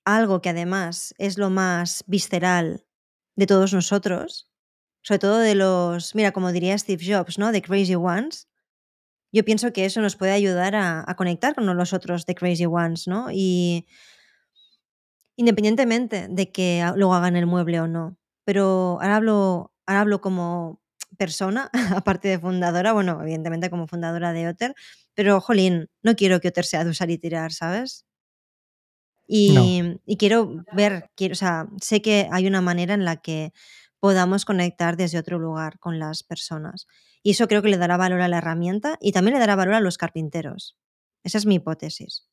algo 0.06 0.42
que 0.42 0.50
además 0.50 1.14
es 1.18 1.38
lo 1.38 1.50
más 1.50 2.04
visceral 2.08 2.86
de 3.36 3.46
todos 3.46 3.74
nosotros, 3.74 4.50
sobre 5.02 5.20
todo 5.20 5.40
de 5.40 5.56
los, 5.56 6.16
mira, 6.16 6.32
como 6.32 6.52
diría 6.52 6.78
Steve 6.78 7.04
Jobs, 7.06 7.38
¿no? 7.38 7.52
De 7.52 7.62
Crazy 7.62 7.96
Ones, 7.96 8.48
yo 9.32 9.44
pienso 9.46 9.74
que 9.74 9.86
eso 9.86 10.02
nos 10.02 10.16
puede 10.16 10.32
ayudar 10.32 10.76
a, 10.76 11.04
a 11.06 11.16
conectar 11.16 11.56
con 11.56 11.66
los 11.66 11.94
otros 11.94 12.26
de 12.26 12.36
Crazy 12.36 12.66
Ones, 12.66 13.08
¿no? 13.08 13.28
Y 13.32 13.86
independientemente 15.38 16.28
de 16.30 16.52
que 16.52 16.84
luego 16.96 17.14
hagan 17.14 17.36
el 17.36 17.46
mueble 17.46 17.80
o 17.80 17.88
no. 17.88 18.18
Pero 18.44 18.98
ahora 19.02 19.16
hablo, 19.18 19.74
ahora 19.86 20.02
hablo 20.02 20.22
como 20.22 20.82
persona, 21.18 21.70
aparte 21.96 22.28
de 22.28 22.40
fundadora, 22.40 22.92
bueno, 22.94 23.20
evidentemente 23.22 23.70
como 23.70 23.88
fundadora 23.88 24.34
de 24.34 24.48
Otter, 24.50 24.76
pero 25.14 25.40
jolín, 25.42 25.90
no 26.04 26.16
quiero 26.16 26.40
que 26.42 26.50
Otter 26.50 26.66
sea 26.66 26.84
de 26.84 26.92
usar 26.92 27.10
y 27.12 27.18
tirar, 27.18 27.54
¿sabes? 27.54 28.06
Y, 29.28 29.82
no. 29.82 30.00
y 30.06 30.18
quiero 30.18 30.64
ver, 30.74 31.10
quiero, 31.16 31.34
o 31.34 31.36
sea, 31.36 31.68
sé 31.82 32.02
que 32.02 32.30
hay 32.32 32.48
una 32.48 32.62
manera 32.62 32.94
en 32.94 33.04
la 33.04 33.18
que 33.18 33.52
podamos 34.00 34.46
conectar 34.46 34.96
desde 34.96 35.20
otro 35.20 35.38
lugar 35.38 35.80
con 35.80 36.00
las 36.00 36.24
personas. 36.24 36.88
Y 37.24 37.32
eso 37.32 37.48
creo 37.48 37.62
que 37.62 37.70
le 37.70 37.78
dará 37.78 37.98
valor 37.98 38.22
a 38.22 38.28
la 38.28 38.38
herramienta 38.40 38.98
y 39.02 39.12
también 39.12 39.34
le 39.36 39.40
dará 39.40 39.56
valor 39.56 39.76
a 39.76 39.80
los 39.82 39.98
carpinteros. 39.98 40.78
Esa 41.24 41.38
es 41.38 41.46
mi 41.46 41.56
hipótesis. 41.56 42.28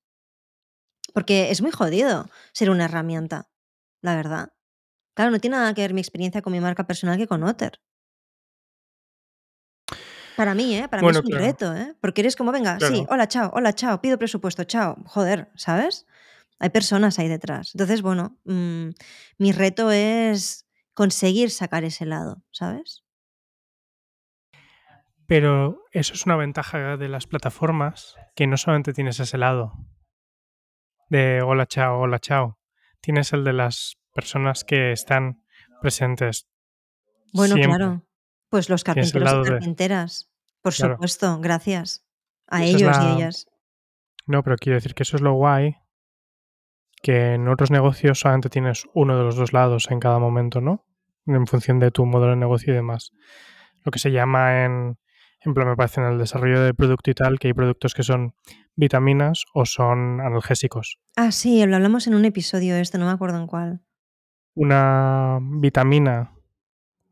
Porque 1.12 1.50
es 1.50 1.62
muy 1.62 1.70
jodido 1.70 2.28
ser 2.52 2.70
una 2.70 2.86
herramienta, 2.86 3.48
la 4.02 4.16
verdad. 4.16 4.52
Claro, 5.14 5.30
no 5.30 5.40
tiene 5.40 5.56
nada 5.56 5.74
que 5.74 5.82
ver 5.82 5.94
mi 5.94 6.00
experiencia 6.00 6.42
con 6.42 6.52
mi 6.52 6.60
marca 6.60 6.86
personal 6.86 7.16
que 7.18 7.26
con 7.26 7.42
Otter. 7.44 7.80
Para 10.36 10.54
mí, 10.54 10.74
¿eh? 10.76 10.88
Para 10.88 11.02
bueno, 11.02 11.20
mí 11.20 11.20
es 11.20 11.24
un 11.24 11.30
claro. 11.30 11.44
reto, 11.46 11.74
¿eh? 11.76 11.94
Porque 12.00 12.20
eres 12.22 12.34
como, 12.36 12.50
venga, 12.50 12.78
Claro. 12.78 12.94
sí, 12.94 13.06
hola, 13.08 13.28
chao, 13.28 13.50
hola, 13.54 13.72
chao, 13.72 14.00
pido 14.00 14.18
presupuesto, 14.18 14.64
chao. 14.64 14.96
Joder, 15.06 15.50
¿sabes? 15.54 16.06
Hay 16.58 16.70
personas 16.70 17.18
ahí 17.18 17.28
detrás. 17.28 17.72
Entonces, 17.74 18.02
bueno, 18.02 18.38
mmm, 18.44 18.90
mi 19.38 19.52
reto 19.52 19.90
es 19.92 20.66
conseguir 20.94 21.50
sacar 21.50 21.84
ese 21.84 22.06
lado, 22.06 22.42
¿sabes? 22.50 23.03
Pero 25.26 25.78
eso 25.92 26.12
es 26.12 26.26
una 26.26 26.36
ventaja 26.36 26.96
de 26.96 27.08
las 27.08 27.26
plataformas, 27.26 28.14
que 28.34 28.46
no 28.46 28.56
solamente 28.56 28.92
tienes 28.92 29.20
ese 29.20 29.38
lado 29.38 29.72
de 31.08 31.42
hola, 31.42 31.66
chao, 31.66 32.00
hola, 32.00 32.18
chao. 32.18 32.58
Tienes 33.00 33.32
el 33.32 33.44
de 33.44 33.52
las 33.52 33.96
personas 34.12 34.64
que 34.64 34.92
están 34.92 35.42
presentes. 35.80 36.46
Bueno, 37.32 37.54
siempre. 37.54 37.76
claro. 37.78 38.02
Pues 38.48 38.68
los 38.70 38.84
carpinteros 38.84 39.32
y 39.32 39.36
de... 39.44 39.50
carpinteras. 39.50 40.30
Por 40.62 40.74
Claro. 40.74 40.94
supuesto, 40.94 41.38
gracias 41.40 42.06
a 42.46 42.62
ellos 42.64 42.80
y 42.82 42.84
la- 42.84 43.14
ellas. 43.16 43.46
No, 44.26 44.42
pero 44.42 44.56
quiero 44.56 44.76
decir 44.76 44.94
que 44.94 45.02
eso 45.02 45.16
es 45.16 45.22
lo 45.22 45.34
guay, 45.34 45.76
que 47.02 47.34
en 47.34 47.48
otros 47.48 47.70
negocios 47.70 48.20
solamente 48.20 48.48
tienes 48.48 48.86
uno 48.94 49.18
de 49.18 49.24
los 49.24 49.36
dos 49.36 49.52
lados 49.52 49.90
en 49.90 50.00
cada 50.00 50.18
momento, 50.18 50.60
¿no? 50.62 50.86
En 51.26 51.46
función 51.46 51.78
de 51.78 51.90
tu 51.90 52.06
modelo 52.06 52.30
de 52.30 52.36
negocio 52.36 52.72
y 52.72 52.76
demás. 52.76 53.10
Lo 53.84 53.90
que 53.92 53.98
se 53.98 54.10
llama 54.12 54.64
en, 54.64 54.96
en 55.44 55.54
plan, 55.54 55.68
me 55.68 55.76
parece, 55.76 56.00
en 56.00 56.06
el 56.06 56.18
desarrollo 56.18 56.62
de 56.62 56.74
producto 56.74 57.10
y 57.10 57.14
tal, 57.14 57.38
que 57.38 57.48
hay 57.48 57.54
productos 57.54 57.94
que 57.94 58.02
son 58.02 58.34
vitaminas 58.76 59.44
o 59.52 59.66
son 59.66 60.20
analgésicos. 60.20 60.98
Ah, 61.16 61.32
sí, 61.32 61.64
lo 61.66 61.76
hablamos 61.76 62.06
en 62.06 62.14
un 62.14 62.24
episodio 62.24 62.76
este, 62.76 62.98
no 62.98 63.06
me 63.06 63.12
acuerdo 63.12 63.38
en 63.38 63.46
cuál. 63.46 63.80
Una 64.54 65.38
vitamina 65.40 66.32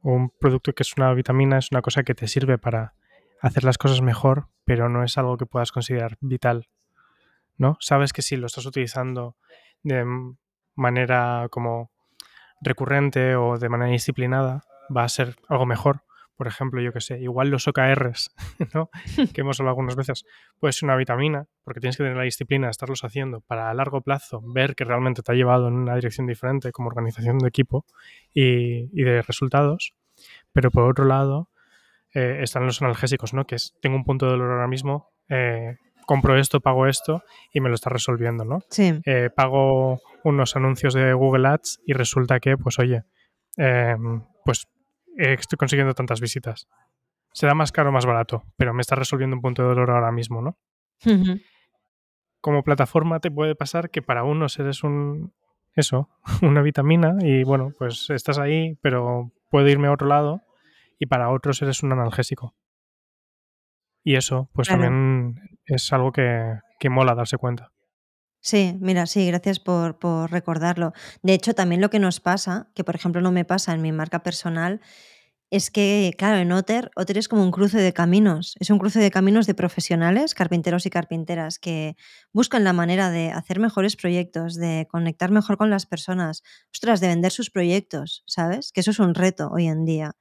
o 0.03 0.13
un 0.13 0.31
producto 0.31 0.73
que 0.73 0.83
es 0.83 0.93
una 0.97 1.13
vitamina 1.13 1.59
es 1.59 1.69
una 1.71 1.83
cosa 1.83 2.03
que 2.03 2.15
te 2.15 2.27
sirve 2.27 2.59
para 2.59 2.95
hacer 3.41 3.65
las 3.65 3.79
cosas 3.79 4.01
mejor, 4.01 4.49
pero 4.65 4.89
no 4.89 5.05
es 5.05 5.19
algo 5.19 5.37
que 5.37 5.47
puedas 5.47 5.73
considerar 5.73 6.17
vital. 6.21 6.69
¿No? 7.59 7.77
Sabes 7.81 8.13
que 8.13 8.23
si 8.23 8.37
lo 8.37 8.47
estás 8.47 8.67
utilizando 8.67 9.37
de 9.83 10.05
manera 10.75 11.49
como 11.51 11.91
recurrente 12.61 13.37
o 13.37 13.59
de 13.59 13.69
manera 13.69 13.91
disciplinada, 13.91 14.63
va 14.95 15.05
a 15.05 15.09
ser 15.09 15.37
algo 15.49 15.67
mejor. 15.67 16.05
Por 16.43 16.49
ejemplo, 16.49 16.83
yo 16.83 16.93
que 16.93 17.01
sé, 17.01 17.21
igual 17.21 17.51
los 17.51 17.69
OKRs, 17.69 18.35
¿no? 18.75 18.91
que 19.33 19.43
hemos 19.43 19.61
hablado 19.61 19.75
algunas 19.75 19.95
veces, 19.95 20.25
puede 20.59 20.73
ser 20.73 20.89
una 20.89 20.97
vitamina, 20.97 21.47
porque 21.63 21.79
tienes 21.79 21.97
que 21.97 22.03
tener 22.03 22.17
la 22.17 22.25
disciplina 22.25 22.67
de 22.67 22.73
estarlos 22.73 23.05
haciendo 23.05 23.43
para 23.43 23.71
a 23.71 23.75
largo 23.75 24.01
plazo 24.01 24.43
ver 24.45 24.75
que 24.75 24.83
realmente 24.83 25.23
te 25.23 25.31
ha 25.31 25.37
llevado 25.37 25.69
en 25.69 25.75
una 25.75 25.95
dirección 25.95 26.27
diferente 26.27 26.73
como 26.73 26.89
organización 26.89 27.39
de 27.39 27.47
equipo 27.47 27.87
y, 28.35 28.91
y 28.93 29.05
de 29.05 29.23
resultados. 29.23 29.95
Pero 30.53 30.73
por 30.73 30.91
otro 30.91 31.05
lado, 31.05 31.49
eh, 32.13 32.41
están 32.41 32.67
los 32.67 32.83
analgésicos, 32.83 33.33
¿no? 33.35 33.47
Que 33.47 33.55
es, 33.55 33.77
tengo 33.81 33.95
un 33.95 34.03
punto 34.03 34.27
de 34.27 34.33
dolor 34.33 34.51
ahora 34.51 34.67
mismo, 34.67 35.13
eh, 35.29 35.77
compro 36.07 36.37
esto, 36.37 36.59
pago 36.59 36.89
esto 36.89 37.23
y 37.53 37.61
me 37.61 37.69
lo 37.69 37.77
está 37.77 37.89
resolviendo, 37.89 38.45
¿no? 38.45 38.63
Sí. 38.69 39.01
Eh, 39.05 39.31
pago 39.33 40.01
unos 40.25 40.57
anuncios 40.57 40.93
de 40.93 41.13
Google 41.13 41.47
Ads 41.47 41.83
y 41.87 41.93
resulta 41.93 42.41
que, 42.41 42.57
pues 42.57 42.81
oye, 42.81 43.05
eh, 43.59 43.95
pues 44.45 44.67
estoy 45.17 45.57
consiguiendo 45.57 45.95
tantas 45.95 46.21
visitas. 46.21 46.69
Será 47.33 47.55
más 47.55 47.73
caro 47.73 47.89
o 47.89 47.93
más 47.93 48.07
barato, 48.07 48.45
pero 48.57 48.75
me 48.75 48.83
está 48.83 48.95
resolviendo 48.95 49.37
un 49.37 49.43
punto 49.43 49.63
de 49.63 49.69
dolor 49.69 49.91
ahora 49.91 50.13
mismo, 50.13 50.43
¿no? 50.43 50.59
Como 52.41 52.63
plataforma 52.63 53.21
te 53.21 53.31
puede 53.31 53.55
pasar 53.55 53.91
que 53.91 54.03
para 54.03 54.25
unos 54.25 54.59
eres 54.59 54.83
un 54.85 55.33
eso, 55.75 56.11
una 56.43 56.63
vitamina 56.63 57.17
y 57.21 57.45
bueno, 57.45 57.73
pues 57.79 58.11
estás 58.11 58.39
ahí, 58.39 58.77
pero 58.83 59.33
puedo 59.51 59.69
irme 59.69 59.89
a 59.89 59.93
otro 59.93 60.07
lado 60.07 60.43
y 60.99 61.07
para 61.07 61.31
otros 61.31 61.63
eres 61.63 61.83
un 61.83 61.93
analgésico. 61.93 62.55
Y 64.05 64.17
eso, 64.17 64.51
pues 64.53 64.69
también 64.69 65.59
es 65.65 65.93
algo 65.93 66.11
que, 66.13 66.59
que 66.81 66.91
mola 66.91 67.15
darse 67.15 67.39
cuenta. 67.39 67.72
Sí, 68.45 68.77
mira, 68.81 69.07
sí, 69.07 69.25
gracias 69.27 69.61
por, 69.61 69.99
por 70.01 70.31
recordarlo. 70.33 70.93
De 71.23 71.33
hecho, 71.33 71.55
también 71.55 71.81
lo 71.81 71.91
que 71.91 72.01
nos 72.01 72.19
pasa, 72.21 72.69
que 72.75 72.83
por 72.83 72.97
ejemplo 72.97 73.21
no 73.21 73.31
me 73.31 73.45
pasa 73.45 73.73
en 73.73 73.83
mi 73.83 73.93
marca 73.93 74.23
personal, 74.25 74.81
es 75.51 75.71
que, 75.71 76.15
claro, 76.19 76.39
en 76.39 76.53
Otter, 76.53 76.91
Otter 76.97 77.19
es 77.19 77.29
como 77.29 77.43
un 77.45 77.53
cruce 77.53 77.79
de 77.79 77.93
caminos. 77.93 78.57
Es 78.61 78.71
un 78.71 78.79
cruce 78.79 79.01
de 79.01 79.11
caminos 79.13 79.47
de 79.47 79.55
profesionales, 79.55 80.35
carpinteros 80.35 80.87
y 80.87 80.91
carpinteras, 80.91 81.59
que 81.59 81.97
buscan 82.33 82.65
la 82.65 82.73
manera 82.75 83.11
de 83.11 83.31
hacer 83.33 83.61
mejores 83.61 83.97
proyectos, 83.97 84.57
de 84.57 84.89
conectar 84.91 85.31
mejor 85.31 85.59
con 85.59 85.71
las 85.71 85.87
personas, 85.87 86.43
ostras, 86.73 87.01
de 87.01 87.09
vender 87.09 87.33
sus 87.33 87.51
proyectos, 87.51 88.25
¿sabes? 88.27 88.73
Que 88.73 88.81
eso 88.81 88.93
es 88.93 88.99
un 89.01 89.15
reto 89.15 89.51
hoy 89.53 89.69
en 89.69 89.85
día. 89.87 90.13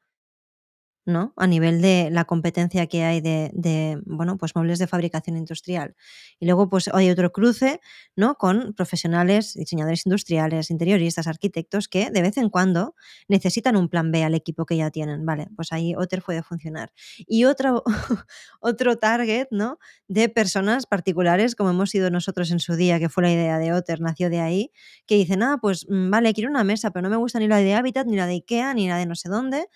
¿No? 1.06 1.34
A 1.36 1.48
nivel 1.48 1.82
de 1.82 2.10
la 2.12 2.26
competencia 2.26 2.86
que 2.88 3.04
hay 3.04 3.22
de, 3.22 4.00
bueno, 4.06 4.38
pues 4.38 4.56
muebles 4.56 4.80
de 4.80 4.88
fabricación 4.88 5.38
industrial. 5.38 5.96
Y 6.40 6.46
luego, 6.46 6.70
pues 6.70 6.90
hay 6.94 7.10
otro 7.10 7.32
cruce, 7.32 7.82
¿no? 8.16 8.36
Con 8.36 8.74
profesionales, 8.74 9.54
diseñadores 9.56 10.06
industriales, 10.06 10.70
interioristas, 10.70 11.28
arquitectos 11.28 11.88
que 11.88 12.12
de 12.12 12.22
vez 12.22 12.38
en 12.38 12.50
cuando 12.50 12.96
necesitan 13.28 13.76
un 13.76 13.90
plan 13.90 14.12
B 14.12 14.24
al 14.24 14.36
equipo 14.36 14.66
que 14.66 14.78
ya 14.78 14.92
tienen. 14.92 15.26
Vale, 15.26 15.48
pues 15.56 15.72
ahí 15.72 15.96
Otter 15.96 16.22
puede 16.22 16.44
funcionar. 16.44 16.92
Y 17.18 17.46
otro, 17.46 17.84
otro 18.60 18.98
target, 18.98 19.48
¿no? 19.52 19.80
De 20.08 20.30
personas 20.30 20.86
particulares, 20.86 21.56
como 21.56 21.72
hemos 21.72 21.90
sido 21.90 22.10
nosotros 22.12 22.52
en 22.52 22.60
su 22.60 22.76
día, 22.76 23.00
que 23.00 23.10
fue 23.10 23.24
la 23.24 23.32
idea 23.32 23.58
de 23.58 23.74
Otter, 23.74 24.02
nació 24.02 24.30
de 24.30 24.40
ahí, 24.40 24.72
que 25.08 25.16
dicen, 25.16 25.42
ah, 25.44 25.58
pues 25.62 25.88
mm, 25.90 26.12
vale, 26.12 26.34
quiero 26.34 26.50
una 26.50 26.64
mesa, 26.64 26.92
pero 26.92 27.04
no 27.04 27.10
me 27.10 27.18
gusta 27.18 27.40
ni 27.40 27.48
la 27.48 27.58
de 27.58 27.74
Habitat, 27.74 28.06
ni 28.08 28.18
la 28.18 28.28
de 28.28 28.34
Ikea, 28.34 28.74
ni 28.74 28.88
la 28.88 28.98
de 28.98 29.06
no 29.06 29.16
sé 29.16 29.30
dónde 29.30 29.68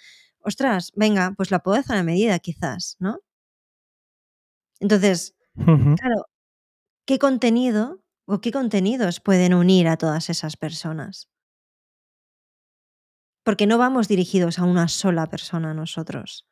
ostras, 0.45 0.91
venga, 0.95 1.33
pues 1.37 1.51
la 1.51 1.59
puedo 1.59 1.77
hacer 1.79 1.97
a 1.97 2.03
medida 2.03 2.39
quizás, 2.39 2.95
¿no? 2.99 3.19
Entonces, 4.79 5.35
claro, 5.95 6.25
¿qué 7.07 7.19
contenido 7.19 8.01
o 8.27 8.41
qué 8.41 8.51
contenidos 8.51 9.19
pueden 9.21 9.53
unir 9.55 9.87
a 9.89 9.97
todas 9.97 10.29
esas 10.31 10.57
personas? 10.57 11.29
Porque 13.45 13.65
no 13.69 13.77
vamos 13.77 14.09
dirigidos 14.09 14.59
a 14.59 14.65
una 14.65 14.87
sola 14.89 15.25
persona 15.27 15.73
nosotros. 15.73 16.45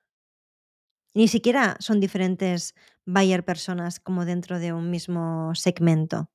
Ni 1.15 1.27
siquiera 1.27 1.77
son 1.79 1.99
diferentes 1.99 2.73
buyer 3.05 3.43
personas 3.45 3.99
como 3.99 4.25
dentro 4.25 4.59
de 4.59 4.73
un 4.73 4.89
mismo 4.89 5.53
segmento. 5.55 6.31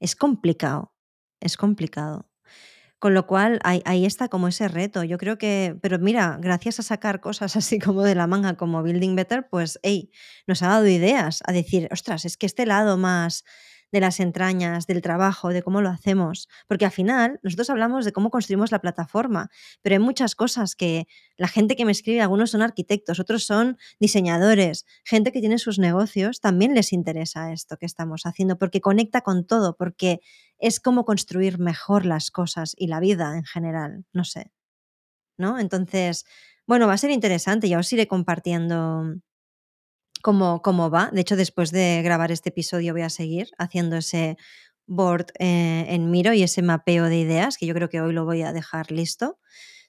Es 0.00 0.16
complicado, 0.16 0.94
es 1.40 1.56
complicado. 1.56 2.28
Con 3.02 3.14
lo 3.14 3.26
cual, 3.26 3.58
ahí, 3.64 4.06
está 4.06 4.28
como 4.28 4.46
ese 4.46 4.68
reto. 4.68 5.02
Yo 5.02 5.18
creo 5.18 5.36
que, 5.36 5.76
pero 5.82 5.98
mira, 5.98 6.38
gracias 6.40 6.78
a 6.78 6.84
sacar 6.84 7.20
cosas 7.20 7.56
así 7.56 7.80
como 7.80 8.04
de 8.04 8.14
la 8.14 8.28
manga, 8.28 8.56
como 8.56 8.80
Building 8.80 9.16
Better, 9.16 9.48
pues, 9.50 9.80
hey, 9.82 10.12
nos 10.46 10.62
ha 10.62 10.68
dado 10.68 10.86
ideas 10.86 11.40
a 11.44 11.50
decir, 11.50 11.88
ostras, 11.90 12.24
es 12.24 12.36
que 12.36 12.46
este 12.46 12.64
lado 12.64 12.96
más 12.96 13.44
de 13.92 14.00
las 14.00 14.18
entrañas, 14.18 14.86
del 14.86 15.02
trabajo, 15.02 15.50
de 15.50 15.62
cómo 15.62 15.82
lo 15.82 15.90
hacemos. 15.90 16.48
Porque 16.66 16.86
al 16.86 16.90
final 16.90 17.38
nosotros 17.42 17.70
hablamos 17.70 18.04
de 18.04 18.12
cómo 18.12 18.30
construimos 18.30 18.72
la 18.72 18.80
plataforma, 18.80 19.50
pero 19.82 19.94
hay 19.94 19.98
muchas 20.00 20.34
cosas 20.34 20.74
que 20.74 21.06
la 21.36 21.46
gente 21.46 21.76
que 21.76 21.84
me 21.84 21.92
escribe, 21.92 22.22
algunos 22.22 22.50
son 22.50 22.62
arquitectos, 22.62 23.20
otros 23.20 23.44
son 23.44 23.78
diseñadores, 24.00 24.86
gente 25.04 25.30
que 25.30 25.40
tiene 25.40 25.58
sus 25.58 25.78
negocios, 25.78 26.40
también 26.40 26.74
les 26.74 26.92
interesa 26.92 27.52
esto 27.52 27.76
que 27.76 27.86
estamos 27.86 28.22
haciendo, 28.24 28.58
porque 28.58 28.80
conecta 28.80 29.20
con 29.20 29.46
todo, 29.46 29.76
porque 29.76 30.20
es 30.58 30.80
cómo 30.80 31.04
construir 31.04 31.58
mejor 31.58 32.06
las 32.06 32.30
cosas 32.30 32.74
y 32.76 32.86
la 32.86 33.00
vida 33.00 33.36
en 33.36 33.44
general, 33.44 34.04
no 34.12 34.24
sé. 34.24 34.50
¿No? 35.38 35.58
Entonces, 35.58 36.24
bueno, 36.66 36.86
va 36.86 36.94
a 36.94 36.98
ser 36.98 37.10
interesante, 37.10 37.68
ya 37.68 37.78
os 37.78 37.92
iré 37.92 38.06
compartiendo 38.06 39.16
cómo, 40.22 40.62
cómo 40.62 40.90
va. 40.90 41.10
De 41.12 41.20
hecho, 41.20 41.36
después 41.36 41.70
de 41.70 42.00
grabar 42.02 42.32
este 42.32 42.48
episodio 42.48 42.92
voy 42.92 43.02
a 43.02 43.10
seguir 43.10 43.50
haciendo 43.58 43.96
ese 43.96 44.36
board 44.86 45.26
eh, 45.38 45.86
en 45.88 46.10
Miro 46.10 46.32
y 46.32 46.42
ese 46.42 46.62
mapeo 46.62 47.04
de 47.04 47.18
ideas, 47.18 47.58
que 47.58 47.66
yo 47.66 47.74
creo 47.74 47.88
que 47.88 48.00
hoy 48.00 48.12
lo 48.12 48.24
voy 48.24 48.42
a 48.42 48.52
dejar 48.52 48.90
listo. 48.90 49.38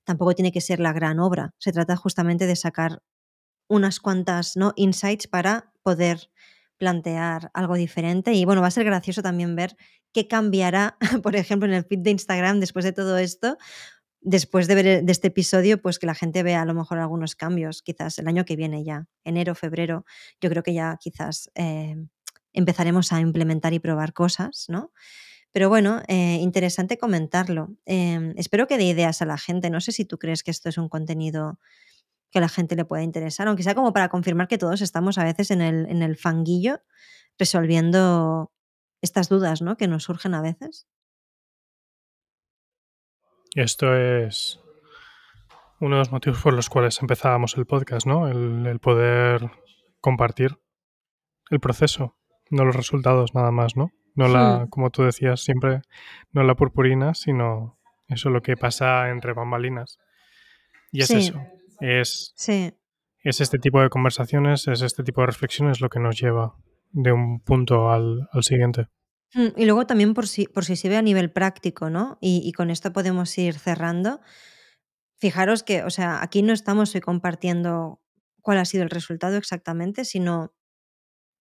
Tampoco 0.04 0.34
tiene 0.34 0.52
que 0.52 0.62
ser 0.62 0.80
la 0.80 0.94
gran 0.94 1.20
obra. 1.20 1.54
Se 1.60 1.72
trata 1.72 1.96
justamente 1.96 2.46
de 2.46 2.56
sacar 2.56 3.02
unas 3.70 4.00
cuantas 4.00 4.58
¿no? 4.58 4.74
insights 4.76 5.28
para 5.28 5.72
poder 5.84 6.30
plantear 6.78 7.50
algo 7.54 7.76
diferente. 7.76 8.34
Y 8.34 8.46
bueno, 8.46 8.62
va 8.62 8.68
a 8.68 8.72
ser 8.72 8.84
gracioso 8.84 9.22
también 9.22 9.56
ver 9.56 9.78
qué 10.14 10.28
cambiará, 10.28 10.98
por 11.24 11.36
ejemplo, 11.36 11.68
en 11.68 11.74
el 11.74 11.86
feed 11.86 12.00
de 12.00 12.12
Instagram 12.12 12.60
después 12.60 12.86
de 12.86 12.94
todo 12.94 13.18
esto, 13.18 13.58
después 14.24 14.68
de 14.68 14.76
ver 14.76 14.88
e, 14.88 15.02
de 15.02 15.12
este 15.12 15.28
episodio, 15.28 15.82
pues 15.82 16.00
que 16.00 16.06
la 16.06 16.16
gente 16.16 16.44
vea 16.44 16.62
a 16.62 16.66
lo 16.66 16.74
mejor 16.74 17.00
algunos 17.00 17.36
cambios, 17.36 17.82
quizás 17.82 18.18
el 18.20 18.28
año 18.28 18.46
que 18.46 18.56
viene 18.56 18.84
ya, 18.84 19.08
enero, 19.24 19.56
febrero, 19.56 20.06
yo 20.42 20.50
creo 20.50 20.64
que 20.64 20.74
ya 20.74 20.98
quizás 21.00 21.52
eh, 21.56 21.96
empezaremos 22.54 23.12
a 23.12 23.20
implementar 23.20 23.74
y 23.74 23.80
probar 23.80 24.14
cosas, 24.14 24.66
¿no? 24.68 24.92
Pero 25.52 25.70
bueno, 25.70 26.02
eh, 26.08 26.40
interesante 26.42 26.98
comentarlo. 26.98 27.70
Em, 27.86 28.34
espero 28.38 28.66
que 28.68 28.78
dé 28.78 28.86
ideas 28.86 29.22
a 29.22 29.26
la 29.26 29.38
gente. 29.38 29.70
No 29.70 29.82
sé 29.82 29.92
si 29.92 30.04
tú 30.04 30.18
crees 30.18 30.42
que 30.42 30.50
esto 30.50 30.68
es 30.70 30.80
un 30.80 30.90
contenido 30.90 31.60
que 32.32 32.40
a 32.40 32.42
la 32.42 32.50
gente 32.50 32.76
le 32.76 32.86
pueda 32.86 33.04
interesar, 33.04 33.48
aunque 33.48 33.62
sea 33.62 33.76
como 33.76 33.94
para 33.94 34.10
confirmar 34.10 34.48
que 34.48 34.58
todos 34.58 34.82
estamos 34.82 35.20
a 35.20 35.24
veces 35.24 35.52
en 35.52 35.62
el, 35.62 35.88
en 35.88 36.02
el 36.02 36.18
fanguillo 36.18 36.82
resolviendo 37.38 38.52
estas 39.02 39.30
dudas 39.30 39.62
¿no? 39.62 39.78
que 39.78 39.88
nos 39.88 40.04
surgen 40.04 40.34
a 40.34 40.42
veces. 40.42 40.88
Esto 43.56 43.96
es 43.96 44.60
uno 45.80 45.96
de 45.96 46.00
los 46.00 46.12
motivos 46.12 46.42
por 46.42 46.54
los 46.54 46.70
cuales 46.70 47.00
empezábamos 47.02 47.56
el 47.58 47.66
podcast, 47.66 48.08
¿no? 48.08 48.28
El, 48.28 48.80
poder 48.80 49.52
compartir 50.00 50.58
el 51.50 51.60
proceso, 51.60 52.18
no 52.50 52.66
los 52.66 52.76
resultados 52.76 53.36
nada 53.36 53.52
más, 53.52 53.76
¿no? 53.76 53.92
No 54.16 54.28
la, 54.28 54.60
hmm. 54.60 54.70
como 54.70 54.90
tú 54.90 55.04
decías 55.04 55.42
siempre, 55.42 55.82
no 56.32 56.44
la 56.44 56.56
purpurina, 56.56 57.14
sino 57.14 57.80
eso 58.08 58.30
lo 58.30 58.42
que 58.42 58.58
pasa 58.58 59.10
entre 59.10 59.34
bambalinas. 59.34 60.00
Y 60.92 61.02
es 61.02 61.12
eso. 61.12 61.40
Es, 61.80 62.34
sí. 62.36 62.74
es 63.20 63.42
este 63.42 63.60
tipo 63.60 63.82
de 63.82 63.90
conversaciones, 63.90 64.68
es 64.68 64.82
este 64.82 65.04
tipo 65.04 65.22
de 65.22 65.28
reflexiones 65.28 65.82
lo 65.82 65.90
que 65.90 66.00
nos 66.00 66.20
lleva 66.20 66.56
de 66.92 67.12
un 67.12 67.40
punto 67.40 67.92
al 67.92 68.28
siguiente. 68.42 68.88
Mm, 69.34 69.48
y 69.58 69.66
luego 69.66 69.86
también 69.88 70.14
por 70.14 70.28
si, 70.28 70.46
por 70.46 70.66
si 70.66 70.76
se 70.76 70.90
ve 70.90 70.98
a 70.98 71.02
nivel 71.02 71.32
práctico, 71.32 71.90
¿no? 71.90 72.18
Y, 72.22 72.52
con 72.54 72.70
esto 72.70 72.94
podemos 72.94 73.36
ir 73.38 73.58
cerrando. 73.58 74.22
Fijaros 75.20 75.64
que, 75.64 75.84
o 75.84 75.90
sea, 75.90 76.22
aquí 76.22 76.42
no 76.42 76.54
estamos 76.54 76.94
hoy 76.96 77.02
compartiendo 77.02 78.02
cuál 78.42 78.58
ha 78.60 78.66
sido 78.66 78.84
el 78.84 78.90
resultado 78.90 79.38
exactamente, 79.38 80.06
sino 80.06 80.54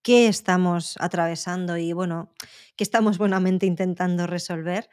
qué 0.03 0.29
estamos 0.29 0.97
atravesando 1.01 1.77
y, 1.77 1.93
bueno, 1.93 2.33
qué 2.77 2.85
estamos 2.85 3.19
buenamente 3.19 3.67
intentando 3.67 4.27
resolver. 4.27 4.89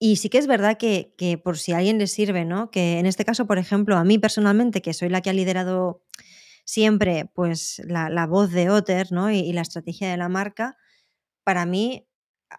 Y 0.00 0.16
sí 0.16 0.30
que 0.30 0.38
es 0.38 0.46
verdad 0.46 0.78
que, 0.78 1.14
que, 1.18 1.38
por 1.38 1.58
si 1.58 1.72
a 1.72 1.78
alguien 1.78 1.98
le 1.98 2.06
sirve, 2.06 2.44
¿no? 2.44 2.70
Que 2.70 2.98
en 3.00 3.06
este 3.06 3.24
caso, 3.24 3.46
por 3.46 3.58
ejemplo, 3.58 3.96
a 3.96 4.04
mí 4.04 4.18
personalmente, 4.18 4.82
que 4.82 4.94
soy 4.94 5.08
la 5.08 5.22
que 5.22 5.30
ha 5.30 5.32
liderado 5.32 6.04
siempre 6.64 7.30
pues 7.34 7.82
la, 7.86 8.10
la 8.10 8.26
voz 8.26 8.52
de 8.52 8.70
Otter, 8.70 9.10
¿no? 9.12 9.30
y 9.30 9.52
la 9.54 9.62
estrategia 9.62 10.10
de 10.10 10.18
la 10.18 10.28
marca, 10.28 10.76
para 11.48 11.64
mí 11.64 12.06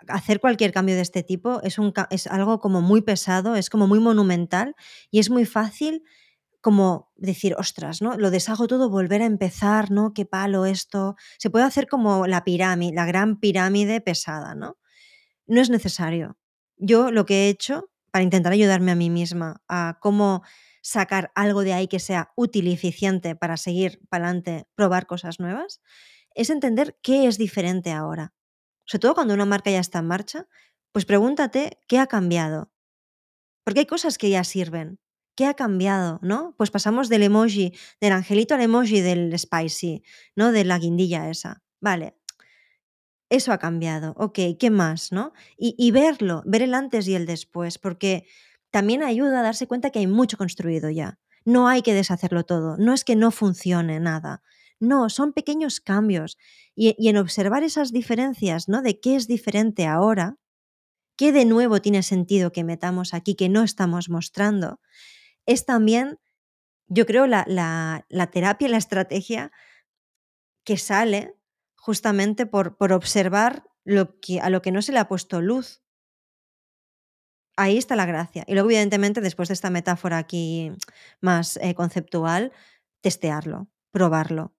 hacer 0.08 0.40
cualquier 0.40 0.72
cambio 0.72 0.96
de 0.96 1.04
este 1.04 1.22
tipo 1.22 1.62
es, 1.62 1.78
algo 2.26 2.60
como 2.60 2.82
muy 2.82 3.04
pesado, 3.04 3.56
es 3.56 3.70
como 3.70 3.86
muy 3.86 4.00
monumental 4.00 4.76
y 5.12 5.20
es 5.20 5.30
muy 5.30 5.46
fácil 5.46 6.02
como 6.60 7.12
decir, 7.16 7.54
ostras, 7.60 8.02
¿no? 8.02 8.18
Lo 8.18 8.32
deshago 8.32 8.66
todo, 8.66 8.90
volver 8.90 9.22
a 9.22 9.28
empezar, 9.28 9.92
¿no? 9.92 10.12
Qué 10.16 10.26
palo 10.26 10.66
esto. 10.66 11.18
Se 11.38 11.52
puede 11.52 11.66
hacer 11.66 11.88
como 11.88 12.26
la 12.26 12.44
pirámide, 12.44 12.96
la 12.96 13.06
gran 13.06 13.40
pirámide 13.40 14.02
pesada, 14.02 14.56
¿no? 14.56 14.80
No 15.46 15.62
es 15.62 15.70
necesario. 15.70 16.36
Yo 16.76 17.12
lo 17.12 17.28
que 17.28 17.46
he 17.46 17.50
hecho 17.50 17.92
para 18.10 18.24
intentar 18.24 18.54
ayudarme 18.54 18.90
a 18.90 18.96
mí 18.96 19.12
misma 19.12 19.62
a 19.68 20.00
cómo 20.02 20.42
sacar 20.82 21.32
algo 21.36 21.62
de 21.62 21.74
ahí 21.74 21.88
que 21.88 22.00
sea 22.00 22.32
útil 22.36 22.68
y 22.68 22.74
eficiente 22.74 23.36
para 23.36 23.56
seguir 23.56 24.02
para 24.10 24.26
adelante, 24.26 24.66
probar 24.74 25.06
cosas 25.06 25.40
nuevas, 25.40 25.80
es 26.34 26.50
entender 26.50 26.98
qué 27.04 27.28
es 27.28 27.38
diferente 27.38 27.92
ahora 27.92 28.34
sobre 28.90 29.02
todo 29.02 29.14
cuando 29.14 29.36
una 29.36 29.46
marca 29.46 29.70
ya 29.70 29.80
está 29.80 30.00
en 30.00 30.08
marcha, 30.08 30.48
pues 30.92 31.06
pregúntate 31.06 31.80
qué 31.88 32.00
ha 32.00 32.08
cambiado. 32.08 32.72
Porque 33.64 33.82
hay 33.82 33.86
cosas 33.86 34.18
que 34.18 34.32
ya 34.32 34.44
sirven. 34.44 35.00
¿Qué 35.36 35.46
ha 35.46 35.54
cambiado? 35.54 36.20
¿No? 36.24 36.56
Pues 36.58 36.72
pasamos 36.72 37.08
del 37.08 37.22
emoji, 37.22 37.78
del 38.02 38.14
angelito 38.14 38.56
al 38.56 38.62
emoji 38.62 39.02
del 39.02 39.38
spicy, 39.38 40.02
¿no? 40.36 40.52
De 40.52 40.66
la 40.66 40.80
guindilla 40.80 41.30
esa. 41.30 41.62
Vale. 41.80 42.18
Eso 43.30 43.54
ha 43.54 43.60
cambiado. 43.60 44.16
Ok, 44.18 44.40
¿qué 44.60 44.72
más? 44.72 45.12
¿No? 45.12 45.34
Y, 45.56 45.76
y 45.78 45.92
verlo, 45.92 46.42
ver 46.48 46.64
el 46.64 46.74
antes 46.74 47.08
y 47.08 47.14
el 47.14 47.28
después, 47.28 47.78
porque 47.78 48.26
también 48.72 49.04
ayuda 49.04 49.42
a 49.42 49.44
darse 49.44 49.68
cuenta 49.68 49.92
que 49.92 50.00
hay 50.00 50.08
mucho 50.08 50.36
construido 50.36 50.90
ya. 50.90 51.20
No 51.46 51.68
hay 51.68 51.84
que 51.84 51.94
deshacerlo 51.94 52.44
todo. 52.44 52.76
No 52.78 52.96
es 52.96 53.04
que 53.04 53.16
no 53.16 53.30
funcione 53.30 54.00
nada. 54.00 54.42
No, 54.80 55.10
son 55.10 55.34
pequeños 55.34 55.82
cambios. 55.82 56.38
Y, 56.76 56.96
en 57.10 57.18
observar 57.18 57.64
esas 57.64 57.92
diferencias, 57.92 58.70
¿no? 58.70 58.82
De 58.82 59.00
qué 59.00 59.16
es 59.16 59.28
diferente 59.28 59.86
ahora, 59.86 60.38
qué 61.18 61.32
de 61.32 61.46
nuevo 61.46 61.82
tiene 61.82 62.04
sentido 62.04 62.52
que 62.52 62.64
metamos 62.64 63.14
aquí 63.14 63.36
que 63.36 63.50
no 63.50 63.64
estamos 63.64 64.10
mostrando, 64.10 64.80
es 65.46 65.66
también, 65.66 66.20
yo 66.88 67.06
creo, 67.06 67.28
la, 67.28 68.06
terapia, 68.32 68.70
la 68.70 68.78
estrategia 68.78 69.52
que 70.64 70.78
sale 70.78 71.36
justamente 71.76 72.46
por, 72.46 72.78
por 72.78 72.94
observar 72.94 73.66
lo 73.84 74.20
que, 74.20 74.40
a 74.40 74.50
lo 74.50 74.62
que 74.62 74.72
no 74.72 74.82
se 74.82 74.92
le 74.94 75.00
ha 75.00 75.08
puesto 75.08 75.42
luz. 75.42 75.82
Ahí 77.58 77.78
está 77.78 77.98
la 77.98 78.06
gracia. 78.06 78.46
Y 78.48 78.54
luego, 78.54 78.70
evidentemente, 78.70 79.20
después 79.20 79.50
de 79.50 79.54
esta 79.54 79.70
metáfora 79.70 80.18
aquí 80.18 80.72
más 81.20 81.58
eh, 81.58 81.76
conceptual, 81.76 82.54
testearlo, 83.02 83.68
probarlo. 83.92 84.54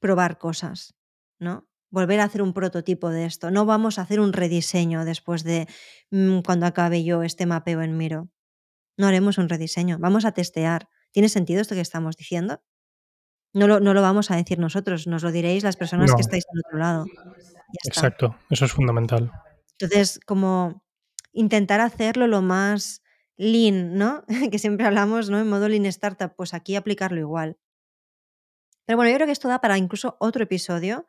Probar 0.00 0.38
cosas, 0.38 0.94
¿no? 1.38 1.66
Volver 1.90 2.20
a 2.20 2.24
hacer 2.24 2.42
un 2.42 2.52
prototipo 2.52 3.08
de 3.10 3.24
esto. 3.24 3.50
No 3.50 3.64
vamos 3.64 3.98
a 3.98 4.02
hacer 4.02 4.20
un 4.20 4.32
rediseño 4.32 5.04
después 5.04 5.42
de 5.42 5.66
mm, 6.10 6.40
cuando 6.40 6.66
acabe 6.66 7.02
yo 7.04 7.22
este 7.22 7.46
mapeo 7.46 7.82
en 7.82 7.96
Miro. 7.96 8.28
No 8.96 9.06
haremos 9.06 9.38
un 9.38 9.48
rediseño. 9.48 9.98
Vamos 9.98 10.24
a 10.24 10.32
testear. 10.32 10.88
¿Tiene 11.12 11.28
sentido 11.28 11.60
esto 11.62 11.74
que 11.74 11.80
estamos 11.80 12.16
diciendo? 12.16 12.62
No 13.54 13.66
lo, 13.66 13.80
no 13.80 13.94
lo 13.94 14.02
vamos 14.02 14.30
a 14.30 14.36
decir 14.36 14.58
nosotros, 14.58 15.06
nos 15.06 15.22
lo 15.22 15.32
diréis 15.32 15.64
las 15.64 15.76
personas 15.76 16.10
No. 16.10 16.16
que 16.16 16.20
estáis 16.20 16.44
al 16.52 16.60
otro 16.66 16.78
lado. 16.78 17.06
Exacto, 17.84 18.36
eso 18.50 18.66
es 18.66 18.72
fundamental. 18.72 19.32
Entonces, 19.80 20.20
como 20.26 20.82
intentar 21.32 21.80
hacerlo 21.80 22.26
lo 22.26 22.42
más 22.42 23.02
lean, 23.36 23.94
¿no? 23.96 24.24
que 24.52 24.58
siempre 24.58 24.86
hablamos, 24.86 25.30
¿no? 25.30 25.38
En 25.38 25.48
modo 25.48 25.68
lean 25.68 25.86
startup, 25.86 26.34
pues 26.36 26.52
aquí 26.52 26.76
aplicarlo 26.76 27.18
igual. 27.20 27.56
Pero 28.88 28.96
bueno, 28.96 29.10
yo 29.10 29.16
creo 29.16 29.26
que 29.26 29.32
esto 29.32 29.48
da 29.48 29.60
para 29.60 29.76
incluso 29.76 30.16
otro 30.18 30.44
episodio, 30.44 31.06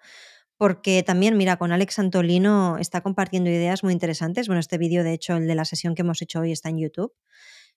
porque 0.58 1.02
también, 1.02 1.38
mira, 1.38 1.56
con 1.56 1.72
Alex 1.72 1.98
Antolino 1.98 2.78
está 2.78 3.00
compartiendo 3.00 3.50
ideas 3.50 3.86
muy 3.86 3.94
interesantes. 3.94 4.48
Bueno, 4.48 4.60
este 4.60 4.78
vídeo, 4.78 5.02
de 5.02 5.14
hecho, 5.14 5.38
el 5.38 5.48
de 5.48 5.56
la 5.56 5.64
sesión 5.64 5.96
que 5.96 6.02
hemos 6.02 6.22
hecho 6.22 6.42
hoy 6.42 6.52
está 6.52 6.68
en 6.68 6.80
YouTube. 6.80 7.14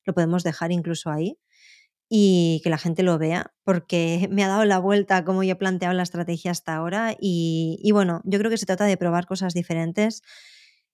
Lo 0.04 0.12
podemos 0.12 0.42
dejar 0.42 0.72
incluso 0.72 1.08
ahí 1.12 1.38
y 2.08 2.62
que 2.64 2.70
la 2.70 2.78
gente 2.78 3.04
lo 3.04 3.16
vea, 3.16 3.54
porque 3.62 4.28
me 4.32 4.42
ha 4.42 4.48
dado 4.48 4.64
la 4.64 4.80
vuelta 4.80 5.18
a 5.18 5.24
cómo 5.24 5.44
yo 5.44 5.52
he 5.52 5.56
planteado 5.56 5.94
la 5.94 6.02
estrategia 6.02 6.50
hasta 6.50 6.74
ahora. 6.74 7.16
Y, 7.20 7.88
bueno, 7.92 8.22
yo 8.24 8.40
creo 8.40 8.50
que 8.50 8.58
se 8.58 8.66
trata 8.66 8.86
de 8.86 8.96
probar 8.96 9.26
cosas 9.26 9.54
diferentes 9.54 10.22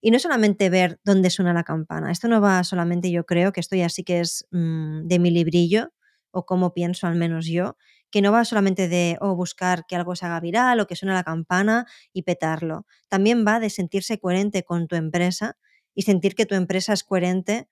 y 0.03 0.11
no 0.11 0.19
solamente 0.19 0.69
ver 0.69 1.01
dónde 1.03 1.31
suena 1.31 1.55
la 1.55 1.65
campana. 1.65 2.13
Esto 2.13 2.29
no 2.29 2.43
va 2.43 2.63
solamente, 2.63 3.11
yo 3.11 3.25
creo, 3.25 3.53
que 3.53 3.61
esto 3.61 3.75
ya 3.75 3.89
sí 3.89 4.05
que 4.05 4.21
es 4.21 4.47
mmm, 4.51 5.07
de 5.07 5.19
mi 5.19 5.31
librillo, 5.31 5.95
o 6.31 6.45
como 6.45 6.75
pienso 6.75 7.07
al 7.07 7.17
menos 7.17 7.47
yo, 7.47 7.79
que 8.11 8.23
no 8.23 8.33
va 8.33 8.45
solamente 8.45 8.89
de 8.89 9.19
oh, 9.21 9.35
buscar 9.35 9.85
que 9.87 9.97
algo 9.97 10.17
se 10.17 10.27
haga 10.27 10.41
viral 10.41 10.81
o 10.81 10.87
que 10.87 10.97
suene 10.97 11.15
la 11.15 11.25
campana 11.25 11.87
y 12.13 12.23
petarlo. 12.23 12.87
También 13.09 13.45
va 13.47 13.61
de 13.61 13.71
sentirse 13.71 14.19
coherente 14.19 14.65
con 14.65 14.89
tu 14.89 14.97
empresa 14.97 15.57
y 15.95 16.03
sentir 16.03 16.35
que 16.35 16.47
tu 16.47 16.55
empresa 16.55 16.93
es 16.93 17.05
coherente 17.05 17.69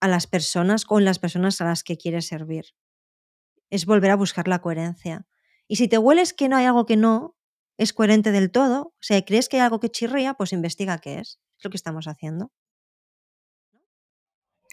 a 0.00 0.08
las 0.08 0.26
personas 0.26 0.84
con 0.84 1.04
las 1.04 1.18
personas 1.18 1.60
a 1.60 1.64
las 1.64 1.82
que 1.82 1.96
quieres 1.96 2.26
servir. 2.26 2.66
Es 3.70 3.86
volver 3.86 4.10
a 4.10 4.16
buscar 4.16 4.46
la 4.46 4.60
coherencia. 4.60 5.26
Y 5.66 5.76
si 5.76 5.88
te 5.88 5.98
hueles 5.98 6.32
que 6.32 6.48
no 6.48 6.56
hay 6.56 6.66
algo 6.66 6.86
que 6.86 6.96
no 6.96 7.36
es 7.76 7.92
coherente 7.92 8.30
del 8.30 8.50
todo, 8.50 8.94
o 8.94 8.94
sea, 9.00 9.24
crees 9.24 9.48
que 9.48 9.56
hay 9.56 9.62
algo 9.62 9.80
que 9.80 9.90
chirría, 9.90 10.34
pues 10.34 10.52
investiga 10.52 10.98
qué 10.98 11.18
es. 11.18 11.40
Es 11.58 11.64
lo 11.64 11.70
que 11.70 11.76
estamos 11.76 12.06
haciendo. 12.06 12.52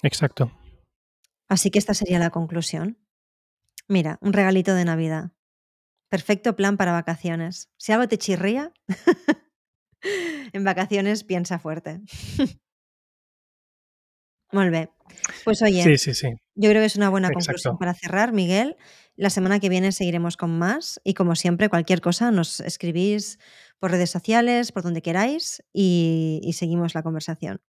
Exacto. 0.03 0.51
Así 1.47 1.71
que 1.71 1.79
esta 1.79 1.93
sería 1.93 2.19
la 2.19 2.29
conclusión. 2.29 3.02
Mira, 3.87 4.17
un 4.21 4.33
regalito 4.33 4.73
de 4.75 4.85
Navidad. 4.85 5.31
Perfecto 6.09 6.55
plan 6.55 6.77
para 6.77 6.91
vacaciones. 6.91 7.69
Si 7.77 7.91
algo 7.91 8.07
te 8.07 8.17
chirría, 8.17 8.71
en 10.53 10.63
vacaciones 10.63 11.23
piensa 11.23 11.59
fuerte. 11.59 12.01
Muy 14.51 14.69
bien. 14.69 14.89
Pues 15.43 15.61
oye, 15.63 15.83
Sí, 15.83 15.97
sí, 15.97 16.13
sí. 16.13 16.27
yo 16.55 16.69
creo 16.69 16.81
que 16.81 16.85
es 16.85 16.95
una 16.95 17.09
buena 17.09 17.31
conclusión 17.31 17.77
para 17.77 17.93
cerrar, 17.95 18.33
Miguel. 18.33 18.77
La 19.15 19.29
semana 19.31 19.59
que 19.59 19.69
viene 19.69 19.91
seguiremos 19.91 20.37
con 20.37 20.57
más 20.57 21.01
y 21.03 21.15
como 21.15 21.35
siempre, 21.35 21.69
cualquier 21.69 22.01
cosa 22.01 22.31
nos 22.31 22.59
escribís 22.59 23.39
por 23.79 23.91
redes 23.91 24.11
sociales, 24.11 24.71
por 24.71 24.83
donde 24.83 25.01
queráis 25.01 25.63
y, 25.73 26.39
y 26.43 26.53
seguimos 26.53 26.93
la 26.93 27.01
conversación. 27.03 27.61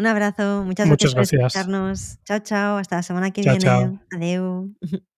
Un 0.00 0.06
abrazo, 0.06 0.64
muchas 0.64 0.88
Muchas 0.88 1.14
gracias 1.14 1.38
por 1.38 1.46
escucharnos. 1.46 2.18
Chao, 2.24 2.38
chao, 2.38 2.78
hasta 2.78 2.96
la 2.96 3.02
semana 3.02 3.30
que 3.32 3.42
Chao, 3.42 3.52
viene. 3.58 3.66
chao. 3.66 4.00
Adeu. 4.10 4.74